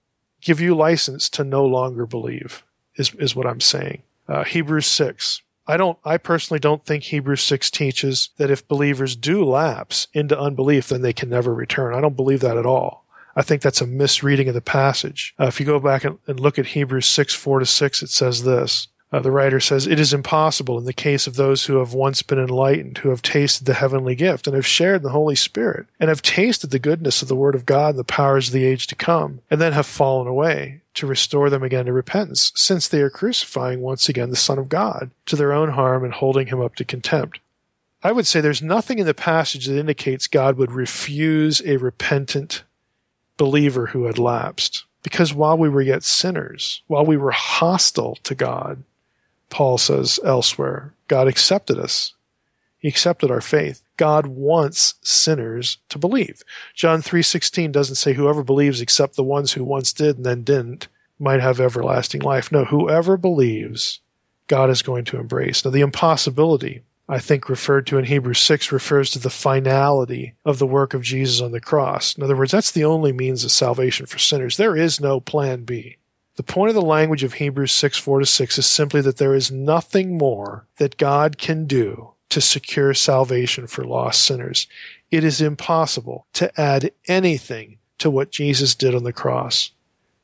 give 0.41 0.61
you 0.61 0.77
license 0.77 1.29
to 1.31 1.43
no 1.43 1.67
longer 1.67 2.07
believe 2.07 2.63
is, 2.95 3.13
is 3.17 3.35
what 3.35 3.47
I'm 3.47 3.61
saying. 3.61 4.03
Uh, 4.29 4.45
Hebrews 4.45 4.87
6. 4.87 5.43
I 5.67 5.77
don't, 5.77 5.99
I 6.05 6.17
personally 6.17 6.61
don't 6.61 6.85
think 6.85 7.05
Hebrews 7.05 7.43
6 7.43 7.71
teaches 7.71 8.31
that 8.39 8.51
if 8.51 8.67
believers 8.69 9.17
do 9.17 9.45
lapse 9.45 10.07
into 10.15 10.39
unbelief, 10.39 10.89
then 10.89 11.03
they 11.03 11.13
can 11.13 11.29
never 11.29 11.53
return. 11.53 11.95
I 11.95 12.01
don't 12.01 12.17
believe 12.17 12.41
that 12.41 12.57
at 12.57 12.65
all. 12.67 13.05
I 13.39 13.43
think 13.43 13.63
that's 13.63 13.81
a 13.81 13.87
misreading 13.87 14.49
of 14.49 14.55
the 14.55 14.61
passage. 14.61 15.33
Uh, 15.39 15.47
if 15.47 15.61
you 15.61 15.65
go 15.65 15.79
back 15.79 16.03
and, 16.03 16.19
and, 16.27 16.41
look 16.41 16.59
at 16.59 16.67
Hebrews 16.67 17.07
6, 17.07 17.35
4 17.35 17.61
to 17.61 17.67
6, 17.67 18.03
it 18.03 18.11
says 18.11 18.43
this. 18.43 18.89
Uh, 19.13 19.21
the 19.21 19.31
writer 19.31 19.61
says, 19.61 19.87
It 19.87 20.01
is 20.01 20.13
impossible 20.13 20.77
in 20.77 20.87
the 20.87 20.93
case 20.93 21.29
of 21.29 21.37
those 21.37 21.65
who 21.65 21.77
have 21.77 21.95
once 21.95 22.21
been 22.21 22.41
enlightened, 22.41 22.99
who 22.99 23.11
have 23.11 23.23
tasted 23.23 23.65
the 23.65 23.75
heavenly 23.75 24.17
gift, 24.17 24.49
and 24.49 24.57
have 24.57 24.67
shared 24.67 25.05
the 25.05 25.11
Holy 25.11 25.37
Spirit, 25.37 25.87
and 26.01 26.09
have 26.09 26.21
tasted 26.21 26.71
the 26.71 26.81
goodness 26.81 27.23
of 27.23 27.29
the 27.29 27.37
Word 27.37 27.55
of 27.55 27.65
God 27.65 27.91
and 27.91 27.99
the 28.01 28.05
powers 28.05 28.49
of 28.49 28.55
the 28.55 28.65
age 28.65 28.89
to 28.89 28.97
come, 28.97 29.41
and 29.53 29.61
then 29.61 29.73
have 29.73 29.87
fallen 29.87 30.27
away, 30.27 30.81
to 30.95 31.07
restore 31.07 31.49
them 31.49 31.63
again 31.63 31.87
to 31.87 31.93
repentance, 31.93 32.51
since 32.57 32.89
they 32.89 33.01
are 33.01 33.09
crucifying 33.09 33.83
once 33.83 34.09
again 34.09 34.31
the 34.31 34.37
Son 34.37 34.59
of 34.59 34.69
God, 34.69 35.13
to 35.27 35.37
their 35.37 35.53
own 35.53 35.71
harm 35.71 36.03
and 36.03 36.15
holding 36.15 36.49
him 36.49 36.61
up 36.61 36.75
to 36.75 36.85
contempt. 36.85 37.39
I 38.03 38.11
would 38.11 38.27
say 38.27 38.41
there's 38.41 38.63
nothing 38.63 38.99
in 38.99 39.07
the 39.07 39.15
passage 39.15 39.67
that 39.67 39.79
indicates 39.79 40.27
God 40.27 40.57
would 40.57 40.73
refuse 40.73 41.63
a 41.65 41.77
repentant 41.77 42.65
believer 43.39 43.87
who 43.87 44.05
had 44.05 44.19
lapsed. 44.19 44.85
Because 45.03 45.33
while 45.33 45.57
we 45.57 45.71
were 45.71 45.81
yet 45.81 46.03
sinners, 46.03 46.83
while 46.87 47.07
we 47.07 47.17
were 47.17 47.31
hostile 47.31 48.17
to 48.25 48.35
God, 48.35 48.83
Paul 49.49 49.79
says 49.79 50.21
elsewhere, 50.23 50.93
God 51.07 51.27
accepted 51.27 51.79
us. 51.79 52.13
He 52.79 52.89
accepted 52.89 53.31
our 53.31 53.41
faith. 53.41 53.83
God 53.97 54.27
wants 54.27 54.95
sinners 55.03 55.79
to 55.89 55.99
believe. 55.99 56.43
John 56.75 57.01
3:16 57.01 57.73
doesn't 57.73 57.97
say 57.97 58.13
whoever 58.13 58.45
believes 58.45 58.81
except 58.81 59.17
the 59.17 59.25
ones 59.25 59.53
who 59.53 59.65
once 59.65 59.93
did 59.93 60.17
and 60.17 60.27
then 60.27 60.43
didn't 60.43 60.89
might 61.19 61.41
have 61.41 61.61
everlasting 61.61 62.21
life. 62.21 62.53
No, 62.53 62.65
whoever 62.65 63.17
believes, 63.17 64.01
God 64.47 64.71
is 64.71 64.83
going 64.83 65.05
to 65.07 65.19
embrace. 65.19 65.65
Now 65.65 65.73
the 65.73 65.81
impossibility 65.81 66.83
I 67.09 67.19
think 67.19 67.49
referred 67.49 67.87
to 67.87 67.99
in 67.99 68.05
Hebrews 68.05 68.39
6 68.41 68.71
refers 68.71 69.11
to 69.13 69.19
the 69.19 69.31
finality 69.31 70.35
of 70.45 70.59
the 70.59 70.67
work 70.67 70.93
of 70.93 71.03
Jesus 71.03 71.41
on 71.41 71.53
the 71.53 71.61
cross. 71.61 72.15
In 72.15 72.23
other 72.23 72.37
words, 72.37 72.53
that's 72.53 72.71
the 72.71 72.85
only 72.85 73.13
means 73.13 73.45
of 73.45 73.51
salvation 73.51 74.05
for 74.05 74.19
sinners. 74.19 74.57
There 74.57 74.77
is 74.77 75.01
no 75.01 75.19
plan 75.19 75.65
B. 75.65 75.97
The 76.37 76.43
point 76.43 76.69
of 76.69 76.75
the 76.75 76.83
language 76.83 77.25
of 77.25 77.35
Hebrews 77.35 77.73
6 77.73 77.99
4 77.99 78.21
to 78.21 78.27
6 78.27 78.59
is 78.59 78.67
simply 78.67 79.01
that 79.01 79.17
there 79.17 79.35
is 79.35 79.51
nothing 79.51 80.19
more 80.19 80.67
that 80.77 80.99
God 80.99 81.39
can 81.39 81.67
do 81.67 82.13
to 82.29 82.41
secure 82.41 82.93
salvation 82.95 83.67
for 83.67 83.85
lost 83.85 84.23
sinners. 84.23 84.67
It 85.11 85.25
is 85.25 85.41
impossible 85.41 86.27
to 86.35 86.61
add 86.61 86.93
anything 87.07 87.79
to 87.99 88.11
what 88.11 88.31
Jesus 88.31 88.75
did 88.75 88.95
on 88.95 89.05
the 89.05 89.13
cross. 89.13 89.71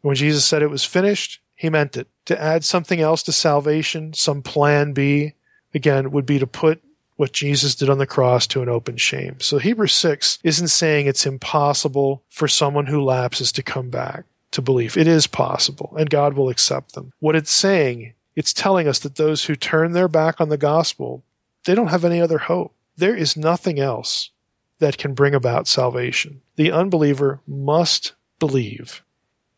When 0.02 0.14
Jesus 0.14 0.44
said 0.44 0.62
it 0.62 0.70
was 0.70 0.84
finished, 0.84 1.40
he 1.54 1.70
meant 1.70 1.96
it. 1.96 2.08
To 2.26 2.40
add 2.40 2.64
something 2.64 3.00
else 3.00 3.22
to 3.24 3.32
salvation, 3.32 4.12
some 4.12 4.42
plan 4.42 4.92
B, 4.92 5.32
again, 5.74 6.10
would 6.10 6.26
be 6.26 6.38
to 6.38 6.46
put 6.46 6.82
what 7.16 7.32
Jesus 7.32 7.74
did 7.74 7.90
on 7.90 7.98
the 7.98 8.06
cross 8.06 8.46
to 8.48 8.62
an 8.62 8.68
open 8.68 8.96
shame. 8.96 9.36
So 9.40 9.58
Hebrews 9.58 9.92
6 9.92 10.38
isn't 10.42 10.68
saying 10.68 11.06
it's 11.06 11.26
impossible 11.26 12.22
for 12.28 12.48
someone 12.48 12.86
who 12.86 13.02
lapses 13.02 13.52
to 13.52 13.62
come 13.62 13.90
back 13.90 14.24
to 14.50 14.62
belief. 14.62 14.96
It 14.96 15.06
is 15.06 15.26
possible, 15.26 15.94
and 15.98 16.10
God 16.10 16.34
will 16.34 16.48
accept 16.48 16.94
them. 16.94 17.12
What 17.20 17.36
it's 17.36 17.52
saying, 17.52 18.14
it's 18.34 18.52
telling 18.52 18.88
us 18.88 18.98
that 19.00 19.16
those 19.16 19.44
who 19.44 19.54
turn 19.54 19.92
their 19.92 20.08
back 20.08 20.40
on 20.40 20.48
the 20.48 20.56
gospel, 20.56 21.22
they 21.64 21.74
don't 21.74 21.88
have 21.88 22.04
any 22.04 22.20
other 22.20 22.38
hope. 22.38 22.74
There 22.96 23.14
is 23.14 23.36
nothing 23.36 23.78
else 23.78 24.30
that 24.78 24.98
can 24.98 25.14
bring 25.14 25.34
about 25.34 25.68
salvation. 25.68 26.42
The 26.56 26.72
unbeliever 26.72 27.40
must 27.46 28.14
believe 28.38 29.02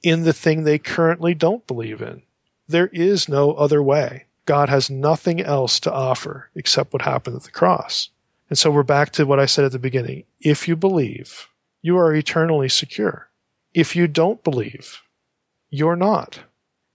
in 0.03 0.25
the 0.25 0.33
thing 0.33 0.63
they 0.63 0.79
currently 0.79 1.35
don't 1.35 1.67
believe 1.67 2.01
in. 2.01 2.23
There 2.69 2.89
is 2.89 3.29
no 3.29 3.53
other 3.53 3.83
way. 3.83 4.27
God 4.47 4.69
has 4.69 4.89
nothing 4.89 5.41
else 5.41 5.79
to 5.81 5.93
offer 5.93 6.51
except 6.55 6.93
what 6.93 7.03
happened 7.03 7.37
at 7.37 7.43
the 7.43 7.51
cross. 7.51 8.11
And 8.49 8.57
so 8.57 8.71
we're 8.71 8.85
back 8.85 9.11
to 9.13 9.27
what 9.27 9.41
I 9.41 9.47
said 9.47 9.65
at 9.65 9.73
the 9.73 9.79
beginning. 9.79 10.25
If 10.41 10.69
you 10.69 10.77
believe, 10.77 11.49
you 11.83 11.99
are 11.99 12.15
eternally 12.15 12.69
secure. 12.69 13.29
If 13.75 13.95
you 13.95 14.07
don't 14.07 14.43
believe, 14.43 15.03
you're 15.69 15.97
not. 15.97 16.41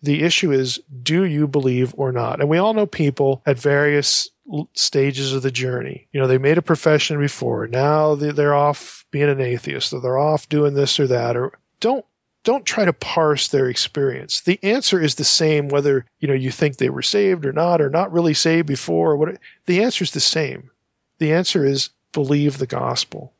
The 0.01 0.23
issue 0.23 0.51
is, 0.51 0.79
do 1.03 1.23
you 1.23 1.47
believe 1.47 1.93
or 1.95 2.11
not? 2.11 2.39
And 2.39 2.49
we 2.49 2.57
all 2.57 2.73
know 2.73 2.87
people 2.87 3.43
at 3.45 3.59
various 3.59 4.29
stages 4.73 5.33
of 5.33 5.43
the 5.43 5.51
journey. 5.51 6.07
You 6.11 6.19
know, 6.19 6.27
they 6.27 6.37
made 6.39 6.57
a 6.57 6.63
profession 6.63 7.19
before. 7.19 7.67
Now 7.67 8.15
they're 8.15 8.55
off 8.55 9.05
being 9.11 9.29
an 9.29 9.41
atheist 9.41 9.93
or 9.93 10.01
they're 10.01 10.17
off 10.17 10.49
doing 10.49 10.73
this 10.73 10.99
or 10.99 11.07
that 11.07 11.37
or 11.37 11.59
don't 11.79 12.05
don't 12.43 12.65
try 12.65 12.85
to 12.85 12.93
parse 12.93 13.47
their 13.47 13.69
experience. 13.69 14.41
The 14.41 14.59
answer 14.63 14.99
is 14.99 15.15
the 15.15 15.23
same 15.23 15.67
whether, 15.67 16.05
you 16.19 16.27
know, 16.27 16.33
you 16.33 16.51
think 16.51 16.77
they 16.77 16.89
were 16.89 17.01
saved 17.01 17.45
or 17.45 17.53
not 17.53 17.81
or 17.81 17.89
not 17.89 18.11
really 18.11 18.33
saved 18.33 18.67
before 18.67 19.11
or 19.11 19.17
what 19.17 19.37
the 19.65 19.83
answer 19.83 20.03
is 20.03 20.11
the 20.11 20.19
same. 20.19 20.71
The 21.19 21.31
answer 21.31 21.65
is 21.65 21.91
believe 22.13 22.57
the 22.57 22.67
gospel. 22.67 23.33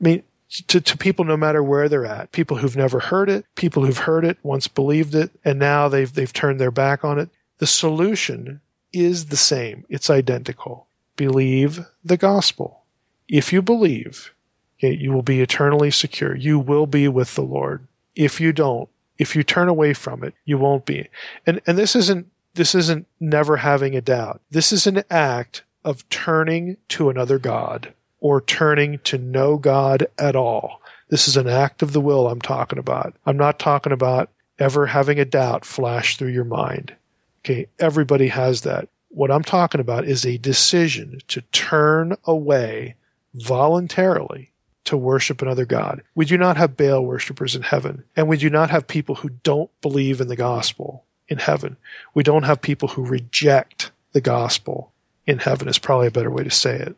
I 0.00 0.04
mean, 0.04 0.22
to, 0.68 0.80
to 0.80 0.98
people 0.98 1.24
no 1.24 1.36
matter 1.36 1.62
where 1.62 1.88
they're 1.88 2.06
at, 2.06 2.32
people 2.32 2.56
who've 2.56 2.76
never 2.76 2.98
heard 2.98 3.28
it, 3.28 3.44
people 3.54 3.84
who've 3.84 3.98
heard 3.98 4.24
it, 4.24 4.38
once 4.42 4.66
believed 4.68 5.14
it, 5.14 5.30
and 5.44 5.58
now 5.58 5.88
they've 5.88 6.12
they've 6.12 6.32
turned 6.32 6.60
their 6.60 6.70
back 6.70 7.04
on 7.04 7.18
it. 7.18 7.28
The 7.58 7.66
solution 7.66 8.60
is 8.92 9.26
the 9.26 9.36
same. 9.36 9.84
It's 9.88 10.10
identical. 10.10 10.86
Believe 11.16 11.86
the 12.04 12.16
gospel. 12.16 12.82
If 13.28 13.52
you 13.52 13.62
believe, 13.62 14.32
you 14.78 15.12
will 15.12 15.22
be 15.22 15.40
eternally 15.40 15.90
secure. 15.90 16.34
You 16.34 16.58
will 16.58 16.86
be 16.86 17.06
with 17.06 17.34
the 17.34 17.42
Lord. 17.42 17.86
If 18.14 18.40
you 18.40 18.52
don't, 18.52 18.88
if 19.18 19.36
you 19.36 19.42
turn 19.42 19.68
away 19.68 19.92
from 19.92 20.24
it, 20.24 20.34
you 20.44 20.58
won't 20.58 20.86
be. 20.86 21.08
And 21.46 21.60
and 21.66 21.76
this 21.76 21.94
isn't 21.94 22.26
this 22.54 22.74
isn't 22.74 23.06
never 23.20 23.58
having 23.58 23.94
a 23.94 24.00
doubt. 24.00 24.40
This 24.50 24.72
is 24.72 24.86
an 24.86 25.04
act 25.10 25.62
of 25.84 26.08
turning 26.08 26.76
to 26.88 27.10
another 27.10 27.38
God 27.38 27.94
or 28.20 28.40
turning 28.40 28.98
to 29.00 29.18
no 29.18 29.56
God 29.56 30.06
at 30.18 30.36
all. 30.36 30.80
This 31.08 31.26
is 31.26 31.36
an 31.36 31.48
act 31.48 31.82
of 31.82 31.92
the 31.92 32.00
will 32.00 32.28
I'm 32.28 32.40
talking 32.40 32.78
about. 32.78 33.14
I'm 33.26 33.36
not 33.36 33.58
talking 33.58 33.92
about 33.92 34.30
ever 34.58 34.86
having 34.86 35.18
a 35.18 35.24
doubt 35.24 35.64
flash 35.64 36.16
through 36.16 36.28
your 36.28 36.44
mind. 36.44 36.94
Okay, 37.40 37.66
everybody 37.78 38.28
has 38.28 38.62
that. 38.62 38.88
What 39.08 39.30
I'm 39.30 39.42
talking 39.42 39.80
about 39.80 40.04
is 40.04 40.24
a 40.24 40.38
decision 40.38 41.20
to 41.28 41.40
turn 41.52 42.16
away 42.24 42.96
voluntarily 43.34 44.49
to 44.90 44.96
worship 44.96 45.40
another 45.40 45.64
God. 45.64 46.02
We 46.14 46.24
do 46.24 46.36
not 46.36 46.56
have 46.56 46.76
Baal 46.76 47.04
worshippers 47.04 47.56
in 47.56 47.62
heaven, 47.62 48.04
and 48.14 48.28
we 48.28 48.36
do 48.36 48.50
not 48.50 48.70
have 48.70 48.86
people 48.86 49.16
who 49.16 49.30
don't 49.42 49.70
believe 49.80 50.20
in 50.20 50.28
the 50.28 50.36
gospel 50.36 51.04
in 51.28 51.38
heaven. 51.38 51.76
We 52.12 52.22
don't 52.22 52.42
have 52.42 52.60
people 52.60 52.88
who 52.88 53.04
reject 53.04 53.92
the 54.12 54.20
gospel 54.20 54.92
in 55.26 55.38
heaven, 55.38 55.68
is 55.68 55.78
probably 55.78 56.08
a 56.08 56.12
better 56.12 56.30
way 56.30 56.44
to 56.44 56.50
say 56.50 56.76
it. 56.76 56.96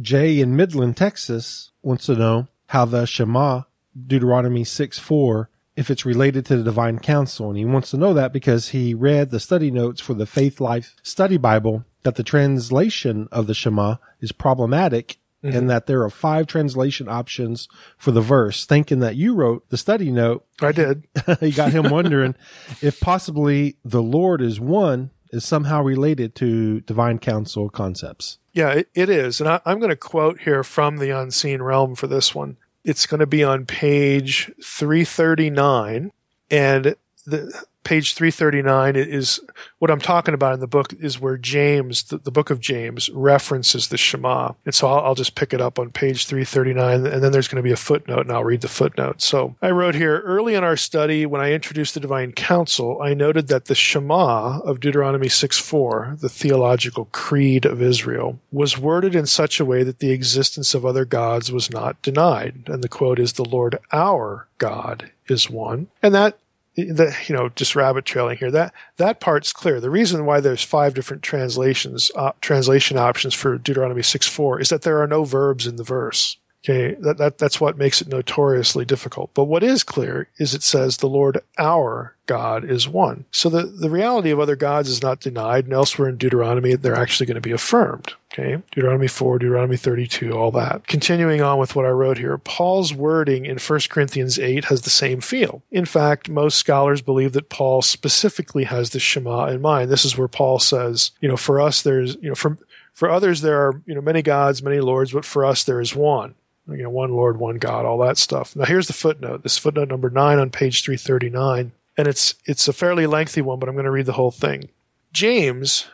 Jay 0.00 0.40
in 0.40 0.54
Midland, 0.54 0.96
Texas 0.96 1.72
wants 1.82 2.06
to 2.06 2.14
know 2.14 2.46
how 2.66 2.84
the 2.84 3.06
Shema, 3.06 3.62
Deuteronomy 4.06 4.62
6 4.62 4.98
4, 4.98 5.50
if 5.74 5.90
it's 5.90 6.06
related 6.06 6.46
to 6.46 6.56
the 6.56 6.62
divine 6.62 7.00
council. 7.00 7.48
And 7.48 7.58
he 7.58 7.64
wants 7.64 7.90
to 7.90 7.96
know 7.96 8.14
that 8.14 8.32
because 8.32 8.68
he 8.68 8.94
read 8.94 9.30
the 9.30 9.40
study 9.40 9.70
notes 9.70 10.00
for 10.00 10.14
the 10.14 10.26
Faithlife 10.26 10.94
Study 11.02 11.36
Bible 11.36 11.84
that 12.04 12.14
the 12.14 12.22
translation 12.22 13.28
of 13.32 13.48
the 13.48 13.54
Shema 13.54 13.96
is 14.20 14.30
problematic 14.30 15.18
mm-hmm. 15.42 15.56
and 15.56 15.70
that 15.70 15.86
there 15.86 16.02
are 16.02 16.10
five 16.10 16.46
translation 16.46 17.08
options 17.08 17.68
for 17.96 18.10
the 18.10 18.20
verse, 18.20 18.64
thinking 18.64 19.00
that 19.00 19.16
you 19.16 19.34
wrote 19.34 19.68
the 19.70 19.76
study 19.76 20.10
note. 20.10 20.46
I 20.60 20.72
did. 20.72 21.06
he 21.40 21.50
got 21.50 21.72
him 21.72 21.90
wondering 21.90 22.34
if 22.82 23.00
possibly 23.00 23.76
the 23.84 24.02
Lord 24.02 24.40
is 24.40 24.60
one 24.60 25.10
is 25.30 25.44
somehow 25.44 25.82
related 25.82 26.34
to 26.36 26.80
divine 26.80 27.18
council 27.18 27.68
concepts. 27.68 28.38
Yeah, 28.52 28.70
it, 28.70 28.88
it 28.94 29.08
is. 29.10 29.40
And 29.40 29.48
I, 29.48 29.60
I'm 29.64 29.78
going 29.78 29.90
to 29.90 29.96
quote 29.96 30.40
here 30.40 30.64
from 30.64 30.96
the 30.96 31.10
Unseen 31.10 31.62
Realm 31.62 31.94
for 31.94 32.06
this 32.06 32.34
one. 32.34 32.56
It's 32.82 33.06
going 33.06 33.20
to 33.20 33.26
be 33.26 33.44
on 33.44 33.66
page 33.66 34.50
339. 34.62 36.12
And 36.50 36.96
the, 37.26 37.64
page 37.88 38.12
339 38.12 38.96
is 38.96 39.40
what 39.78 39.90
I'm 39.90 39.98
talking 39.98 40.34
about 40.34 40.52
in 40.52 40.60
the 40.60 40.66
book 40.66 40.92
is 41.00 41.18
where 41.18 41.38
James, 41.38 42.02
the, 42.02 42.18
the 42.18 42.30
book 42.30 42.50
of 42.50 42.60
James, 42.60 43.08
references 43.08 43.88
the 43.88 43.96
Shema. 43.96 44.52
And 44.66 44.74
so 44.74 44.88
I'll, 44.88 45.06
I'll, 45.06 45.14
just 45.14 45.34
pick 45.34 45.54
it 45.54 45.62
up 45.62 45.78
on 45.78 45.90
page 45.90 46.26
339, 46.26 47.06
and 47.06 47.24
then 47.24 47.32
there's 47.32 47.48
going 47.48 47.56
to 47.56 47.66
be 47.66 47.72
a 47.72 47.76
footnote, 47.76 48.26
and 48.26 48.30
I'll 48.30 48.44
read 48.44 48.60
the 48.60 48.68
footnote. 48.68 49.22
So 49.22 49.56
I 49.62 49.70
wrote 49.70 49.94
here 49.94 50.20
early 50.20 50.54
in 50.54 50.64
our 50.64 50.76
study, 50.76 51.24
when 51.24 51.40
I 51.40 51.52
introduced 51.52 51.94
the 51.94 52.00
divine 52.00 52.32
council, 52.32 53.00
I 53.00 53.14
noted 53.14 53.48
that 53.48 53.64
the 53.64 53.74
Shema 53.74 54.58
of 54.58 54.80
Deuteronomy 54.80 55.30
6 55.30 55.58
4, 55.58 56.18
the 56.20 56.28
theological 56.28 57.06
creed 57.06 57.64
of 57.64 57.80
Israel, 57.80 58.38
was 58.52 58.76
worded 58.76 59.14
in 59.14 59.24
such 59.24 59.60
a 59.60 59.64
way 59.64 59.82
that 59.82 60.00
the 60.00 60.10
existence 60.10 60.74
of 60.74 60.84
other 60.84 61.06
gods 61.06 61.50
was 61.50 61.70
not 61.70 62.02
denied. 62.02 62.64
And 62.66 62.84
the 62.84 62.88
quote 62.90 63.18
is, 63.18 63.32
The 63.32 63.48
Lord 63.48 63.78
our 63.92 64.46
God 64.58 65.10
is 65.26 65.48
one. 65.48 65.86
And 66.02 66.14
that 66.14 66.38
the, 66.84 67.16
you 67.26 67.34
know, 67.34 67.48
just 67.50 67.76
rabbit 67.76 68.04
trailing 68.04 68.38
here. 68.38 68.50
That 68.50 68.72
that 68.96 69.20
part's 69.20 69.52
clear. 69.52 69.80
The 69.80 69.90
reason 69.90 70.24
why 70.26 70.40
there's 70.40 70.62
five 70.62 70.94
different 70.94 71.22
translations, 71.22 72.10
uh, 72.14 72.32
translation 72.40 72.96
options 72.96 73.34
for 73.34 73.58
Deuteronomy 73.58 74.02
six 74.02 74.26
four 74.26 74.60
is 74.60 74.68
that 74.68 74.82
there 74.82 75.02
are 75.02 75.06
no 75.06 75.24
verbs 75.24 75.66
in 75.66 75.76
the 75.76 75.84
verse. 75.84 76.36
Okay, 76.68 76.96
that, 77.00 77.16
that 77.16 77.38
that's 77.38 77.60
what 77.60 77.78
makes 77.78 78.02
it 78.02 78.08
notoriously 78.08 78.84
difficult. 78.84 79.30
But 79.32 79.44
what 79.44 79.62
is 79.62 79.82
clear 79.82 80.28
is 80.36 80.52
it 80.52 80.62
says 80.62 80.98
the 80.98 81.08
Lord 81.08 81.40
our 81.56 82.14
God 82.26 82.62
is 82.62 82.86
one. 82.86 83.24
So 83.30 83.48
the, 83.48 83.62
the 83.62 83.88
reality 83.88 84.30
of 84.30 84.38
other 84.38 84.56
gods 84.56 84.90
is 84.90 85.00
not 85.00 85.20
denied, 85.20 85.64
and 85.64 85.72
elsewhere 85.72 86.10
in 86.10 86.18
Deuteronomy 86.18 86.74
they're 86.74 86.94
actually 86.94 87.24
going 87.24 87.36
to 87.36 87.40
be 87.40 87.52
affirmed. 87.52 88.12
Okay, 88.30 88.62
Deuteronomy 88.72 89.08
4, 89.08 89.38
Deuteronomy 89.38 89.78
32, 89.78 90.32
all 90.32 90.50
that. 90.50 90.86
Continuing 90.86 91.40
on 91.40 91.58
with 91.58 91.74
what 91.74 91.86
I 91.86 91.90
wrote 91.90 92.18
here, 92.18 92.36
Paul's 92.36 92.92
wording 92.92 93.46
in 93.46 93.56
1 93.56 93.80
Corinthians 93.88 94.38
8 94.38 94.66
has 94.66 94.82
the 94.82 94.90
same 94.90 95.22
feel. 95.22 95.62
In 95.70 95.86
fact, 95.86 96.28
most 96.28 96.58
scholars 96.58 97.00
believe 97.00 97.32
that 97.32 97.48
Paul 97.48 97.80
specifically 97.80 98.64
has 98.64 98.90
the 98.90 99.00
Shema 99.00 99.46
in 99.46 99.62
mind. 99.62 99.90
This 99.90 100.04
is 100.04 100.18
where 100.18 100.28
Paul 100.28 100.58
says, 100.58 101.12
you 101.20 101.28
know, 101.28 101.38
for 101.38 101.62
us 101.62 101.80
there's, 101.80 102.16
you 102.16 102.28
know, 102.28 102.34
for 102.34 102.58
for 102.92 103.08
others 103.08 103.40
there 103.40 103.58
are, 103.58 103.80
you 103.86 103.94
know, 103.94 104.00
many 104.00 104.22
gods, 104.22 104.62
many 104.62 104.80
lords, 104.80 105.12
but 105.12 105.24
for 105.24 105.44
us 105.44 105.64
there 105.64 105.80
is 105.80 105.94
one 105.94 106.34
you 106.68 106.82
know, 106.82 106.90
one 106.90 107.12
Lord, 107.12 107.38
one 107.38 107.56
God, 107.56 107.84
all 107.84 107.98
that 107.98 108.18
stuff. 108.18 108.54
Now 108.54 108.64
here's 108.64 108.86
the 108.86 108.92
footnote. 108.92 109.42
This 109.42 109.58
footnote 109.58 109.88
number 109.88 110.10
nine 110.10 110.38
on 110.38 110.50
page 110.50 110.84
339. 110.84 111.72
And 111.96 112.08
it's, 112.08 112.34
it's 112.44 112.68
a 112.68 112.72
fairly 112.72 113.06
lengthy 113.06 113.40
one, 113.40 113.58
but 113.58 113.68
I'm 113.68 113.74
going 113.74 113.84
to 113.84 113.90
read 113.90 114.06
the 114.06 114.12
whole 114.12 114.30
thing. 114.30 114.68
James 115.12 115.88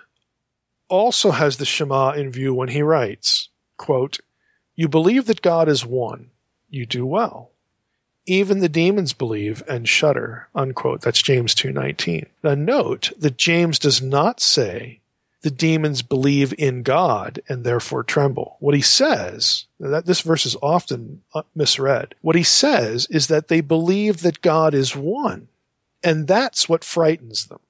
also 0.89 1.31
has 1.31 1.57
the 1.57 1.65
Shema 1.65 2.11
in 2.11 2.31
view 2.31 2.55
when 2.55 2.69
he 2.69 2.83
writes, 2.83 3.49
quote, 3.77 4.19
You 4.75 4.89
believe 4.89 5.27
that 5.27 5.43
God 5.43 5.69
is 5.69 5.87
one. 5.87 6.31
You 6.69 6.87
do 6.87 7.07
well. 7.07 7.51
Even 8.27 8.61
the 8.61 8.69
demons 8.69 9.13
believe 9.13 9.63
and 9.69 9.89
shudder, 9.89 10.49
unquote. 10.55 11.03
That's 11.03 11.23
James 11.23 11.55
2.19. 11.55 12.27
Now 12.43 12.55
note 12.55 13.13
that 13.19 13.37
James 13.37 13.79
does 13.79 14.03
not 14.03 14.41
say 14.41 15.01
the 15.45 15.51
demons 15.51 16.01
believe 16.01 16.55
in 16.57 16.83
God 16.83 17.39
and 17.51 17.65
therefore 17.65 18.03
tremble. 18.03 18.57
What 18.61 18.75
he 18.75 18.81
says, 18.81 19.67
that 19.79 20.07
this 20.07 20.23
verse 20.23 20.47
is 20.47 20.57
often 20.63 21.23
uh, 21.35 21.43
misread. 21.55 22.15
What 22.23 22.35
he 22.35 22.43
says 22.43 23.07
is 23.11 23.27
that 23.27 23.49
they 23.49 23.61
believe 23.61 24.23
that 24.23 24.41
God 24.41 24.73
is 24.73 24.97
one, 24.97 25.49
and 26.03 26.27
that's 26.27 26.67
what 26.67 26.83
frightens 26.83 27.45
them. 27.45 27.61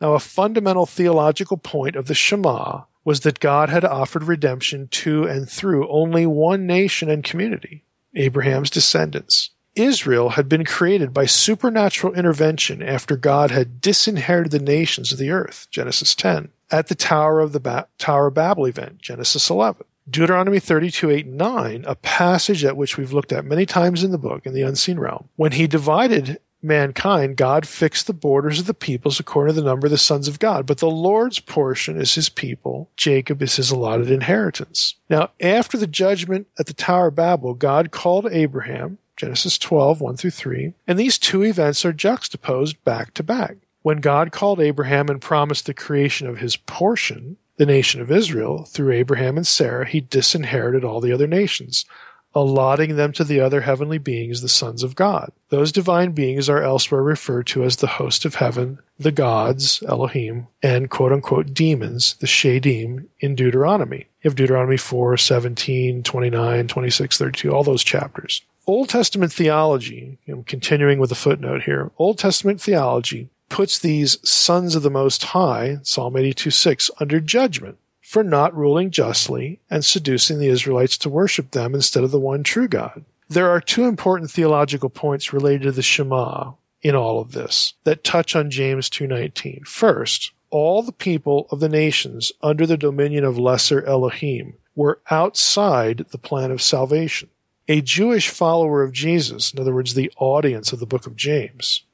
Now, 0.00 0.14
a 0.14 0.18
fundamental 0.18 0.86
theological 0.86 1.58
point 1.58 1.94
of 1.94 2.06
the 2.06 2.14
Shema 2.14 2.84
was 3.04 3.20
that 3.20 3.38
God 3.38 3.68
had 3.68 3.84
offered 3.84 4.24
redemption 4.24 4.88
to 4.88 5.24
and 5.24 5.46
through 5.46 5.90
only 5.90 6.24
one 6.24 6.66
nation 6.66 7.10
and 7.10 7.22
community, 7.22 7.84
Abraham's 8.14 8.70
descendants. 8.70 9.50
Israel 9.74 10.30
had 10.30 10.48
been 10.48 10.64
created 10.64 11.12
by 11.12 11.26
supernatural 11.26 12.14
intervention 12.14 12.82
after 12.82 13.14
God 13.14 13.50
had 13.50 13.82
disinherited 13.82 14.52
the 14.52 14.58
nations 14.58 15.12
of 15.12 15.18
the 15.18 15.30
earth, 15.30 15.66
Genesis 15.70 16.14
10 16.14 16.50
at 16.70 16.88
the 16.88 16.94
Tower 16.94 17.40
of 17.40 17.52
the 17.52 17.60
ba- 17.60 17.88
Tower 17.98 18.28
of 18.28 18.34
Babel 18.34 18.66
event, 18.66 18.98
Genesis 18.98 19.50
11. 19.50 19.84
Deuteronomy 20.08 20.58
32, 20.58 21.10
8, 21.10 21.26
9, 21.26 21.84
a 21.86 21.94
passage 21.94 22.64
at 22.64 22.76
which 22.76 22.96
we've 22.96 23.12
looked 23.12 23.32
at 23.32 23.44
many 23.44 23.64
times 23.64 24.02
in 24.02 24.10
the 24.10 24.18
book, 24.18 24.44
in 24.44 24.54
the 24.54 24.62
unseen 24.62 24.98
realm. 24.98 25.28
When 25.36 25.52
he 25.52 25.66
divided 25.66 26.40
mankind, 26.62 27.36
God 27.36 27.66
fixed 27.66 28.06
the 28.06 28.12
borders 28.12 28.60
of 28.60 28.66
the 28.66 28.74
peoples 28.74 29.20
according 29.20 29.54
to 29.54 29.60
the 29.60 29.66
number 29.66 29.86
of 29.86 29.92
the 29.92 29.98
sons 29.98 30.28
of 30.28 30.38
God. 30.38 30.66
But 30.66 30.78
the 30.78 30.90
Lord's 30.90 31.38
portion 31.38 32.00
is 32.00 32.14
his 32.14 32.28
people. 32.28 32.90
Jacob 32.96 33.40
is 33.42 33.56
his 33.56 33.70
allotted 33.70 34.10
inheritance. 34.10 34.96
Now, 35.08 35.30
after 35.40 35.78
the 35.78 35.86
judgment 35.86 36.48
at 36.58 36.66
the 36.66 36.74
Tower 36.74 37.08
of 37.08 37.14
Babel, 37.14 37.54
God 37.54 37.90
called 37.90 38.26
Abraham, 38.30 38.98
Genesis 39.16 39.58
12, 39.58 40.00
1 40.00 40.16
through 40.16 40.30
3, 40.30 40.74
and 40.86 40.98
these 40.98 41.18
two 41.18 41.42
events 41.44 41.84
are 41.84 41.92
juxtaposed 41.92 42.82
back 42.84 43.14
to 43.14 43.22
back. 43.22 43.56
When 43.82 43.98
God 43.98 44.30
called 44.30 44.60
Abraham 44.60 45.08
and 45.08 45.20
promised 45.22 45.64
the 45.64 45.74
creation 45.74 46.26
of 46.26 46.38
his 46.38 46.56
portion, 46.56 47.38
the 47.56 47.64
nation 47.64 48.00
of 48.00 48.10
Israel, 48.10 48.64
through 48.64 48.92
Abraham 48.92 49.38
and 49.38 49.46
Sarah, 49.46 49.86
he 49.86 50.02
disinherited 50.02 50.84
all 50.84 51.00
the 51.00 51.12
other 51.12 51.26
nations, 51.26 51.86
allotting 52.34 52.96
them 52.96 53.12
to 53.12 53.24
the 53.24 53.40
other 53.40 53.62
heavenly 53.62 53.96
beings, 53.96 54.42
the 54.42 54.50
sons 54.50 54.82
of 54.82 54.96
God. 54.96 55.32
Those 55.48 55.72
divine 55.72 56.12
beings 56.12 56.48
are 56.48 56.62
elsewhere 56.62 57.02
referred 57.02 57.46
to 57.48 57.64
as 57.64 57.76
the 57.76 57.86
host 57.86 58.26
of 58.26 58.34
heaven, 58.34 58.80
the 58.98 59.12
gods, 59.12 59.82
Elohim, 59.88 60.46
and 60.62 60.90
quote 60.90 61.12
unquote 61.12 61.54
demons, 61.54 62.16
the 62.20 62.26
shedim, 62.26 63.06
in 63.18 63.34
Deuteronomy. 63.34 64.08
You 64.22 64.28
have 64.28 64.36
Deuteronomy 64.36 64.76
4, 64.76 65.16
17, 65.16 66.02
29, 66.02 66.68
26, 66.68 67.18
32, 67.18 67.50
all 67.50 67.64
those 67.64 67.82
chapters. 67.82 68.42
Old 68.66 68.90
Testament 68.90 69.32
theology, 69.32 70.18
I'm 70.28 70.44
continuing 70.44 70.98
with 70.98 71.10
a 71.10 71.16
footnote 71.16 71.62
here. 71.62 71.90
Old 71.98 72.18
Testament 72.18 72.60
theology 72.60 73.30
puts 73.50 73.78
these 73.78 74.16
sons 74.26 74.74
of 74.74 74.82
the 74.82 74.90
Most 74.90 75.22
High, 75.22 75.78
Psalm 75.82 76.16
82 76.16 76.50
6, 76.50 76.90
under 76.98 77.20
judgment 77.20 77.76
for 78.00 78.24
not 78.24 78.56
ruling 78.56 78.90
justly 78.90 79.60
and 79.68 79.84
seducing 79.84 80.38
the 80.38 80.48
Israelites 80.48 80.96
to 80.98 81.10
worship 81.10 81.50
them 81.50 81.74
instead 81.74 82.02
of 82.02 82.10
the 82.10 82.18
one 82.18 82.42
true 82.42 82.66
God. 82.66 83.04
There 83.28 83.50
are 83.50 83.60
two 83.60 83.84
important 83.84 84.30
theological 84.30 84.90
points 84.90 85.32
related 85.32 85.62
to 85.62 85.72
the 85.72 85.82
Shema 85.82 86.54
in 86.82 86.96
all 86.96 87.20
of 87.20 87.32
this 87.32 87.74
that 87.84 88.02
touch 88.02 88.34
on 88.34 88.50
James 88.50 88.90
2:19. 88.90 89.64
First, 89.64 90.32
all 90.50 90.82
the 90.82 90.90
people 90.92 91.46
of 91.50 91.60
the 91.60 91.68
nations 91.68 92.32
under 92.42 92.66
the 92.66 92.76
dominion 92.76 93.24
of 93.24 93.38
lesser 93.38 93.84
Elohim 93.84 94.54
were 94.74 95.00
outside 95.10 96.06
the 96.10 96.18
plan 96.18 96.50
of 96.50 96.62
salvation. 96.62 97.28
A 97.68 97.80
Jewish 97.80 98.28
follower 98.28 98.82
of 98.82 98.92
Jesus, 98.92 99.52
in 99.52 99.60
other 99.60 99.74
words, 99.74 99.94
the 99.94 100.10
audience 100.16 100.72
of 100.72 100.80
the 100.80 100.86
book 100.86 101.06
of 101.06 101.14
James, 101.14 101.84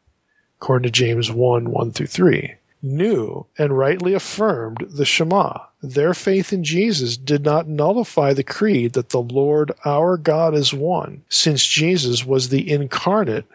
according 0.60 0.84
to 0.84 0.90
James 0.90 1.30
1 1.30 1.70
1 1.70 1.92
through 1.92 2.06
3, 2.06 2.54
knew 2.82 3.46
and 3.58 3.76
rightly 3.76 4.14
affirmed 4.14 4.86
the 4.88 5.04
Shema. 5.04 5.58
Their 5.82 6.14
faith 6.14 6.52
in 6.52 6.64
Jesus 6.64 7.16
did 7.16 7.44
not 7.44 7.68
nullify 7.68 8.32
the 8.32 8.42
creed 8.42 8.94
that 8.94 9.10
the 9.10 9.22
Lord 9.22 9.72
our 9.84 10.16
God 10.16 10.54
is 10.54 10.72
one, 10.72 11.22
since 11.28 11.66
Jesus 11.66 12.24
was 12.24 12.48
the 12.48 12.70
incarnate 12.70 13.46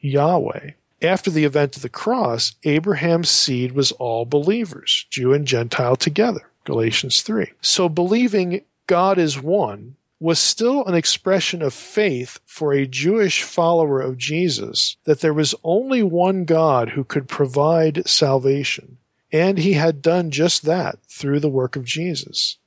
Yahweh. 0.00 0.72
After 1.02 1.30
the 1.30 1.44
event 1.44 1.76
of 1.76 1.82
the 1.82 1.88
cross, 1.88 2.54
Abraham's 2.64 3.30
seed 3.30 3.72
was 3.72 3.92
all 3.92 4.26
believers, 4.26 5.06
Jew 5.10 5.32
and 5.32 5.46
Gentile 5.46 5.96
together. 5.96 6.42
Galatians 6.64 7.22
3. 7.22 7.52
So 7.62 7.88
believing 7.88 8.62
God 8.86 9.18
is 9.18 9.40
one 9.40 9.96
was 10.20 10.38
still 10.38 10.84
an 10.84 10.94
expression 10.94 11.62
of 11.62 11.72
faith 11.72 12.38
for 12.44 12.72
a 12.72 12.86
Jewish 12.86 13.42
follower 13.42 14.00
of 14.00 14.18
Jesus 14.18 14.98
that 15.04 15.20
there 15.20 15.32
was 15.32 15.54
only 15.64 16.02
one 16.02 16.44
God 16.44 16.90
who 16.90 17.04
could 17.04 17.26
provide 17.26 18.06
salvation, 18.06 18.98
and 19.32 19.58
he 19.58 19.72
had 19.72 20.02
done 20.02 20.30
just 20.30 20.64
that 20.64 20.98
through 21.08 21.40
the 21.40 21.48
work 21.48 21.74
of 21.74 21.84
Jesus. 21.84 22.58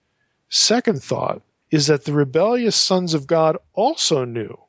Second 0.50 1.04
thought 1.04 1.44
is 1.70 1.88
that 1.88 2.06
the 2.06 2.14
rebellious 2.14 2.76
sons 2.76 3.14
of 3.14 3.28
God 3.28 3.58
also 3.74 4.26
knew 4.26 4.60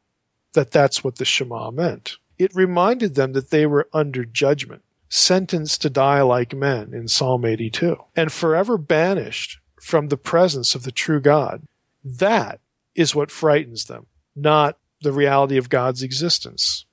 that 0.52 0.70
that's 0.70 1.02
what 1.02 1.16
the 1.16 1.24
Shema 1.24 1.70
meant. 1.70 2.18
It 2.38 2.54
reminded 2.54 3.14
them 3.14 3.32
that 3.32 3.50
they 3.50 3.64
were 3.66 3.88
under 3.92 4.24
judgment. 4.24 4.82
sentenced 5.14 5.80
to 5.80 5.88
die 5.88 6.20
like 6.22 6.52
men 6.54 6.92
in 6.92 7.06
Psalm 7.06 7.44
82, 7.44 7.96
and 8.16 8.32
forever 8.32 8.76
banished 8.76 9.60
from 9.80 10.08
the 10.08 10.16
presence 10.16 10.74
of 10.74 10.82
the 10.82 10.90
true 10.90 11.20
God. 11.20 11.62
That 12.02 12.58
is 12.94 13.14
what 13.14 13.30
frightens 13.30 13.84
them, 13.84 14.06
not 14.34 14.78
the 15.02 15.12
reality 15.12 15.56
of 15.56 15.68
God's 15.68 16.02
existence. 16.02 16.86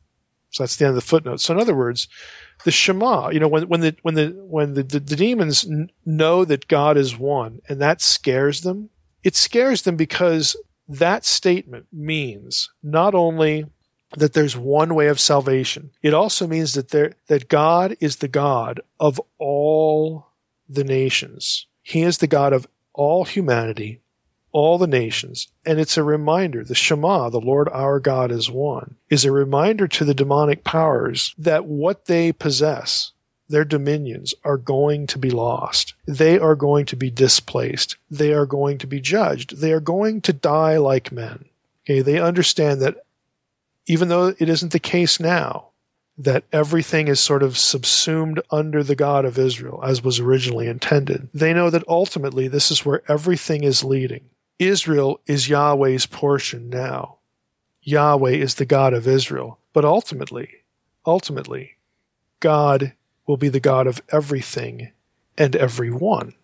So 0.50 0.64
that's 0.64 0.76
the 0.76 0.86
end 0.86 0.92
of 0.92 0.96
the 0.96 1.02
footnote. 1.02 1.40
So 1.40 1.54
in 1.54 1.60
other 1.60 1.76
words, 1.76 2.08
the 2.64 2.72
Shema, 2.72 3.30
you 3.30 3.40
know, 3.40 3.48
when, 3.48 3.68
when 3.68 3.82
the, 3.82 3.96
when 4.02 4.16
the, 4.16 4.28
when 4.46 4.74
the, 4.74 4.84
the, 4.84 5.00
the 5.00 5.16
demons 5.16 5.66
n- 5.66 5.90
know 6.06 6.46
that 6.46 6.68
God 6.68 6.98
is 6.98 7.18
one 7.18 7.62
and 7.68 7.82
that 7.82 8.02
scares 8.02 8.62
them, 8.62 8.90
it 9.24 9.36
scares 9.36 9.84
them 9.84 9.96
because 9.96 10.56
that 10.88 11.26
statement 11.26 11.88
means 11.92 12.70
not 12.84 13.16
only 13.16 13.66
that 14.18 14.34
there's 14.34 14.58
one 14.58 14.94
way 14.94 15.08
of 15.08 15.20
salvation, 15.20 15.92
it 16.02 16.14
also 16.14 16.46
means 16.46 16.74
that 16.74 16.90
there, 16.90 17.14
that 17.28 17.48
God 17.48 17.96
is 18.02 18.18
the 18.18 18.28
God 18.28 18.82
of 19.00 19.22
all 19.38 20.28
the 20.68 20.84
nations. 20.84 21.66
He 21.82 22.02
is 22.02 22.18
the 22.18 22.28
God 22.28 22.52
of 22.52 22.68
all 22.94 23.24
humanity, 23.24 24.02
all 24.52 24.78
the 24.78 24.88
nations. 24.88 25.48
And 25.66 25.80
it's 25.80 25.98
a 25.98 26.04
reminder, 26.04 26.64
the 26.64 26.76
Shema, 26.76 27.30
the 27.30 27.40
Lord 27.40 27.70
our 27.70 28.00
God 28.00 28.32
is 28.32 28.50
one, 28.50 28.96
is 29.10 29.26
a 29.26 29.32
reminder 29.32 29.88
to 29.88 30.06
the 30.06 30.14
demonic 30.14 30.64
powers 30.64 31.34
that 31.38 31.66
what 31.66 32.06
they 32.06 32.32
possess, 32.32 33.12
their 33.50 33.66
dominions, 33.66 34.34
are 34.44 34.58
going 34.58 35.08
to 35.08 35.18
be 35.18 35.30
lost. 35.30 35.94
They 36.06 36.40
are 36.40 36.56
going 36.56 36.86
to 36.88 36.96
be 36.96 37.10
displaced. 37.10 37.98
They 38.10 38.34
are 38.34 38.46
going 38.46 38.78
to 38.80 38.88
be 38.88 39.00
judged. 39.00 39.58
They 39.58 39.72
are 39.72 39.80
going 39.80 40.22
to 40.22 40.34
die 40.34 40.78
like 40.78 41.12
men. 41.12 41.46
Okay, 41.86 42.02
they 42.02 42.20
understand 42.20 42.82
that 42.82 43.04
even 43.88 44.08
though 44.08 44.34
it 44.38 44.48
isn't 44.48 44.72
the 44.72 44.80
case 44.80 45.20
now, 45.20 45.68
that 46.18 46.44
everything 46.52 47.08
is 47.08 47.20
sort 47.20 47.42
of 47.42 47.58
subsumed 47.58 48.42
under 48.52 48.84
the 48.84 48.96
God 48.96 49.26
of 49.26 49.40
Israel 49.40 49.80
as 49.84 50.04
was 50.04 50.20
originally 50.20 50.68
intended. 50.68 51.30
They 51.34 51.54
know 51.54 51.70
that 51.70 51.88
ultimately 51.88 52.48
this 52.48 52.70
is 52.70 52.86
where 52.86 53.02
everything 53.10 53.64
is 53.64 53.84
leading. 53.84 54.30
Israel 54.62 55.20
is 55.26 55.50
Yahweh's 55.50 56.06
portion 56.06 56.70
now. 56.70 57.18
Yahweh 57.82 58.34
is 58.34 58.56
the 58.56 58.66
God 58.66 58.94
of 58.94 59.08
Israel. 59.08 59.58
But 59.74 59.86
ultimately, 59.86 60.50
ultimately, 61.06 61.78
God 62.40 62.94
will 63.26 63.38
be 63.38 63.50
the 63.50 63.60
God 63.60 63.88
of 63.88 64.02
everything 64.10 64.92
and 65.38 65.56
everyone 65.56 66.36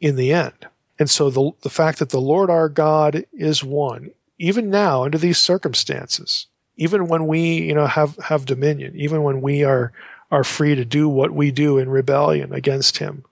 in 0.00 0.14
the 0.14 0.32
end. 0.32 0.68
And 1.00 1.10
so 1.10 1.30
the, 1.30 1.50
the 1.62 1.70
fact 1.70 1.98
that 1.98 2.10
the 2.10 2.20
Lord 2.20 2.48
our 2.48 2.68
God 2.68 3.24
is 3.32 3.64
one, 3.64 4.10
even 4.38 4.70
now 4.70 5.04
under 5.04 5.18
these 5.18 5.38
circumstances, 5.38 6.46
even 6.76 7.08
when 7.08 7.26
we, 7.26 7.40
you 7.40 7.74
know, 7.74 7.86
have, 7.86 8.16
have 8.16 8.44
dominion, 8.44 8.94
even 8.94 9.22
when 9.24 9.40
we 9.40 9.64
are, 9.64 9.92
are 10.30 10.44
free 10.44 10.76
to 10.76 10.84
do 10.84 11.08
what 11.08 11.32
we 11.32 11.50
do 11.50 11.78
in 11.78 11.88
rebellion 11.88 12.52
against 12.52 12.98
him, 12.98 13.24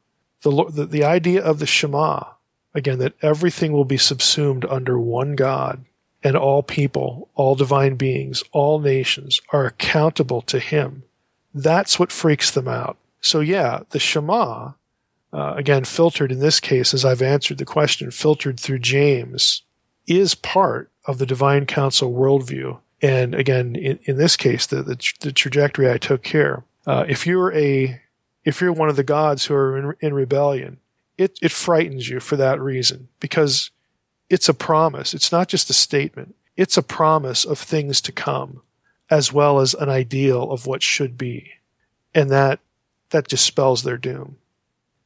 the, 0.42 0.64
the, 0.70 0.86
the 0.86 1.04
idea 1.04 1.42
of 1.42 1.60
the 1.60 1.66
Shema, 1.66 2.24
again, 2.76 2.98
that 2.98 3.14
everything 3.22 3.72
will 3.72 3.84
be 3.84 3.96
subsumed 3.96 4.64
under 4.66 4.98
one 4.98 5.34
God 5.34 5.84
and 6.22 6.36
all 6.36 6.62
people, 6.62 7.28
all 7.34 7.54
divine 7.54 7.96
beings, 7.96 8.44
all 8.52 8.78
nations 8.78 9.40
are 9.52 9.66
accountable 9.66 10.42
to 10.42 10.58
him. 10.58 11.02
That's 11.52 11.98
what 11.98 12.12
freaks 12.12 12.50
them 12.50 12.68
out. 12.68 12.96
So 13.20 13.40
yeah, 13.40 13.80
the 13.90 13.98
Shema, 13.98 14.72
uh, 15.32 15.54
again, 15.56 15.84
filtered 15.84 16.30
in 16.30 16.38
this 16.38 16.60
case, 16.60 16.94
as 16.94 17.04
I've 17.04 17.22
answered 17.22 17.58
the 17.58 17.64
question, 17.64 18.10
filtered 18.10 18.60
through 18.60 18.78
James, 18.78 19.62
is 20.06 20.34
part 20.34 20.90
of 21.06 21.18
the 21.18 21.26
divine 21.26 21.66
council 21.66 22.12
worldview 22.12 22.78
and 23.02 23.34
again, 23.34 23.76
in, 23.76 23.98
in 24.04 24.16
this 24.16 24.36
case, 24.36 24.66
the, 24.66 24.82
the, 24.82 25.12
the, 25.20 25.32
trajectory 25.32 25.90
I 25.90 25.98
took 25.98 26.26
here, 26.26 26.64
uh, 26.86 27.04
if 27.08 27.26
you're 27.26 27.52
a, 27.52 28.00
if 28.44 28.60
you're 28.60 28.72
one 28.72 28.88
of 28.88 28.96
the 28.96 29.04
gods 29.04 29.44
who 29.44 29.54
are 29.54 29.76
in, 29.76 29.94
in 30.00 30.14
rebellion, 30.14 30.78
it, 31.18 31.38
it 31.40 31.52
frightens 31.52 32.08
you 32.08 32.20
for 32.20 32.36
that 32.36 32.60
reason 32.60 33.08
because 33.20 33.70
it's 34.28 34.48
a 34.48 34.54
promise. 34.54 35.14
It's 35.14 35.32
not 35.32 35.48
just 35.48 35.70
a 35.70 35.74
statement. 35.74 36.34
It's 36.56 36.76
a 36.76 36.82
promise 36.82 37.44
of 37.44 37.58
things 37.58 38.00
to 38.02 38.12
come 38.12 38.62
as 39.10 39.32
well 39.32 39.60
as 39.60 39.74
an 39.74 39.88
ideal 39.88 40.50
of 40.50 40.66
what 40.66 40.82
should 40.82 41.16
be. 41.16 41.52
And 42.14 42.30
that, 42.30 42.60
that 43.10 43.28
dispels 43.28 43.82
their 43.82 43.98
doom. 43.98 44.36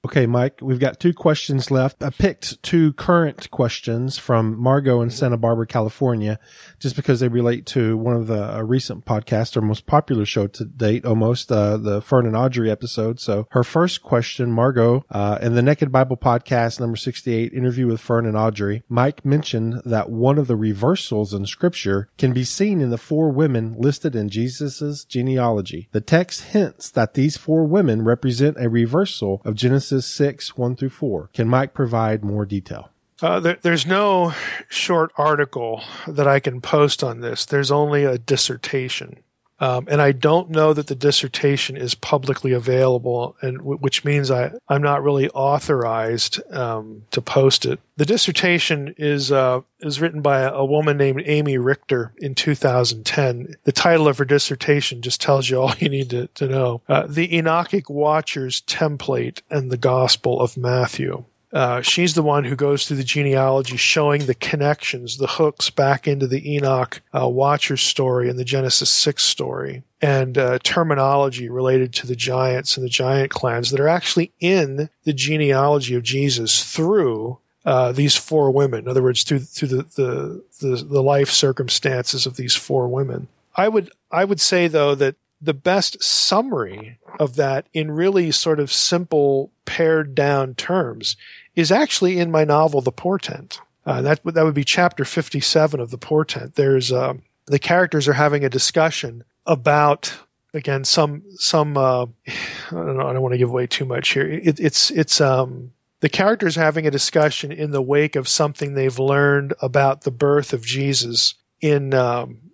Okay, 0.03 0.25
Mike, 0.25 0.61
we've 0.63 0.81
got 0.81 0.99
two 0.99 1.13
questions 1.13 1.71
left. 1.71 2.03
I 2.03 2.09
picked 2.09 2.63
two 2.63 2.95
current 2.95 3.51
questions 3.51 4.17
from 4.17 4.59
Margot 4.59 5.03
in 5.03 5.11
Santa 5.11 5.37
Barbara, 5.37 5.67
California, 5.67 6.39
just 6.79 6.97
because 6.97 7.21
they 7.21 7.29
relate 7.29 7.67
to 7.67 7.99
one 7.99 8.17
of 8.17 8.27
the 8.27 8.57
uh, 8.57 8.63
recent 8.63 9.05
podcasts, 9.05 9.59
or 9.59 9.61
most 9.61 9.85
popular 9.85 10.25
show 10.25 10.47
to 10.47 10.65
date, 10.65 11.05
almost, 11.05 11.53
uh, 11.53 11.77
the 11.77 12.01
Fern 12.01 12.25
and 12.25 12.35
Audrey 12.35 12.71
episode. 12.71 13.21
So 13.21 13.47
her 13.51 13.63
first 13.63 14.03
question, 14.03 14.51
Margot, 14.51 15.05
uh, 15.11 15.39
in 15.43 15.55
the 15.55 15.61
Naked 15.61 15.93
Bible 15.93 16.17
podcast, 16.17 16.81
number 16.81 16.97
68, 16.97 17.53
interview 17.53 17.87
with 17.87 18.01
Fern 18.01 18.25
and 18.25 18.39
Audrey, 18.39 18.83
Mike 18.89 19.23
mentioned 19.23 19.83
that 19.85 20.09
one 20.09 20.39
of 20.39 20.47
the 20.47 20.57
reversals 20.57 21.35
in 21.35 21.45
scripture 21.45 22.09
can 22.17 22.33
be 22.33 22.45
seen 22.45 22.81
in 22.81 22.89
the 22.89 22.97
four 22.97 23.29
women 23.29 23.75
listed 23.77 24.17
in 24.17 24.31
Jesus' 24.31 25.05
genealogy. 25.05 25.91
The 25.93 26.01
text 26.01 26.41
hints 26.41 26.89
that 26.93 27.13
these 27.13 27.37
four 27.37 27.65
women 27.65 28.03
represent 28.03 28.57
a 28.59 28.71
reversal 28.71 29.43
of 29.45 29.55
Genesis 29.57 29.90
Genesis 29.91 30.13
6, 30.15 30.57
1 30.57 30.77
through 30.77 30.91
4. 30.91 31.31
Can 31.35 31.49
Mike 31.49 31.75
provide 31.75 32.25
more 32.25 32.47
detail? 32.47 32.91
Uh, 33.21 33.41
there, 33.41 33.59
there's 33.61 33.85
no 33.85 34.33
short 34.69 35.11
article 35.19 35.83
that 36.07 36.29
I 36.29 36.39
can 36.39 36.61
post 36.61 37.03
on 37.03 37.21
this. 37.21 37.45
There's 37.45 37.73
only 37.73 38.05
a 38.05 38.17
dissertation. 38.17 39.19
Um, 39.61 39.87
and 39.91 40.01
I 40.01 40.13
don't 40.13 40.49
know 40.49 40.73
that 40.73 40.87
the 40.87 40.95
dissertation 40.95 41.77
is 41.77 41.95
publicly 41.95 42.53
available, 42.53 43.37
and 43.43 43.59
w- 43.59 43.79
which 43.79 44.05
means 44.07 44.31
I, 44.31 44.53
I'm 44.69 44.83
not 44.83 45.03
really 45.03 45.29
authorized 45.31 46.41
um, 46.51 47.03
to 47.11 47.21
post 47.21 47.67
it. 47.67 47.79
The 47.97 48.07
dissertation 48.07 48.95
is 48.97 49.31
uh, 49.31 49.61
is 49.81 50.01
written 50.01 50.23
by 50.23 50.41
a, 50.41 50.53
a, 50.53 50.65
woman 50.65 50.97
named 50.97 51.23
Amy 51.27 51.59
Richter 51.59 52.13
in 52.19 52.35
2010. 52.35 53.57
The 53.65 53.73
title 53.73 54.09
of 54.09 54.17
her 54.17 54.25
dissertation 54.25 55.03
just 55.03 55.21
tells 55.21 55.51
you 55.51 55.61
all 55.61 55.75
you 55.79 55.91
need 55.91 56.09
to, 56.11 56.29
to 56.29 56.49
know: 56.49 56.81
uh, 56.89 57.07
the 57.07 57.29
Enochic 57.29 57.91
Watchers 57.91 58.63
Template 58.63 59.43
and 59.51 59.71
the 59.71 59.77
Gospel 59.77 60.41
of 60.41 60.57
Matthew. 60.57 61.25
Uh, 61.53 61.81
she's 61.83 62.15
the 62.15 62.23
one 62.23 62.45
who 62.45 62.55
goes 62.55 62.87
through 62.87 62.97
the 62.97 63.05
genealogy, 63.05 63.77
showing 63.77 64.27
the 64.27 64.35
connections, 64.35 65.17
the 65.17 65.27
hooks 65.27 65.69
back 65.69 66.07
into 66.07 66.27
the 66.27 66.55
Enoch 66.55 67.03
uh, 67.13 67.29
Watcher 67.29 67.77
story 67.77 68.31
and 68.31 68.39
the 68.39 68.45
Genesis 68.45 68.89
6 68.91 69.23
story, 69.23 69.83
and 70.01 70.39
uh, 70.39 70.59
terminology 70.63 71.49
related 71.49 71.93
to 71.95 72.07
the 72.07 72.15
giants 72.15 72.77
and 72.77 72.85
the 72.85 72.91
giant 72.91 73.31
clans 73.31 73.71
that 73.71 73.81
are 73.81 73.89
actually 73.89 74.33
in 74.39 74.91
the 75.05 75.13
genealogy 75.13 75.97
of 75.97 76.05
Jesus 76.05 76.63
through 76.65 77.39
uh, 77.65 77.93
these 77.93 78.17
four 78.17 78.51
women. 78.51 78.81
In 78.81 78.89
other 78.89 79.03
words, 79.03 79.23
through 79.23 79.41
through 79.41 79.69
the, 79.69 79.83
the, 79.97 80.45
the 80.61 80.85
the 80.85 81.03
life 81.03 81.31
circumstances 81.31 82.27
of 82.27 82.37
these 82.37 82.57
four 82.57 82.89
women. 82.89 83.29
I 83.57 83.69
would 83.69 83.91
I 84.11 84.25
would 84.25 84.41
say 84.41 84.69
though 84.69 84.95
that 84.95 85.17
the 85.41 85.55
best 85.55 86.03
summary 86.03 86.99
of 87.19 87.37
that 87.37 87.69
in 87.73 87.91
really 87.91 88.31
sort 88.31 88.61
of 88.61 88.73
simple 88.73 89.51
pared 89.65 90.15
down 90.15 90.55
terms 90.55 91.17
is 91.57 91.73
actually 91.73 92.19
in 92.19 92.31
my 92.31 92.45
novel, 92.45 92.81
The 92.81 92.93
Portent. 92.93 93.61
Uh, 93.87 94.03
that 94.03 94.23
that 94.25 94.45
would 94.45 94.55
be 94.55 94.65
chapter 94.65 95.05
57 95.05 95.81
of 95.81 95.91
The 95.91 95.99
Portent. 95.99 96.55
There's 96.55 96.93
uh, 96.93 97.15
the 97.47 97.59
characters 97.59 98.07
are 98.07 98.13
having 98.13 98.45
a 98.45 98.51
discussion 98.51 99.25
about 99.47 100.19
again 100.53 100.85
some 100.85 101.23
some 101.37 101.77
uh, 101.77 102.05
I 102.27 102.41
don't 102.71 102.97
know, 102.99 103.07
I 103.07 103.13
don't 103.13 103.23
want 103.23 103.33
to 103.33 103.39
give 103.39 103.51
away 103.51 103.67
too 103.67 103.85
much 103.87 104.11
here. 104.11 104.27
It, 104.27 104.61
it's 104.61 104.91
it's 104.91 105.21
um 105.21 105.73
the 106.01 106.09
characters 106.09 106.57
having 106.57 106.87
a 106.87 106.91
discussion 106.91 107.53
in 107.53 107.71
the 107.71 107.83
wake 107.83 108.17
of 108.17 108.27
something 108.27 108.75
they've 108.75 108.99
learned 108.99 109.55
about 109.61 110.03
the 110.03 110.11
birth 110.11 110.53
of 110.53 110.65
Jesus 110.65 111.35
in 111.61 111.93
um, 111.95 112.50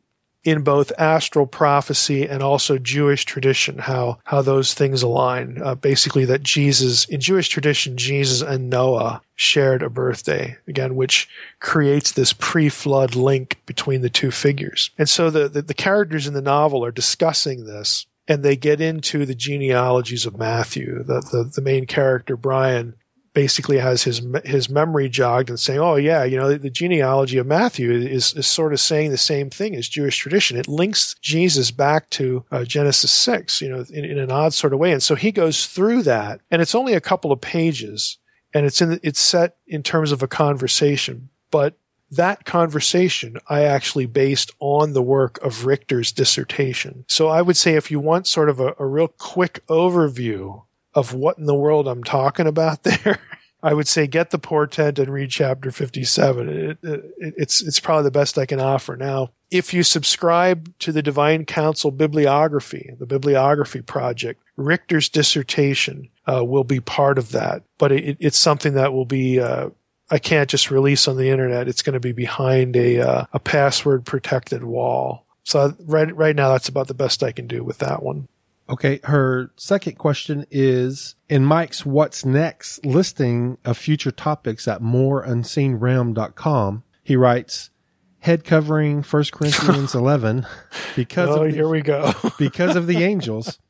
in 0.47 0.62
both 0.62 0.92
astral 0.97 1.44
prophecy 1.44 2.24
and 2.24 2.40
also 2.40 2.78
Jewish 2.78 3.24
tradition, 3.24 3.78
how 3.78 4.18
how 4.24 4.42
those 4.42 4.74
things 4.74 5.03
align. 5.03 5.61
Uh, 5.61 5.74
basically, 5.74 6.24
that 6.26 6.44
Jesus 6.44 7.05
in 7.07 7.20
Jewish 7.20 7.49
tradition, 7.49 7.97
Jesus 7.97 8.40
and 8.40 8.70
Noah 8.70 9.20
shared 9.34 9.82
a 9.82 9.90
birthday 9.90 10.57
again, 10.68 10.94
which 10.94 11.28
creates 11.61 12.12
this 12.12 12.32
pre-flood 12.32 13.16
link 13.16 13.59
between 13.66 14.01
the 14.03 14.09
two 14.09 14.30
figures. 14.30 14.90
And 14.97 15.09
so 15.09 15.28
the, 15.28 15.49
the, 15.49 15.62
the 15.62 15.74
characters 15.74 16.26
in 16.26 16.32
the 16.32 16.40
novel 16.40 16.84
are 16.84 16.92
discussing 16.92 17.66
this, 17.66 18.07
and 18.28 18.42
they 18.42 18.57
get 18.57 18.80
into 18.80 19.26
the 19.26 19.34
genealogies 19.34 20.26
of 20.26 20.38
Matthew. 20.38 21.03
The 21.03 21.20
the, 21.20 21.51
the 21.57 21.62
main 21.62 21.86
character 21.86 22.36
Brian 22.36 22.94
basically 23.37 23.76
has 23.76 24.03
his 24.03 24.22
his 24.47 24.70
memory 24.70 25.11
jogged 25.11 25.51
and 25.51 25.61
saying, 25.61 25.78
"Oh 25.78 25.97
yeah, 25.97 26.24
you 26.24 26.39
know, 26.39 26.49
the, 26.49 26.57
the, 26.57 26.70
genealogy 26.70 27.37
of 27.37 27.47
Matthew 27.47 27.93
is 27.93 28.32
is 28.32 28.47
sort 28.47 28.72
of 28.72 28.80
saying 28.80 29.11
the 29.11 29.18
same 29.18 29.51
thing 29.51 29.76
as 29.76 29.91
Jewish 29.91 30.16
tradition. 30.16 30.57
It 30.57 30.66
links 30.66 31.14
Jesus 31.20 31.70
back 31.70 32.09
to 32.11 32.47
uh, 32.51 32.64
Genesis 32.64 33.11
six, 33.11 33.61
you 33.61 33.68
know, 33.68 33.84
in, 33.91 34.07
in, 34.07 34.18
an 34.18 34.30
odd 34.30 34.55
sort 34.55 34.72
of 34.72 34.78
way." 34.78 34.91
And 34.91 35.03
so 35.03 35.14
he 35.14 35.32
goes 35.32 35.66
through 35.66 36.05
that, 36.05 36.41
and 36.51 36.62
it's 36.62 36.74
only 36.74 36.95
a 36.95 37.01
couple 37.01 37.30
of 37.30 37.43
pages, 37.43 38.16
and 38.55 38.64
it's 38.64 38.80
in 38.80 38.99
it's 39.03 39.20
set 39.20 39.59
in 39.66 39.82
terms 39.82 40.12
of 40.12 40.22
a 40.22 40.28
conversation, 40.28 41.28
but 41.51 41.74
that 42.11 42.47
conversation 42.47 43.37
I 43.51 43.64
actually 43.64 44.07
based 44.07 44.51
on 44.61 44.95
the 44.95 45.03
work 45.03 45.39
of 45.43 45.66
Richter's 45.66 46.11
dissertation. 46.11 47.05
So 47.07 47.28
I 47.28 47.43
would 47.43 47.59
say 47.59 47.74
if 47.74 47.91
you 47.91 48.01
want 48.01 48.26
sort 48.26 48.49
of 48.49 48.61
a, 48.61 48.74
a 48.78 48.87
real 48.87 49.09
quick 49.09 49.62
overview 49.68 50.62
of 50.97 51.14
what 51.14 51.38
in 51.38 51.44
the 51.44 51.55
world 51.55 51.86
I'm 51.86 52.03
talking 52.03 52.49
about 52.49 52.82
there, 52.82 53.20
I 53.62 53.74
would 53.74 53.86
say 53.86 54.07
get 54.07 54.30
the 54.30 54.38
portent 54.38 54.99
and 54.99 55.12
read 55.12 55.30
chapter 55.30 55.70
57. 55.70 56.49
It, 56.49 56.78
it, 56.82 57.14
it's, 57.18 57.62
it's 57.62 57.78
probably 57.78 58.05
the 58.05 58.11
best 58.11 58.38
I 58.38 58.47
can 58.47 58.61
offer. 58.61 58.97
Now, 58.97 59.30
if 59.51 59.72
you 59.72 59.84
subscribe 59.84 60.76
to 60.80 60.90
the 60.90 61.03
Divine 61.03 61.44
Council 61.44 61.90
bibliography, 61.92 62.94
the 62.99 63.07
bibliography 63.07 63.82
project, 63.82 64.42
Richter's 64.57 65.09
dissertation 65.09 66.09
uh, 66.26 66.44
will 66.44 66.64
be 66.64 66.80
part 66.80 67.18
of 67.18 67.30
that, 67.30 67.62
but 67.78 67.92
it, 67.92 68.16
it's 68.18 68.38
something 68.38 68.74
that 68.74 68.92
will 68.92 69.05
be 69.05 69.38
uh, 69.38 69.68
I 70.11 70.18
can't 70.18 70.49
just 70.49 70.70
release 70.70 71.09
on 71.09 71.16
the 71.16 71.30
internet. 71.30 71.68
It's 71.68 71.82
going 71.82 71.94
to 71.94 72.01
be 72.01 72.12
behind 72.12 72.76
a 72.76 73.01
uh, 73.01 73.24
a 73.32 73.38
password 73.38 74.05
protected 74.05 74.64
wall. 74.64 75.26
So 75.44 75.74
right 75.80 76.14
right 76.14 76.34
now, 76.34 76.51
that's 76.51 76.68
about 76.68 76.88
the 76.88 76.94
best 76.94 77.22
I 77.22 77.32
can 77.32 77.47
do 77.47 77.62
with 77.62 77.78
that 77.78 78.03
one. 78.03 78.28
Okay, 78.68 78.98
her 79.04 79.52
second 79.56 79.96
question 79.96 80.44
is 80.50 81.14
in 81.28 81.44
Mike's 81.44 81.86
What's 81.86 82.24
Next 82.24 82.84
listing 82.84 83.58
of 83.64 83.78
future 83.78 84.10
topics 84.10 84.66
at 84.66 84.82
moreunseenrealm.com. 84.82 86.82
He 87.04 87.14
writes, 87.14 87.70
head 88.20 88.42
covering 88.44 89.04
1 89.04 89.24
Corinthians 89.32 89.94
11 89.94 90.48
because 90.96 91.28
oh, 91.30 91.44
of 91.44 91.50
the, 91.50 91.54
here 91.54 91.68
we 91.68 91.80
go. 91.80 92.12
because 92.38 92.74
of 92.74 92.88
the 92.88 93.04
angels. 93.04 93.60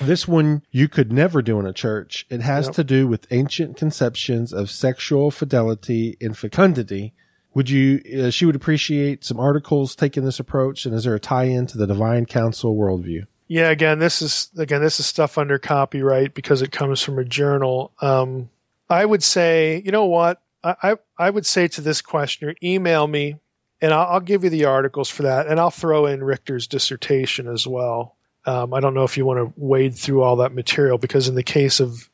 This 0.00 0.28
one 0.28 0.64
you 0.70 0.86
could 0.88 1.10
never 1.12 1.40
do 1.40 1.58
in 1.58 1.64
a 1.66 1.72
church. 1.72 2.26
It 2.28 2.42
has 2.42 2.66
yep. 2.66 2.74
to 2.74 2.84
do 2.84 3.08
with 3.08 3.26
ancient 3.30 3.78
conceptions 3.78 4.52
of 4.52 4.70
sexual 4.70 5.30
fidelity 5.30 6.18
and 6.20 6.36
fecundity. 6.36 7.14
Would 7.54 7.70
you, 7.70 8.02
uh, 8.22 8.28
she 8.30 8.44
would 8.44 8.56
appreciate 8.56 9.24
some 9.24 9.40
articles 9.40 9.96
taking 9.96 10.24
this 10.24 10.40
approach. 10.40 10.84
And 10.84 10.94
is 10.94 11.04
there 11.04 11.14
a 11.14 11.20
tie 11.20 11.44
in 11.44 11.66
to 11.68 11.78
the 11.78 11.86
divine 11.86 12.26
council 12.26 12.76
worldview? 12.76 13.24
Yeah, 13.50 13.70
again, 13.70 13.98
this 13.98 14.22
is, 14.22 14.48
again, 14.56 14.80
this 14.80 15.00
is 15.00 15.06
stuff 15.06 15.36
under 15.36 15.58
copyright 15.58 16.34
because 16.34 16.62
it 16.62 16.70
comes 16.70 17.02
from 17.02 17.18
a 17.18 17.24
journal. 17.24 17.92
Um, 18.00 18.48
I 18.88 19.04
would 19.04 19.24
say, 19.24 19.82
you 19.84 19.90
know 19.90 20.06
what? 20.06 20.40
I, 20.62 20.76
I, 20.82 20.96
I 21.18 21.30
would 21.30 21.44
say 21.44 21.66
to 21.66 21.80
this 21.80 22.00
questioner, 22.00 22.54
email 22.62 23.08
me 23.08 23.40
and 23.80 23.92
I'll, 23.92 24.06
I'll 24.06 24.20
give 24.20 24.44
you 24.44 24.50
the 24.50 24.66
articles 24.66 25.08
for 25.08 25.24
that. 25.24 25.48
And 25.48 25.58
I'll 25.58 25.72
throw 25.72 26.06
in 26.06 26.22
Richter's 26.22 26.68
dissertation 26.68 27.48
as 27.48 27.66
well. 27.66 28.14
Um, 28.46 28.72
I 28.72 28.78
don't 28.78 28.94
know 28.94 29.04
if 29.04 29.16
you 29.16 29.24
want 29.26 29.38
to 29.40 29.52
wade 29.56 29.96
through 29.96 30.22
all 30.22 30.36
that 30.36 30.54
material 30.54 30.98
because 30.98 31.26
in 31.26 31.34
the 31.34 31.42
case 31.42 31.80
of 31.80 32.09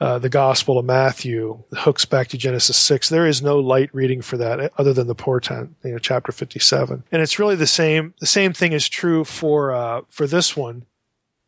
uh, 0.00 0.18
the 0.18 0.28
Gospel 0.28 0.78
of 0.78 0.84
Matthew 0.84 1.62
hooks 1.72 2.04
back 2.04 2.28
to 2.28 2.38
Genesis 2.38 2.76
six. 2.76 3.08
There 3.08 3.26
is 3.26 3.42
no 3.42 3.58
light 3.58 3.90
reading 3.92 4.22
for 4.22 4.36
that 4.38 4.72
other 4.78 4.92
than 4.92 5.06
the 5.06 5.14
portent, 5.14 5.74
you 5.84 5.92
know, 5.92 5.98
chapter 5.98 6.32
fifty 6.32 6.58
seven. 6.58 7.04
And 7.12 7.22
it's 7.22 7.38
really 7.38 7.56
the 7.56 7.66
same. 7.66 8.14
The 8.20 8.26
same 8.26 8.52
thing 8.52 8.72
is 8.72 8.88
true 8.88 9.24
for 9.24 9.72
uh, 9.72 10.02
for 10.08 10.26
this 10.26 10.56
one 10.56 10.86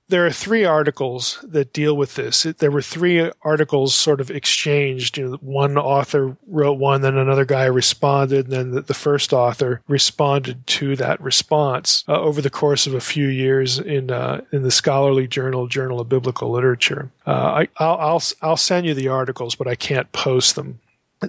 there 0.08 0.26
are 0.26 0.30
three 0.30 0.64
articles 0.64 1.42
that 1.42 1.72
deal 1.72 1.96
with 1.96 2.16
this. 2.16 2.42
There 2.42 2.70
were 2.70 2.82
three 2.82 3.30
articles 3.42 3.94
sort 3.94 4.20
of 4.20 4.30
exchanged. 4.30 5.16
You 5.16 5.30
know, 5.30 5.36
one 5.40 5.78
author 5.78 6.36
wrote 6.46 6.78
one, 6.78 7.00
then 7.00 7.16
another 7.16 7.44
guy 7.44 7.64
responded, 7.64 8.46
and 8.46 8.74
then 8.74 8.84
the, 8.86 8.94
first 8.94 9.32
author 9.32 9.80
responded 9.88 10.66
to 10.66 10.96
that 10.96 11.20
response 11.20 12.04
uh, 12.08 12.20
over 12.20 12.42
the 12.42 12.50
course 12.50 12.86
of 12.86 12.94
a 12.94 13.00
few 13.00 13.28
years 13.28 13.78
in 13.78 14.10
uh, 14.10 14.42
in 14.52 14.62
the 14.62 14.70
scholarly 14.70 15.26
journal 15.26 15.66
Journal 15.66 16.00
of 16.00 16.08
Biblical 16.08 16.50
Literature. 16.50 17.10
Uh, 17.26 17.64
I, 17.80 17.82
will 17.82 17.98
I'll 17.98 18.22
I'll 18.42 18.56
send 18.56 18.86
you 18.86 18.94
the 18.94 19.08
articles, 19.08 19.54
but 19.54 19.66
I 19.66 19.74
can't 19.74 20.12
post 20.12 20.56
them. 20.56 20.80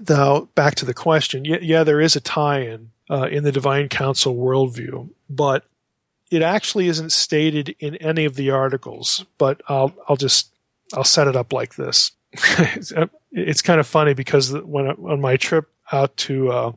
Now, 0.09 0.49
back 0.55 0.75
to 0.75 0.85
the 0.85 0.93
question. 0.93 1.45
Yeah, 1.45 1.59
yeah 1.61 1.83
there 1.83 2.01
is 2.01 2.15
a 2.15 2.21
tie-in 2.21 2.91
uh, 3.09 3.27
in 3.31 3.43
the 3.43 3.51
Divine 3.51 3.89
Council 3.89 4.35
worldview, 4.35 5.09
but 5.29 5.65
it 6.33 6.41
actually 6.41 6.87
isn't 6.87 7.11
stated 7.11 7.75
in 7.79 7.95
any 7.97 8.25
of 8.25 8.35
the 8.35 8.49
articles, 8.49 9.23
but 9.37 9.61
I'll 9.67 9.93
I'll 10.07 10.15
just 10.15 10.53
I'll 10.93 11.03
set 11.03 11.27
it 11.27 11.35
up 11.35 11.53
like 11.53 11.75
this. 11.75 12.11
it's 13.31 13.61
kind 13.61 13.79
of 13.79 13.85
funny 13.85 14.15
because 14.15 14.51
when 14.51 14.87
on 14.87 15.21
my 15.21 15.37
trip 15.37 15.69
out 15.91 16.17
to 16.17 16.51
uh, 16.51 16.71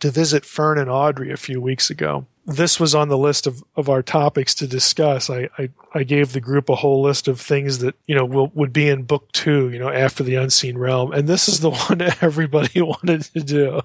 to 0.00 0.10
visit 0.10 0.46
Fern 0.46 0.78
and 0.78 0.88
Audrey 0.88 1.30
a 1.30 1.36
few 1.36 1.60
weeks 1.60 1.90
ago, 1.90 2.26
this 2.46 2.80
was 2.80 2.94
on 2.94 3.08
the 3.08 3.18
list 3.18 3.46
of, 3.46 3.62
of 3.76 3.88
our 3.88 4.02
topics 4.02 4.54
to 4.56 4.66
discuss. 4.66 5.30
I, 5.30 5.48
I, 5.58 5.68
I 5.94 6.02
gave 6.02 6.32
the 6.32 6.40
group 6.40 6.68
a 6.68 6.74
whole 6.74 7.02
list 7.02 7.28
of 7.28 7.40
things 7.40 7.78
that, 7.78 7.94
you 8.06 8.16
know, 8.16 8.24
will, 8.24 8.48
would 8.54 8.72
be 8.72 8.88
in 8.88 9.04
book 9.04 9.30
two, 9.32 9.70
you 9.70 9.78
know, 9.78 9.90
after 9.90 10.24
the 10.24 10.34
unseen 10.34 10.76
realm. 10.76 11.12
And 11.12 11.28
this 11.28 11.48
is 11.48 11.60
the 11.60 11.70
one 11.88 12.00
everybody 12.20 12.80
wanted 12.82 13.22
to 13.22 13.40
do 13.40 13.82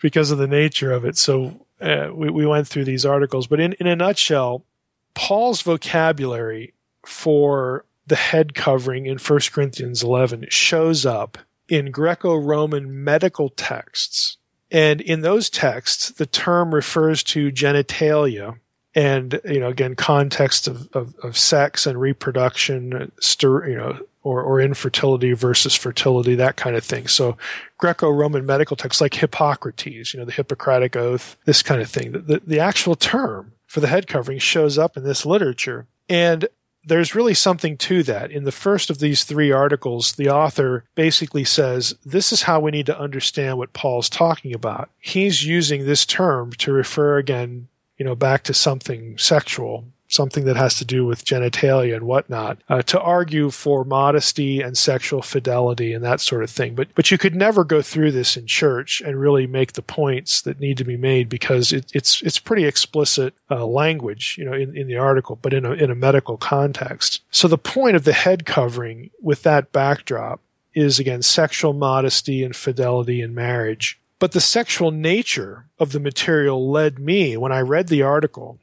because 0.00 0.30
of 0.30 0.38
the 0.38 0.48
nature 0.48 0.90
of 0.90 1.04
it. 1.04 1.16
So 1.16 1.65
uh, 1.80 2.10
we, 2.12 2.30
we 2.30 2.46
went 2.46 2.68
through 2.68 2.84
these 2.84 3.04
articles, 3.04 3.46
but 3.46 3.60
in, 3.60 3.74
in 3.74 3.86
a 3.86 3.96
nutshell, 3.96 4.64
Paul's 5.14 5.62
vocabulary 5.62 6.74
for 7.04 7.84
the 8.06 8.16
head 8.16 8.54
covering 8.54 9.06
in 9.06 9.18
1 9.18 9.40
Corinthians 9.52 10.02
11 10.02 10.46
shows 10.48 11.04
up 11.04 11.38
in 11.68 11.90
Greco-Roman 11.90 13.04
medical 13.04 13.48
texts. 13.48 14.36
And 14.70 15.00
in 15.00 15.22
those 15.22 15.50
texts, 15.50 16.10
the 16.10 16.26
term 16.26 16.74
refers 16.74 17.22
to 17.24 17.50
genitalia 17.50 18.58
and, 18.96 19.40
you 19.44 19.60
know, 19.60 19.68
again, 19.68 19.94
context 19.94 20.66
of, 20.66 20.88
of, 20.94 21.14
of 21.22 21.36
sex 21.36 21.86
and 21.86 22.00
reproduction, 22.00 23.12
stir, 23.20 23.68
you 23.68 23.76
know, 23.76 24.00
or, 24.22 24.42
or 24.42 24.60
infertility 24.60 25.34
versus 25.34 25.76
fertility, 25.76 26.34
that 26.34 26.56
kind 26.56 26.74
of 26.74 26.82
thing. 26.82 27.06
So 27.06 27.36
Greco-Roman 27.78 28.44
medical 28.44 28.76
texts 28.76 29.00
like 29.00 29.14
Hippocrates, 29.14 30.12
you 30.12 30.18
know, 30.18 30.26
the 30.26 30.32
Hippocratic 30.32 30.96
Oath, 30.96 31.36
this 31.44 31.62
kind 31.62 31.80
of 31.80 31.88
thing. 31.88 32.10
The, 32.10 32.42
the 32.44 32.58
actual 32.58 32.96
term 32.96 33.52
for 33.66 33.80
the 33.80 33.86
head 33.86 34.08
covering 34.08 34.38
shows 34.38 34.78
up 34.78 34.96
in 34.96 35.04
this 35.04 35.24
literature. 35.24 35.86
And 36.08 36.48
there's 36.82 37.14
really 37.14 37.34
something 37.34 37.76
to 37.76 38.02
that. 38.04 38.30
In 38.30 38.44
the 38.44 38.52
first 38.52 38.90
of 38.90 38.98
these 38.98 39.24
three 39.24 39.52
articles, 39.52 40.12
the 40.12 40.30
author 40.30 40.84
basically 40.94 41.44
says, 41.44 41.94
this 42.04 42.32
is 42.32 42.42
how 42.42 42.60
we 42.60 42.70
need 42.70 42.86
to 42.86 42.98
understand 42.98 43.58
what 43.58 43.72
Paul's 43.72 44.08
talking 44.08 44.54
about. 44.54 44.88
He's 44.98 45.44
using 45.44 45.84
this 45.84 46.06
term 46.06 46.52
to 46.52 46.72
refer 46.72 47.18
again, 47.18 47.68
you 47.98 48.04
know, 48.04 48.14
back 48.14 48.42
to 48.44 48.54
something 48.54 49.18
sexual 49.18 49.84
something 50.08 50.44
that 50.44 50.56
has 50.56 50.74
to 50.76 50.84
do 50.84 51.04
with 51.04 51.24
genitalia 51.24 51.96
and 51.96 52.06
whatnot, 52.06 52.58
uh, 52.68 52.82
to 52.82 53.00
argue 53.00 53.50
for 53.50 53.84
modesty 53.84 54.60
and 54.60 54.76
sexual 54.76 55.22
fidelity 55.22 55.92
and 55.92 56.04
that 56.04 56.20
sort 56.20 56.42
of 56.42 56.50
thing. 56.50 56.74
But 56.74 56.88
but 56.94 57.10
you 57.10 57.18
could 57.18 57.34
never 57.34 57.64
go 57.64 57.82
through 57.82 58.12
this 58.12 58.36
in 58.36 58.46
church 58.46 59.02
and 59.04 59.20
really 59.20 59.46
make 59.46 59.72
the 59.72 59.82
points 59.82 60.40
that 60.42 60.60
need 60.60 60.78
to 60.78 60.84
be 60.84 60.96
made 60.96 61.28
because 61.28 61.72
it, 61.72 61.90
it's 61.94 62.22
it's 62.22 62.38
pretty 62.38 62.64
explicit 62.64 63.34
uh, 63.50 63.66
language, 63.66 64.36
you 64.38 64.44
know, 64.44 64.52
in, 64.52 64.76
in 64.76 64.86
the 64.86 64.96
article, 64.96 65.38
but 65.40 65.52
in 65.52 65.64
a 65.64 65.72
in 65.72 65.90
a 65.90 65.94
medical 65.94 66.36
context. 66.36 67.22
So 67.30 67.48
the 67.48 67.58
point 67.58 67.96
of 67.96 68.04
the 68.04 68.12
head 68.12 68.46
covering 68.46 69.10
with 69.20 69.42
that 69.42 69.72
backdrop 69.72 70.40
is 70.74 70.98
again 70.98 71.22
sexual 71.22 71.72
modesty 71.72 72.44
and 72.44 72.54
fidelity 72.54 73.20
in 73.20 73.34
marriage. 73.34 73.98
But 74.18 74.32
the 74.32 74.40
sexual 74.40 74.90
nature 74.90 75.66
of 75.78 75.92
the 75.92 76.00
material 76.00 76.70
led 76.70 76.98
me, 76.98 77.36
when 77.36 77.52
I 77.52 77.60
read 77.60 77.88
the 77.88 78.02
article, 78.02 78.58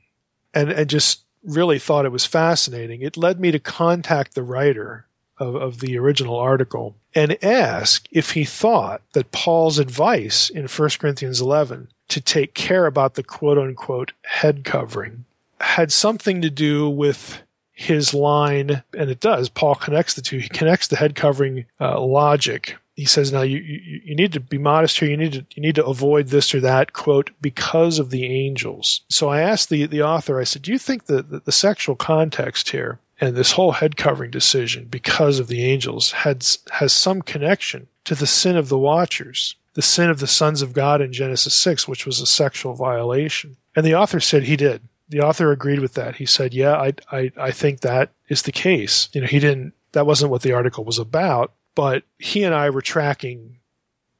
and, 0.53 0.71
and 0.71 0.89
just 0.89 1.21
really 1.43 1.79
thought 1.79 2.05
it 2.05 2.11
was 2.11 2.25
fascinating, 2.25 3.01
it 3.01 3.17
led 3.17 3.39
me 3.39 3.51
to 3.51 3.59
contact 3.59 4.33
the 4.33 4.43
writer 4.43 5.05
of, 5.37 5.55
of 5.55 5.79
the 5.79 5.97
original 5.97 6.37
article 6.37 6.95
and 7.13 7.43
ask 7.43 8.07
if 8.11 8.31
he 8.31 8.45
thought 8.45 9.01
that 9.13 9.31
Paul's 9.31 9.77
advice 9.77 10.49
in 10.49 10.67
1 10.67 10.89
Corinthians 10.99 11.41
11 11.41 11.89
to 12.07 12.21
take 12.21 12.53
care 12.53 12.85
about 12.85 13.15
the 13.15 13.23
quote 13.23 13.57
unquote 13.57 14.13
head 14.23 14.63
covering 14.63 15.25
had 15.59 15.91
something 15.91 16.41
to 16.41 16.49
do 16.49 16.89
with 16.89 17.41
his 17.71 18.13
line, 18.13 18.83
and 18.95 19.09
it 19.09 19.19
does. 19.19 19.49
Paul 19.49 19.75
connects 19.75 20.13
the 20.13 20.21
two. 20.21 20.37
He 20.37 20.49
connects 20.49 20.87
the 20.87 20.97
head 20.97 21.15
covering 21.15 21.65
uh, 21.79 21.99
logic 21.99 22.77
he 22.95 23.05
says 23.05 23.31
now 23.31 23.41
you, 23.41 23.57
you, 23.57 24.01
you 24.05 24.15
need 24.15 24.33
to 24.33 24.39
be 24.39 24.57
modest 24.57 24.99
here. 24.99 25.09
You 25.09 25.17
need 25.17 25.33
to 25.33 25.45
you 25.55 25.61
need 25.61 25.75
to 25.75 25.85
avoid 25.85 26.27
this 26.27 26.53
or 26.53 26.59
that 26.61 26.93
quote 26.93 27.31
because 27.41 27.99
of 27.99 28.09
the 28.09 28.25
angels. 28.25 29.01
So 29.09 29.29
i 29.29 29.41
asked 29.41 29.69
the 29.69 29.85
the 29.85 30.03
author 30.03 30.39
i 30.39 30.43
said 30.43 30.61
do 30.61 30.71
you 30.71 30.77
think 30.77 31.05
that 31.05 31.29
the, 31.29 31.39
the 31.39 31.51
sexual 31.51 31.95
context 31.95 32.69
here 32.69 32.99
and 33.19 33.35
this 33.35 33.53
whole 33.53 33.73
head 33.73 33.97
covering 33.97 34.31
decision 34.31 34.85
because 34.85 35.39
of 35.39 35.47
the 35.47 35.63
angels 35.63 36.11
has 36.11 36.59
has 36.71 36.93
some 36.93 37.21
connection 37.21 37.87
to 38.05 38.15
the 38.15 38.27
sin 38.27 38.57
of 38.57 38.69
the 38.69 38.77
watchers 38.77 39.55
the 39.73 39.81
sin 39.81 40.09
of 40.09 40.19
the 40.19 40.27
sons 40.27 40.61
of 40.61 40.73
god 40.73 41.01
in 41.01 41.13
genesis 41.13 41.53
6 41.53 41.87
which 41.87 42.05
was 42.05 42.19
a 42.19 42.25
sexual 42.25 42.73
violation? 42.73 43.57
And 43.75 43.85
the 43.85 43.95
author 43.95 44.19
said 44.19 44.43
he 44.43 44.55
did. 44.55 44.83
The 45.09 45.21
author 45.21 45.51
agreed 45.51 45.79
with 45.79 45.95
that. 45.95 46.17
He 46.17 46.25
said 46.25 46.53
yeah 46.53 46.75
i 46.75 46.93
i, 47.11 47.31
I 47.37 47.51
think 47.51 47.79
that 47.79 48.11
is 48.29 48.43
the 48.43 48.51
case. 48.51 49.09
You 49.13 49.21
know 49.21 49.27
he 49.27 49.39
didn't 49.39 49.73
that 49.93 50.05
wasn't 50.05 50.31
what 50.31 50.41
the 50.41 50.53
article 50.53 50.83
was 50.83 50.99
about 50.99 51.53
but 51.75 52.03
he 52.19 52.43
and 52.43 52.53
I 52.53 52.69
were 52.69 52.81
tracking, 52.81 53.59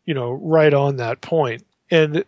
you 0.06 0.14
know, 0.14 0.32
right 0.32 0.74
on 0.74 0.98
that 0.98 1.22
point. 1.22 1.66
And, 1.92 2.26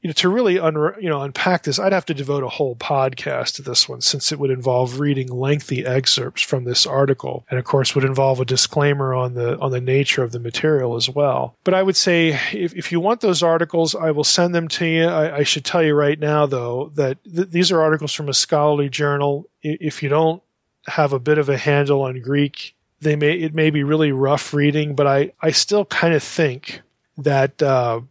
you 0.00 0.08
know, 0.08 0.12
to 0.12 0.28
really 0.28 0.60
un- 0.60 0.94
you 1.00 1.08
know 1.08 1.22
unpack 1.22 1.64
this, 1.64 1.80
I'd 1.80 1.92
have 1.92 2.06
to 2.06 2.14
devote 2.14 2.44
a 2.44 2.48
whole 2.48 2.76
podcast 2.76 3.56
to 3.56 3.62
this 3.62 3.88
one, 3.88 4.00
since 4.00 4.30
it 4.30 4.38
would 4.38 4.50
involve 4.50 5.00
reading 5.00 5.26
lengthy 5.26 5.84
excerpts 5.84 6.40
from 6.40 6.62
this 6.62 6.86
article, 6.86 7.44
and 7.50 7.58
of 7.58 7.64
course 7.64 7.96
would 7.96 8.04
involve 8.04 8.38
a 8.38 8.44
disclaimer 8.44 9.12
on 9.12 9.34
the 9.34 9.58
on 9.58 9.72
the 9.72 9.80
nature 9.80 10.22
of 10.22 10.30
the 10.30 10.38
material 10.38 10.94
as 10.94 11.08
well. 11.10 11.56
But 11.64 11.74
I 11.74 11.82
would 11.82 11.96
say 11.96 12.38
if, 12.52 12.74
if 12.74 12.92
you 12.92 13.00
want 13.00 13.22
those 13.22 13.42
articles, 13.42 13.96
I 13.96 14.12
will 14.12 14.22
send 14.22 14.54
them 14.54 14.68
to 14.68 14.86
you. 14.86 15.04
I, 15.06 15.38
I 15.38 15.42
should 15.42 15.64
tell 15.64 15.82
you 15.82 15.94
right 15.94 16.20
now, 16.20 16.46
though, 16.46 16.92
that 16.94 17.18
th- 17.24 17.48
these 17.48 17.72
are 17.72 17.82
articles 17.82 18.12
from 18.14 18.28
a 18.28 18.34
scholarly 18.34 18.88
journal. 18.88 19.50
If 19.62 20.00
you 20.00 20.08
don't 20.08 20.40
have 20.86 21.12
a 21.12 21.18
bit 21.18 21.38
of 21.38 21.48
a 21.48 21.58
handle 21.58 22.02
on 22.02 22.20
Greek, 22.20 22.76
they 23.00 23.16
may 23.16 23.32
it 23.32 23.54
may 23.54 23.70
be 23.70 23.82
really 23.82 24.12
rough 24.12 24.52
reading, 24.52 24.94
but 24.94 25.06
I 25.06 25.32
I 25.40 25.50
still 25.50 25.84
kind 25.84 26.14
of 26.14 26.22
think 26.22 26.82
that. 27.16 27.62
Uh, 27.62 28.02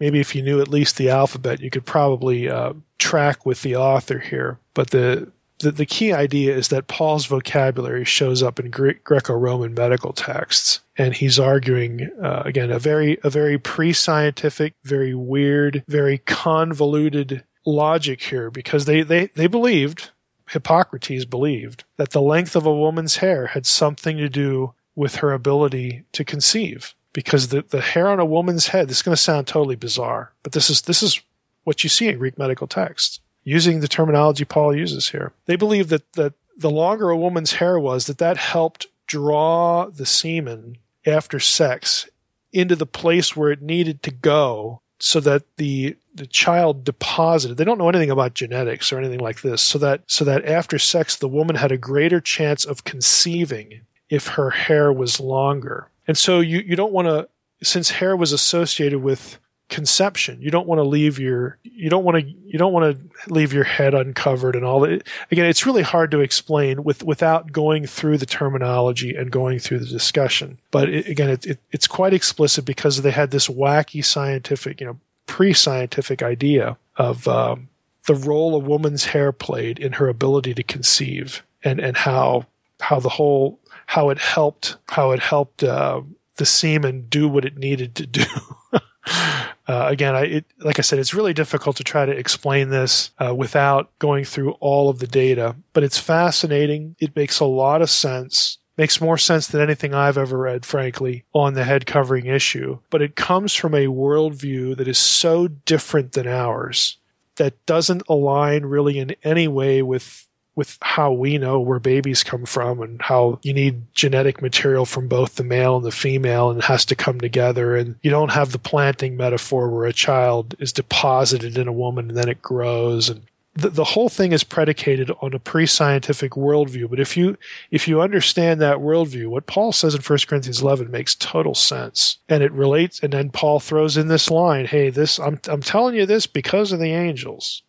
maybe 0.00 0.18
if 0.18 0.34
you 0.34 0.42
knew 0.42 0.60
at 0.60 0.68
least 0.68 0.96
the 0.96 1.10
alphabet, 1.10 1.60
you 1.60 1.70
could 1.70 1.84
probably 1.84 2.48
uh, 2.48 2.72
track 2.98 3.46
with 3.46 3.62
the 3.62 3.76
author 3.76 4.18
here. 4.18 4.58
But 4.74 4.90
the, 4.90 5.30
the, 5.58 5.70
the 5.70 5.86
key 5.86 6.12
idea 6.12 6.56
is 6.56 6.68
that 6.68 6.88
Paul's 6.88 7.26
vocabulary 7.26 8.04
shows 8.04 8.42
up 8.42 8.58
in 8.58 8.70
Gre- 8.70 8.92
Greco-Roman 9.04 9.74
medical 9.74 10.12
texts, 10.12 10.80
and 10.96 11.14
he's 11.14 11.38
arguing 11.38 12.10
uh, 12.22 12.42
again 12.44 12.70
a 12.70 12.78
very 12.78 13.18
a 13.22 13.30
very 13.30 13.58
pre-scientific, 13.58 14.74
very 14.82 15.14
weird, 15.14 15.84
very 15.86 16.18
convoluted 16.18 17.44
logic 17.66 18.22
here 18.22 18.50
because 18.50 18.86
they 18.86 19.02
they 19.02 19.26
they 19.36 19.46
believed 19.46 20.10
Hippocrates 20.50 21.24
believed 21.24 21.84
that 21.96 22.10
the 22.10 22.20
length 22.20 22.56
of 22.56 22.66
a 22.66 22.74
woman's 22.74 23.16
hair 23.16 23.48
had 23.48 23.66
something 23.66 24.16
to 24.16 24.28
do 24.28 24.74
with 24.96 25.16
her 25.16 25.32
ability 25.32 26.04
to 26.12 26.24
conceive. 26.24 26.94
Because 27.12 27.48
the, 27.48 27.62
the 27.62 27.80
hair 27.80 28.08
on 28.08 28.20
a 28.20 28.24
woman's 28.24 28.68
head 28.68 28.88
this 28.88 28.98
is 28.98 29.02
going 29.02 29.16
to 29.16 29.20
sound 29.20 29.46
totally 29.46 29.74
bizarre 29.74 30.32
but 30.44 30.52
this 30.52 30.70
is 30.70 30.82
this 30.82 31.02
is 31.02 31.20
what 31.64 31.82
you 31.82 31.90
see 31.90 32.06
in 32.06 32.18
greek 32.18 32.38
medical 32.38 32.68
texts 32.68 33.18
using 33.42 33.80
the 33.80 33.88
terminology 33.88 34.44
paul 34.44 34.76
uses 34.76 35.08
here. 35.08 35.32
They 35.46 35.56
believe 35.56 35.88
that 35.88 36.12
that 36.12 36.34
the 36.56 36.70
longer 36.70 37.10
a 37.10 37.16
woman's 37.16 37.54
hair 37.54 37.80
was 37.80 38.06
that 38.06 38.18
that 38.18 38.36
helped 38.36 38.86
draw 39.08 39.86
the 39.90 40.06
semen 40.06 40.78
after 41.04 41.40
sex 41.40 42.08
into 42.52 42.76
the 42.76 42.86
place 42.86 43.34
where 43.34 43.50
it 43.50 43.62
needed 43.62 44.02
to 44.04 44.10
go 44.10 44.82
so 45.02 45.20
that 45.20 45.42
the 45.56 45.96
the 46.14 46.26
child 46.26 46.84
deposited 46.84 47.56
they 47.56 47.64
don't 47.64 47.78
know 47.78 47.88
anything 47.88 48.10
about 48.10 48.34
genetics 48.34 48.92
or 48.92 48.98
anything 48.98 49.20
like 49.20 49.40
this 49.42 49.62
so 49.62 49.78
that 49.78 50.02
so 50.06 50.24
that 50.24 50.44
after 50.44 50.78
sex 50.78 51.16
the 51.16 51.28
woman 51.28 51.56
had 51.56 51.72
a 51.72 51.78
greater 51.78 52.20
chance 52.20 52.64
of 52.64 52.84
conceiving 52.84 53.80
if 54.10 54.26
her 54.26 54.50
hair 54.50 54.92
was 54.92 55.20
longer. 55.20 55.88
And 56.06 56.18
so 56.18 56.40
you, 56.40 56.58
you 56.58 56.76
don't 56.76 56.92
want 56.92 57.06
to, 57.06 57.28
since 57.62 57.90
hair 57.90 58.16
was 58.16 58.32
associated 58.32 59.00
with 59.00 59.38
conception, 59.70 60.40
you 60.42 60.50
don't 60.50 60.66
want 60.66 60.78
to 60.78 60.84
leave 60.84 61.18
your, 61.18 61.58
you 61.62 61.88
don't 61.88 62.04
want 62.04 62.18
to, 62.18 62.30
you 62.44 62.58
don't 62.58 62.72
want 62.72 62.96
to 62.96 63.32
leave 63.32 63.52
your 63.52 63.64
head 63.64 63.94
uncovered 63.94 64.54
and 64.54 64.64
all 64.64 64.80
that. 64.80 65.06
Again, 65.30 65.46
it's 65.46 65.64
really 65.64 65.82
hard 65.82 66.10
to 66.10 66.20
explain 66.20 66.84
with, 66.84 67.02
without 67.02 67.52
going 67.52 67.86
through 67.86 68.18
the 68.18 68.26
terminology 68.26 69.14
and 69.14 69.30
going 69.30 69.58
through 69.58 69.78
the 69.78 69.86
discussion. 69.86 70.58
But 70.70 70.90
it, 70.90 71.06
again, 71.06 71.30
it, 71.30 71.46
it, 71.46 71.58
it's 71.70 71.86
quite 71.86 72.12
explicit 72.12 72.64
because 72.64 73.00
they 73.00 73.10
had 73.10 73.30
this 73.30 73.48
wacky 73.48 74.04
scientific, 74.04 74.80
you 74.80 74.86
know, 74.86 74.98
pre-scientific 75.26 76.22
idea 76.22 76.76
of, 76.96 77.26
um, 77.28 77.68
the 78.06 78.14
role 78.14 78.56
a 78.56 78.58
woman's 78.58 79.04
hair 79.04 79.30
played 79.30 79.78
in 79.78 79.92
her 79.92 80.08
ability 80.08 80.54
to 80.54 80.62
conceive 80.62 81.44
and, 81.62 81.78
and 81.78 81.98
how, 81.98 82.46
how 82.80 82.98
the 82.98 83.10
whole 83.10 83.60
how 83.90 84.08
it 84.08 84.18
helped 84.18 84.76
how 84.88 85.10
it 85.10 85.18
helped 85.18 85.64
uh, 85.64 86.00
the 86.36 86.46
semen 86.46 87.06
do 87.08 87.28
what 87.28 87.44
it 87.44 87.58
needed 87.58 87.96
to 87.96 88.06
do. 88.06 88.24
uh, 89.70 89.86
again, 89.88 90.16
I, 90.16 90.22
it, 90.24 90.46
like 90.58 90.80
I 90.80 90.82
said, 90.82 90.98
it's 90.98 91.14
really 91.14 91.32
difficult 91.32 91.76
to 91.76 91.84
try 91.84 92.04
to 92.04 92.10
explain 92.10 92.70
this 92.70 93.12
uh, 93.20 93.32
without 93.32 93.96
going 94.00 94.24
through 94.24 94.52
all 94.58 94.88
of 94.88 94.98
the 94.98 95.06
data, 95.06 95.54
but 95.72 95.84
it's 95.84 95.96
fascinating. 95.96 96.96
It 96.98 97.14
makes 97.14 97.38
a 97.38 97.44
lot 97.44 97.80
of 97.80 97.88
sense. 97.88 98.58
Makes 98.76 99.00
more 99.00 99.16
sense 99.16 99.46
than 99.46 99.60
anything 99.60 99.94
I've 99.94 100.18
ever 100.18 100.36
read, 100.38 100.66
frankly, 100.66 101.24
on 101.32 101.54
the 101.54 101.62
head 101.62 101.86
covering 101.86 102.26
issue. 102.26 102.80
But 102.90 103.00
it 103.00 103.14
comes 103.14 103.54
from 103.54 103.74
a 103.76 103.86
worldview 103.86 104.76
that 104.76 104.88
is 104.88 104.98
so 104.98 105.46
different 105.46 106.12
than 106.12 106.26
ours 106.26 106.96
that 107.36 107.64
doesn't 107.64 108.02
align 108.08 108.64
really 108.64 108.98
in 108.98 109.14
any 109.22 109.46
way 109.46 109.82
with 109.82 110.26
with 110.56 110.78
how 110.82 111.12
we 111.12 111.38
know 111.38 111.60
where 111.60 111.78
babies 111.78 112.24
come 112.24 112.44
from 112.44 112.82
and 112.82 113.00
how 113.00 113.38
you 113.42 113.54
need 113.54 113.82
genetic 113.94 114.42
material 114.42 114.84
from 114.84 115.08
both 115.08 115.36
the 115.36 115.44
male 115.44 115.76
and 115.76 115.84
the 115.84 115.92
female 115.92 116.50
and 116.50 116.58
it 116.58 116.64
has 116.64 116.84
to 116.86 116.94
come 116.94 117.20
together. 117.20 117.76
And 117.76 117.96
you 118.02 118.10
don't 118.10 118.32
have 118.32 118.52
the 118.52 118.58
planting 118.58 119.16
metaphor 119.16 119.70
where 119.70 119.86
a 119.86 119.92
child 119.92 120.54
is 120.58 120.72
deposited 120.72 121.56
in 121.56 121.68
a 121.68 121.72
woman 121.72 122.08
and 122.08 122.16
then 122.16 122.28
it 122.28 122.42
grows. 122.42 123.08
And 123.08 123.22
the, 123.54 123.70
the 123.70 123.84
whole 123.84 124.08
thing 124.08 124.32
is 124.32 124.44
predicated 124.44 125.10
on 125.22 125.34
a 125.34 125.38
pre-scientific 125.38 126.32
worldview. 126.32 126.90
But 126.90 127.00
if 127.00 127.16
you, 127.16 127.38
if 127.70 127.86
you 127.86 128.00
understand 128.00 128.60
that 128.60 128.78
worldview, 128.78 129.28
what 129.28 129.46
Paul 129.46 129.72
says 129.72 129.94
in 129.94 130.02
1 130.02 130.18
Corinthians 130.26 130.62
11 130.62 130.90
makes 130.90 131.14
total 131.14 131.54
sense. 131.54 132.18
And 132.28 132.42
it 132.42 132.52
relates, 132.52 133.00
and 133.00 133.12
then 133.12 133.30
Paul 133.30 133.60
throws 133.60 133.96
in 133.96 134.08
this 134.08 134.30
line, 134.30 134.66
hey, 134.66 134.90
this, 134.90 135.18
I'm, 135.18 135.40
I'm 135.46 135.62
telling 135.62 135.94
you 135.94 136.06
this 136.06 136.26
because 136.26 136.72
of 136.72 136.80
the 136.80 136.92
angels. 136.92 137.62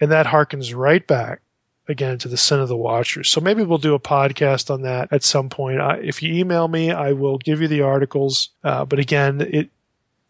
And 0.00 0.12
that 0.12 0.26
harkens 0.26 0.76
right 0.76 1.04
back 1.04 1.40
again 1.88 2.18
to 2.18 2.28
the 2.28 2.36
sin 2.36 2.60
of 2.60 2.68
the 2.68 2.76
watchers. 2.76 3.28
So 3.30 3.40
maybe 3.40 3.62
we'll 3.62 3.78
do 3.78 3.94
a 3.94 4.00
podcast 4.00 4.70
on 4.70 4.82
that 4.82 5.12
at 5.12 5.22
some 5.24 5.48
point. 5.48 5.80
I, 5.80 5.96
if 5.96 6.22
you 6.22 6.34
email 6.34 6.68
me, 6.68 6.90
I 6.90 7.12
will 7.12 7.38
give 7.38 7.60
you 7.60 7.68
the 7.68 7.82
articles. 7.82 8.50
Uh, 8.62 8.84
but 8.84 8.98
again, 8.98 9.40
it 9.40 9.70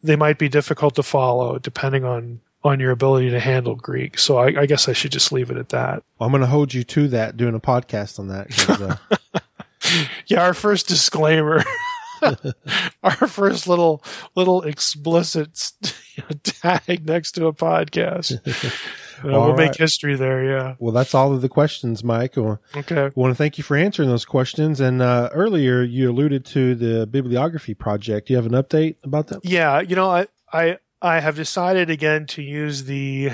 they 0.02 0.16
might 0.16 0.38
be 0.38 0.48
difficult 0.48 0.94
to 0.94 1.02
follow 1.02 1.59
depending 1.59 2.04
on 2.04 2.40
on 2.64 2.80
your 2.80 2.90
ability 2.90 3.30
to 3.30 3.40
handle 3.40 3.74
Greek. 3.76 4.18
So 4.18 4.38
I, 4.38 4.62
I 4.62 4.66
guess 4.66 4.88
I 4.88 4.92
should 4.92 5.12
just 5.12 5.32
leave 5.32 5.50
it 5.50 5.56
at 5.56 5.68
that. 5.70 6.02
Well, 6.18 6.26
I'm 6.26 6.32
going 6.32 6.40
to 6.40 6.48
hold 6.48 6.74
you 6.74 6.82
to 6.84 7.09
that, 7.09 7.36
doing 7.36 7.54
a 7.54 7.61
podcast 7.61 8.18
on 8.18 8.28
that. 8.28 9.00
Uh... 9.32 9.40
yeah, 10.26 10.42
our 10.42 10.54
first 10.54 10.88
disclaimer. 10.88 11.62
our 13.02 13.28
first 13.28 13.68
little 13.68 14.02
little 14.34 14.62
explicit 14.62 15.72
tag 16.42 17.06
next 17.06 17.32
to 17.32 17.46
a 17.46 17.52
podcast. 17.52 18.38
We'll 19.22 19.48
right. 19.48 19.56
make 19.56 19.76
history 19.76 20.16
there, 20.16 20.44
yeah. 20.44 20.74
Well, 20.78 20.92
that's 20.92 21.14
all 21.14 21.32
of 21.32 21.42
the 21.42 21.48
questions, 21.48 22.04
Mike. 22.04 22.36
Okay. 22.38 23.06
I 23.06 23.10
want 23.14 23.30
to 23.30 23.34
thank 23.34 23.58
you 23.58 23.64
for 23.64 23.76
answering 23.76 24.08
those 24.08 24.24
questions. 24.24 24.80
And 24.80 25.02
uh, 25.02 25.30
earlier, 25.32 25.82
you 25.82 26.10
alluded 26.10 26.44
to 26.46 26.74
the 26.74 27.06
bibliography 27.06 27.74
project. 27.74 28.28
Do 28.28 28.34
you 28.34 28.36
have 28.36 28.46
an 28.46 28.52
update 28.52 28.96
about 29.02 29.28
that? 29.28 29.44
Yeah, 29.44 29.80
you 29.80 29.96
know, 29.96 30.10
I 30.10 30.26
I 30.52 30.78
I 31.00 31.20
have 31.20 31.36
decided 31.36 31.90
again 31.90 32.26
to 32.26 32.42
use 32.42 32.84
the 32.84 33.30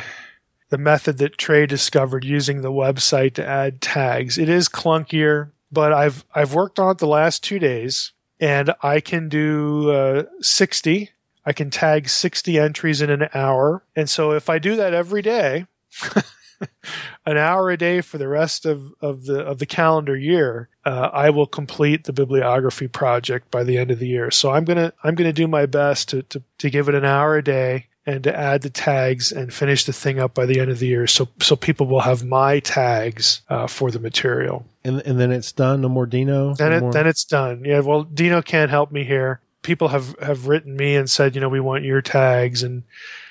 the 0.71 0.79
method 0.79 1.19
that 1.19 1.39
Trey 1.39 1.67
discovered 1.67 2.25
using 2.25 2.63
the 2.63 2.73
website 2.73 3.35
to 3.35 3.47
add 3.47 3.81
tags. 3.81 4.39
It 4.39 4.49
is 4.49 4.69
clunkier, 4.69 5.51
but 5.71 5.93
I've 5.93 6.25
I've 6.35 6.55
worked 6.55 6.79
on 6.79 6.93
it 6.93 6.99
the 6.99 7.07
last 7.07 7.45
two 7.45 7.59
days, 7.59 8.13
and 8.41 8.75
I 8.83 9.01
can 9.01 9.29
do 9.29 9.91
uh, 9.91 10.25
sixty. 10.41 11.11
I 11.47 11.53
can 11.53 11.71
tag 11.71 12.09
60 12.09 12.59
entries 12.59 13.03
in 13.03 13.11
an 13.11 13.29
hour. 13.35 13.85
And 13.95 14.09
so 14.09 14.33
if 14.33 14.49
I 14.49 14.59
do 14.59 14.77
that 14.77 14.95
every 14.95 15.23
day, 15.23 15.67
an 17.27 17.37
hour 17.37 17.71
a 17.71 17.77
day 17.77 18.01
for 18.01 18.19
the 18.19 18.29
rest 18.29 18.67
of, 18.67 18.93
of 19.01 19.25
the 19.25 19.41
of 19.41 19.59
the 19.59 19.67
calendar 19.67 20.17
year, 20.17 20.69
uh, 20.85 21.11
I 21.13 21.31
will 21.31 21.47
complete 21.47 22.05
the 22.05 22.13
bibliography 22.13 22.89
project 22.89 23.51
by 23.51 23.65
the 23.65 23.79
end 23.79 23.91
of 23.91 23.99
the 23.99 24.09
year. 24.09 24.31
So 24.31 24.51
I'm 24.51 24.65
gonna 24.65 24.93
I'm 25.03 25.15
gonna 25.15 25.33
do 25.33 25.49
my 25.49 25.67
best 25.67 26.09
to, 26.11 26.23
to, 26.23 26.43
to 26.59 26.71
give 26.71 26.89
it 26.89 26.95
an 26.95 27.05
hour 27.05 27.37
a 27.37 27.45
day 27.45 27.87
and 28.07 28.23
to 28.25 28.37
add 28.37 28.63
the 28.63 28.71
tags 28.71 29.33
and 29.33 29.53
finish 29.53 29.85
the 29.85 29.93
thing 29.93 30.21
up 30.21 30.35
by 30.35 30.45
the 30.45 30.61
end 30.61 30.71
of 30.71 30.79
the 30.79 30.87
year. 30.87 31.07
So 31.07 31.29
so 31.41 31.57
people 31.57 31.87
will 31.87 32.01
have 32.01 32.25
my 32.25 32.61
tags 32.61 33.43
uh, 33.49 33.67
for 33.67 33.91
the 33.91 34.01
material. 34.01 34.67
And 34.85 35.01
and 35.03 35.19
then 35.19 35.33
it's 35.33 35.53
done. 35.53 35.81
No 35.81 35.89
more 35.89 36.07
Dino. 36.07 36.55
Then 36.55 36.71
no 36.71 36.77
it, 36.77 36.81
more... 36.81 36.93
then 36.93 37.07
it's 37.07 37.25
done. 37.25 37.65
Yeah. 37.65 37.81
Well, 37.81 38.05
Dino 38.05 38.43
can't 38.43 38.71
help 38.71 38.93
me 38.93 39.05
here. 39.05 39.41
People 39.63 39.89
have 39.89 40.15
have 40.21 40.47
written 40.47 40.77
me 40.77 40.95
and 40.95 41.09
said, 41.09 41.35
you 41.35 41.41
know, 41.41 41.49
we 41.49 41.61
want 41.61 41.85
your 41.85 42.03
tags 42.03 42.63
and 42.63 42.83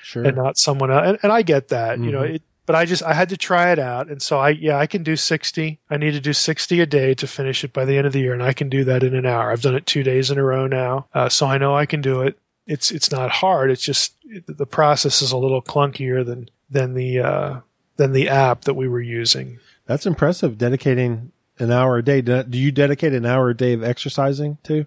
sure. 0.02 0.24
and 0.24 0.36
not 0.36 0.58
someone 0.58 0.90
else. 0.90 1.06
And, 1.06 1.18
and 1.22 1.32
I 1.32 1.42
get 1.42 1.68
that. 1.68 1.94
Mm-hmm. 1.94 2.04
You 2.04 2.12
know, 2.12 2.22
it, 2.22 2.42
but 2.66 2.76
I 2.76 2.84
just 2.84 3.02
I 3.02 3.14
had 3.14 3.28
to 3.28 3.36
try 3.36 3.72
it 3.72 3.78
out, 3.78 4.08
and 4.08 4.22
so 4.22 4.38
I 4.38 4.50
yeah 4.50 4.78
I 4.78 4.86
can 4.86 5.02
do 5.02 5.16
sixty. 5.16 5.80
I 5.90 5.96
need 5.96 6.12
to 6.12 6.20
do 6.20 6.32
sixty 6.32 6.80
a 6.80 6.86
day 6.86 7.14
to 7.14 7.26
finish 7.26 7.64
it 7.64 7.72
by 7.72 7.84
the 7.84 7.96
end 7.96 8.06
of 8.06 8.12
the 8.12 8.20
year, 8.20 8.32
and 8.32 8.42
I 8.42 8.52
can 8.52 8.68
do 8.68 8.84
that 8.84 9.02
in 9.02 9.14
an 9.14 9.26
hour. 9.26 9.50
I've 9.50 9.62
done 9.62 9.74
it 9.74 9.86
two 9.86 10.02
days 10.02 10.30
in 10.30 10.38
a 10.38 10.42
row 10.42 10.66
now, 10.66 11.06
uh, 11.14 11.28
so 11.28 11.46
I 11.46 11.58
know 11.58 11.74
I 11.74 11.86
can 11.86 12.00
do 12.00 12.22
it. 12.22 12.38
It's 12.66 12.90
it's 12.90 13.10
not 13.10 13.30
hard. 13.30 13.70
It's 13.70 13.82
just 13.82 14.14
it, 14.24 14.44
the 14.46 14.66
process 14.66 15.22
is 15.22 15.32
a 15.32 15.36
little 15.36 15.62
clunkier 15.62 16.24
than 16.24 16.48
than 16.70 16.94
the 16.94 17.20
uh, 17.20 17.60
than 17.96 18.12
the 18.12 18.28
app 18.28 18.62
that 18.62 18.74
we 18.74 18.88
were 18.88 19.02
using. 19.02 19.58
That's 19.86 20.06
impressive. 20.06 20.56
Dedicating 20.56 21.32
an 21.58 21.70
hour 21.70 21.98
a 21.98 22.02
day. 22.02 22.20
Do 22.20 22.44
you 22.50 22.72
dedicate 22.72 23.12
an 23.12 23.26
hour 23.26 23.50
a 23.50 23.56
day 23.56 23.74
of 23.74 23.84
exercising 23.84 24.58
too? 24.62 24.86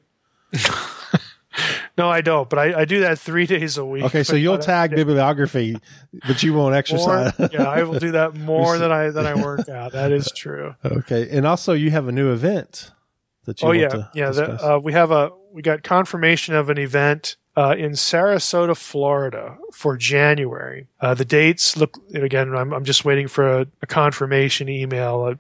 No, 1.98 2.10
I 2.10 2.22
don't, 2.22 2.48
but 2.48 2.60
I, 2.60 2.82
I 2.82 2.86
do 2.86 3.00
that 3.02 3.18
three 3.18 3.46
days 3.56 3.78
a 3.78 3.86
week. 3.86 4.04
Okay, 4.04 4.24
so 4.24 4.36
you'll 4.36 4.60
tag 4.60 4.92
bibliography, 4.92 5.78
but 6.28 6.44
you 6.44 6.54
won't 6.54 6.76
exercise. 6.76 7.38
More, 7.40 7.50
yeah, 7.54 7.64
I 7.64 7.84
will 7.84 8.00
do 8.00 8.12
that 8.12 8.36
more 8.36 8.78
than 8.78 8.92
I 8.92 9.10
than 9.10 9.26
I 9.26 9.36
work 9.36 9.68
out. 9.68 9.94
That 9.94 10.12
is 10.12 10.32
true. 10.36 10.76
Okay, 10.86 11.28
and 11.32 11.46
also 11.46 11.74
you 11.74 11.92
have 11.92 12.08
a 12.08 12.12
new 12.12 12.32
event 12.32 12.92
that 13.46 13.62
you. 13.62 13.68
Oh 13.68 13.72
yeah, 13.72 14.08
yeah. 14.14 14.30
The, 14.30 14.76
uh, 14.76 14.80
we 14.80 14.94
have 14.94 15.12
a 15.12 15.32
we 15.52 15.62
got 15.62 15.82
confirmation 15.82 16.54
of 16.54 16.70
an 16.70 16.78
event 16.78 17.36
uh, 17.58 17.76
in 17.76 17.94
Sarasota, 17.94 18.78
Florida 18.78 19.58
for 19.74 19.98
January. 19.98 20.88
Uh, 21.02 21.16
the 21.16 21.26
dates 21.26 21.76
look, 21.76 21.98
again, 22.14 22.56
I'm, 22.56 22.72
I'm 22.72 22.86
just 22.86 23.04
waiting 23.04 23.28
for 23.28 23.62
a, 23.62 23.68
a 23.82 23.88
confirmation 23.88 24.70
email, 24.70 25.24
uh, 25.24 25.36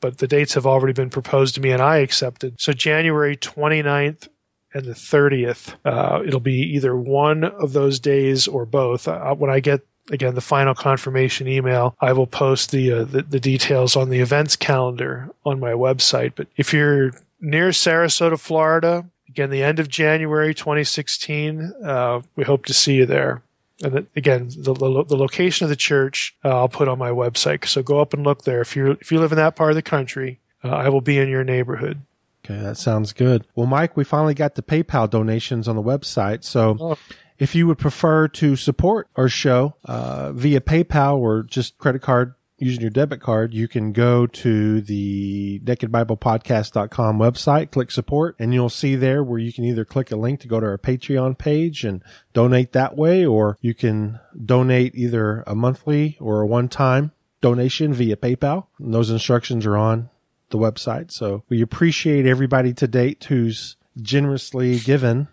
but 0.00 0.18
the 0.18 0.28
dates 0.28 0.52
have 0.52 0.66
already 0.66 0.92
been 0.92 1.08
proposed 1.08 1.54
to 1.54 1.62
me 1.62 1.70
and 1.70 1.80
I 1.80 1.98
accepted. 1.98 2.60
So 2.60 2.74
January 2.74 3.38
29th 3.38 4.28
and 4.74 4.84
the 4.84 4.92
30th. 4.92 5.74
Uh, 5.84 6.22
it'll 6.26 6.40
be 6.40 6.60
either 6.74 6.96
one 6.96 7.44
of 7.44 7.72
those 7.72 7.98
days 7.98 8.48
or 8.48 8.64
both. 8.64 9.08
Uh, 9.08 9.34
when 9.34 9.50
I 9.50 9.60
get 9.60 9.80
again 10.10 10.34
the 10.34 10.40
final 10.40 10.74
confirmation 10.74 11.48
email, 11.48 11.96
I 12.00 12.12
will 12.12 12.26
post 12.26 12.70
the, 12.70 12.92
uh, 12.92 13.04
the, 13.04 13.22
the 13.22 13.40
details 13.40 13.96
on 13.96 14.10
the 14.10 14.20
events 14.20 14.56
calendar 14.56 15.30
on 15.44 15.60
my 15.60 15.72
website. 15.72 16.32
But 16.34 16.48
if 16.56 16.72
you're 16.72 17.12
near 17.40 17.70
Sarasota, 17.70 18.38
Florida, 18.38 19.06
again 19.28 19.50
the 19.50 19.62
end 19.62 19.78
of 19.78 19.88
January 19.88 20.54
2016, 20.54 21.72
uh, 21.84 22.20
we 22.36 22.44
hope 22.44 22.66
to 22.66 22.74
see 22.74 22.96
you 22.96 23.06
there. 23.06 23.42
And 23.82 24.06
again, 24.14 24.48
the, 24.56 24.74
the, 24.74 25.04
the 25.08 25.16
location 25.16 25.64
of 25.64 25.70
the 25.70 25.76
church 25.76 26.36
uh, 26.44 26.50
I'll 26.50 26.68
put 26.68 26.88
on 26.88 26.98
my 26.98 27.10
website. 27.10 27.66
So 27.66 27.82
go 27.82 28.00
up 28.00 28.14
and 28.14 28.22
look 28.22 28.44
there. 28.44 28.60
If 28.60 28.76
you 28.76 28.92
if 29.00 29.10
you 29.10 29.18
live 29.18 29.32
in 29.32 29.36
that 29.36 29.56
part 29.56 29.70
of 29.70 29.76
the 29.76 29.82
country, 29.82 30.38
uh, 30.62 30.68
I 30.68 30.88
will 30.88 31.00
be 31.00 31.18
in 31.18 31.28
your 31.28 31.42
neighborhood. 31.42 32.00
Okay, 32.44 32.60
that 32.60 32.76
sounds 32.76 33.12
good. 33.12 33.46
Well, 33.54 33.66
Mike, 33.66 33.96
we 33.96 34.04
finally 34.04 34.34
got 34.34 34.56
the 34.56 34.62
PayPal 34.62 35.08
donations 35.08 35.68
on 35.68 35.76
the 35.76 35.82
website. 35.82 36.42
So 36.42 36.76
oh. 36.80 36.98
if 37.38 37.54
you 37.54 37.66
would 37.68 37.78
prefer 37.78 38.26
to 38.28 38.56
support 38.56 39.08
our 39.14 39.28
show 39.28 39.76
uh, 39.84 40.32
via 40.32 40.60
PayPal 40.60 41.18
or 41.18 41.44
just 41.44 41.78
credit 41.78 42.02
card 42.02 42.34
using 42.58 42.80
your 42.80 42.90
debit 42.90 43.20
card, 43.20 43.52
you 43.52 43.68
can 43.68 43.92
go 43.92 44.26
to 44.26 44.80
the 44.80 45.60
nakedbiblepodcast.com 45.64 47.18
website, 47.18 47.70
click 47.70 47.90
support, 47.90 48.36
and 48.38 48.54
you'll 48.54 48.68
see 48.68 48.94
there 48.96 49.22
where 49.22 49.38
you 49.38 49.52
can 49.52 49.64
either 49.64 49.84
click 49.84 50.10
a 50.10 50.16
link 50.16 50.40
to 50.40 50.48
go 50.48 50.60
to 50.60 50.66
our 50.66 50.78
Patreon 50.78 51.36
page 51.36 51.84
and 51.84 52.02
donate 52.32 52.72
that 52.72 52.96
way, 52.96 53.26
or 53.26 53.56
you 53.60 53.74
can 53.74 54.20
donate 54.44 54.94
either 54.94 55.42
a 55.46 55.54
monthly 55.54 56.16
or 56.20 56.40
a 56.40 56.46
one 56.46 56.68
time 56.68 57.12
donation 57.40 57.92
via 57.92 58.16
PayPal. 58.16 58.66
And 58.78 58.94
those 58.94 59.10
instructions 59.10 59.66
are 59.66 59.76
on 59.76 60.08
the 60.52 60.58
website. 60.58 61.10
So 61.10 61.42
we 61.48 61.60
appreciate 61.60 62.26
everybody 62.26 62.72
to 62.74 62.86
date 62.86 63.24
who's 63.24 63.76
generously 64.00 64.78
given 64.78 65.26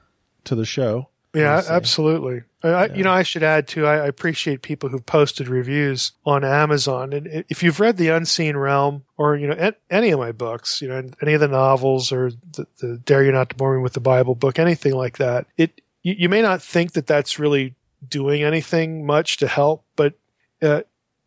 to 0.45 0.55
the 0.55 0.65
show. 0.65 1.09
Yeah, 1.36 1.61
absolutely. 1.70 2.41
I, 2.63 2.86
yeah. 2.86 2.95
You 2.95 3.03
know, 3.03 3.11
I 3.11 3.22
should 3.22 3.43
add 3.43 3.67
too. 3.67 3.86
I, 3.86 4.07
appreciate 4.07 4.63
people 4.63 4.89
who've 4.89 5.05
posted 5.05 5.47
reviews 5.47 6.13
on 6.26 6.43
Amazon, 6.43 7.13
and 7.13 7.45
if 7.49 7.61
you've 7.61 7.80
read 7.80 7.97
The 7.97 8.07
Unseen 8.09 8.57
Realm 8.57 9.03
or 9.15 9.36
you 9.38 9.47
know 9.47 9.72
any 9.91 10.09
of 10.09 10.20
my 10.20 10.32
books, 10.32 10.82
you 10.82 10.88
know 10.88 11.07
any 11.22 11.34
of 11.34 11.39
the 11.39 11.47
novels 11.47 12.11
or 12.11 12.32
the, 12.53 12.65
the 12.82 12.97
Dare 13.05 13.24
You 13.24 13.32
Not 13.32 13.51
to 13.51 13.55
Bore 13.55 13.78
Me 13.78 13.84
with 13.84 13.93
the 13.93 13.99
Bible 13.99 14.34
book, 14.34 14.57
anything 14.57 14.93
like 14.93 15.20
that, 15.20 15.45
it 15.55 15.82
you, 16.01 16.15
you 16.17 16.30
may 16.30 16.41
not 16.41 16.63
think 16.63 16.93
that 16.93 17.05
that's 17.05 17.38
really 17.38 17.76
doing 18.07 18.43
anything 18.43 19.05
much 19.05 19.38
to 19.38 19.47
help, 19.47 19.86
but 19.95 20.15
uh, 20.63 20.82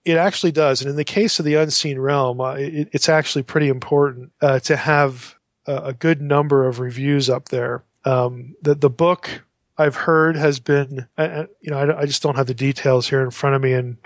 it 0.04 0.16
actually 0.16 0.52
does. 0.52 0.80
And 0.80 0.90
in 0.90 0.96
the 0.96 1.04
case 1.04 1.38
of 1.38 1.44
the 1.44 1.54
unseen 1.54 1.98
realm, 1.98 2.40
uh, 2.40 2.54
it, 2.54 2.88
it's 2.92 3.08
actually 3.08 3.42
pretty 3.42 3.68
important 3.68 4.32
uh, 4.40 4.58
to 4.60 4.76
have 4.76 5.36
a, 5.66 5.76
a, 5.76 5.92
good 5.92 6.20
number 6.20 6.66
of 6.66 6.80
reviews 6.80 7.30
up 7.30 7.48
there. 7.48 7.84
Um, 8.04 8.56
the 8.62 8.74
the 8.74 8.90
book 8.90 9.42
I've 9.78 9.94
heard 9.94 10.36
has 10.36 10.58
been, 10.58 11.06
uh, 11.16 11.44
you 11.60 11.70
know, 11.70 11.78
I, 11.78 12.00
I, 12.00 12.06
just 12.06 12.22
don't 12.22 12.36
have 12.36 12.48
the 12.48 12.54
details 12.54 13.08
here 13.08 13.22
in 13.22 13.30
front 13.30 13.56
of 13.56 13.62
me, 13.62 13.72
and 13.72 13.96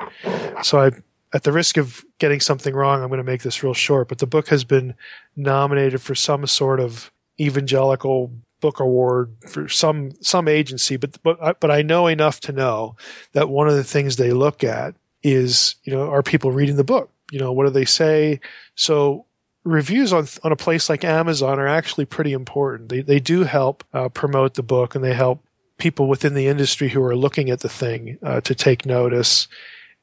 so 0.63 0.81
I, 0.81 0.91
at 1.33 1.45
the 1.45 1.53
risk 1.53 1.77
of 1.79 2.05
getting 2.19 2.41
something 2.41 2.75
wrong, 2.75 3.03
I'm 3.03 3.09
going 3.09 3.19
to 3.19 3.25
make 3.25 3.43
this 3.43 3.63
real 3.63 3.75
short. 3.75 4.09
But 4.09 4.19
the 4.19 4.27
book 4.27 4.49
has 4.49 4.65
been 4.65 4.95
nominated 5.35 6.03
for 6.03 6.15
some 6.15 6.47
sort 6.47 6.79
of 6.79 7.11
evangelical 7.41 8.33
book 8.61 8.81
award 8.81 9.35
for 9.49 9.69
some 9.69 10.13
some 10.21 10.47
agency, 10.47 10.97
but 10.97 11.17
but 11.23 11.59
but 11.59 11.71
I 11.71 11.81
know 11.81 12.07
enough 12.07 12.41
to 12.41 12.53
know 12.53 12.97
that 13.33 13.49
one 13.49 13.69
of 13.69 13.75
the 13.75 13.85
things 13.85 14.17
they 14.17 14.33
look 14.33 14.63
at 14.63 14.95
is, 15.27 15.75
you 15.85 15.93
know, 15.93 16.09
are 16.09 16.23
people 16.23 16.53
reading 16.53 16.77
the 16.77 16.85
book? 16.85 17.11
You 17.31 17.41
know, 17.41 17.53
what 17.53 17.67
do 17.67 17.71
they 17.71 17.85
say? 17.85 18.41
So 18.77 19.27
reviews 19.65 20.13
on 20.13 20.29
on 20.45 20.53
a 20.53 20.57
place 20.57 20.89
like 20.89 21.05
Amazon 21.05 21.59
are 21.59 21.67
actually 21.67 22.05
pretty 22.05 22.33
important. 22.33 22.89
They 22.89 23.01
they 23.01 23.21
do 23.21 23.43
help 23.43 23.85
uh, 23.93 24.09
promote 24.09 24.55
the 24.55 24.63
book 24.63 24.95
and 24.95 25.03
they 25.03 25.15
help 25.15 25.45
people 25.79 26.09
within 26.09 26.35
the 26.35 26.47
industry 26.47 26.89
who 26.89 27.03
are 27.03 27.17
looking 27.17 27.51
at 27.51 27.61
the 27.61 27.69
thing 27.69 28.19
uh, 28.23 28.41
to 28.43 28.55
take 28.55 28.87
notice, 28.87 29.49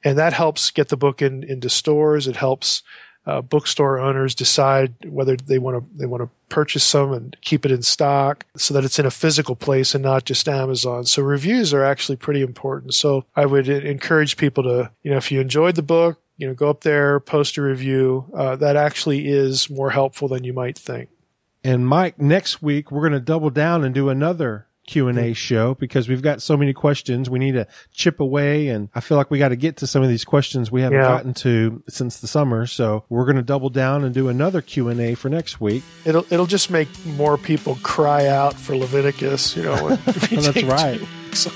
and 0.03 0.17
that 0.17 0.33
helps 0.33 0.69
get 0.69 0.89
the 0.89 0.97
book 0.97 1.21
in 1.21 1.43
into 1.43 1.69
stores. 1.69 2.27
It 2.27 2.35
helps 2.35 2.83
uh, 3.25 3.41
bookstore 3.41 3.99
owners 3.99 4.35
decide 4.35 4.93
whether 5.05 5.35
they 5.35 5.57
want 5.57 5.77
to 5.77 5.97
they 5.97 6.05
want 6.05 6.23
to 6.23 6.29
purchase 6.49 6.83
some 6.83 7.13
and 7.13 7.35
keep 7.41 7.65
it 7.65 7.71
in 7.71 7.81
stock 7.81 8.45
so 8.55 8.73
that 8.73 8.83
it's 8.83 8.99
in 8.99 9.05
a 9.05 9.11
physical 9.11 9.55
place 9.55 9.95
and 9.95 10.03
not 10.03 10.25
just 10.25 10.47
Amazon. 10.47 11.05
So 11.05 11.23
reviews 11.23 11.73
are 11.73 11.83
actually 11.83 12.17
pretty 12.17 12.41
important. 12.41 12.93
So 12.93 13.25
I 13.35 13.45
would 13.45 13.69
encourage 13.69 14.37
people 14.37 14.63
to 14.63 14.91
you 15.03 15.11
know 15.11 15.17
if 15.17 15.31
you 15.31 15.39
enjoyed 15.39 15.75
the 15.75 15.81
book, 15.81 16.19
you 16.37 16.47
know 16.47 16.53
go 16.53 16.69
up 16.69 16.81
there, 16.81 17.19
post 17.19 17.57
a 17.57 17.61
review. 17.61 18.25
Uh, 18.33 18.55
that 18.57 18.75
actually 18.75 19.27
is 19.27 19.69
more 19.69 19.91
helpful 19.91 20.27
than 20.27 20.43
you 20.43 20.53
might 20.53 20.77
think. 20.77 21.09
And 21.63 21.87
Mike, 21.87 22.19
next 22.19 22.61
week 22.61 22.91
we're 22.91 23.01
going 23.01 23.13
to 23.13 23.21
double 23.21 23.49
down 23.49 23.85
and 23.85 23.95
do 23.95 24.09
another 24.09 24.67
Q 24.87 25.07
and 25.07 25.17
A 25.17 25.33
show 25.33 25.75
because 25.75 26.07
we've 26.09 26.21
got 26.21 26.41
so 26.41 26.57
many 26.57 26.73
questions. 26.73 27.29
We 27.29 27.39
need 27.39 27.53
to 27.53 27.67
chip 27.93 28.19
away, 28.19 28.67
and 28.67 28.89
I 28.93 28.99
feel 28.99 29.17
like 29.17 29.31
we 29.31 29.39
got 29.39 29.49
to 29.49 29.55
get 29.55 29.77
to 29.77 29.87
some 29.87 30.03
of 30.03 30.09
these 30.09 30.25
questions 30.25 30.71
we 30.71 30.81
haven't 30.81 30.99
yeah. 30.99 31.07
gotten 31.07 31.33
to 31.35 31.83
since 31.87 32.19
the 32.19 32.27
summer. 32.27 32.65
So 32.65 33.05
we're 33.09 33.25
going 33.25 33.37
to 33.37 33.43
double 33.43 33.69
down 33.69 34.03
and 34.03 34.13
do 34.13 34.29
another 34.29 34.61
Q 34.61 34.89
and 34.89 34.99
A 34.99 35.15
for 35.15 35.29
next 35.29 35.61
week. 35.61 35.83
It'll 36.05 36.25
it'll 36.31 36.45
just 36.45 36.69
make 36.69 36.89
more 37.05 37.37
people 37.37 37.77
cry 37.83 38.27
out 38.27 38.53
for 38.55 38.75
Leviticus. 38.75 39.55
You 39.55 39.63
know, 39.63 39.89
that's 40.05 40.63
right. 40.63 41.01
So. 41.33 41.51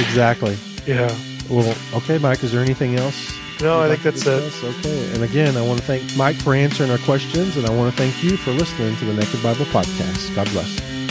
Exactly. 0.00 0.56
Yeah. 0.86 1.14
Well, 1.50 1.74
okay, 1.94 2.18
Mike. 2.18 2.42
Is 2.42 2.52
there 2.52 2.62
anything 2.62 2.96
else? 2.96 3.32
No, 3.60 3.80
I 3.80 3.88
think 3.88 4.02
that's 4.02 4.26
it. 4.26 4.64
Okay. 4.64 5.14
And 5.14 5.22
again, 5.22 5.56
I 5.56 5.62
want 5.62 5.78
to 5.78 5.84
thank 5.84 6.16
Mike 6.16 6.36
for 6.36 6.54
answering 6.54 6.90
our 6.90 6.98
questions, 6.98 7.56
and 7.56 7.66
I 7.66 7.70
want 7.70 7.94
to 7.94 7.96
thank 7.96 8.24
you 8.24 8.36
for 8.36 8.50
listening 8.50 8.96
to 8.96 9.04
the 9.04 9.14
Naked 9.14 9.42
Bible 9.42 9.66
Podcast. 9.66 10.34
God 10.34 10.48
bless. 10.50 11.01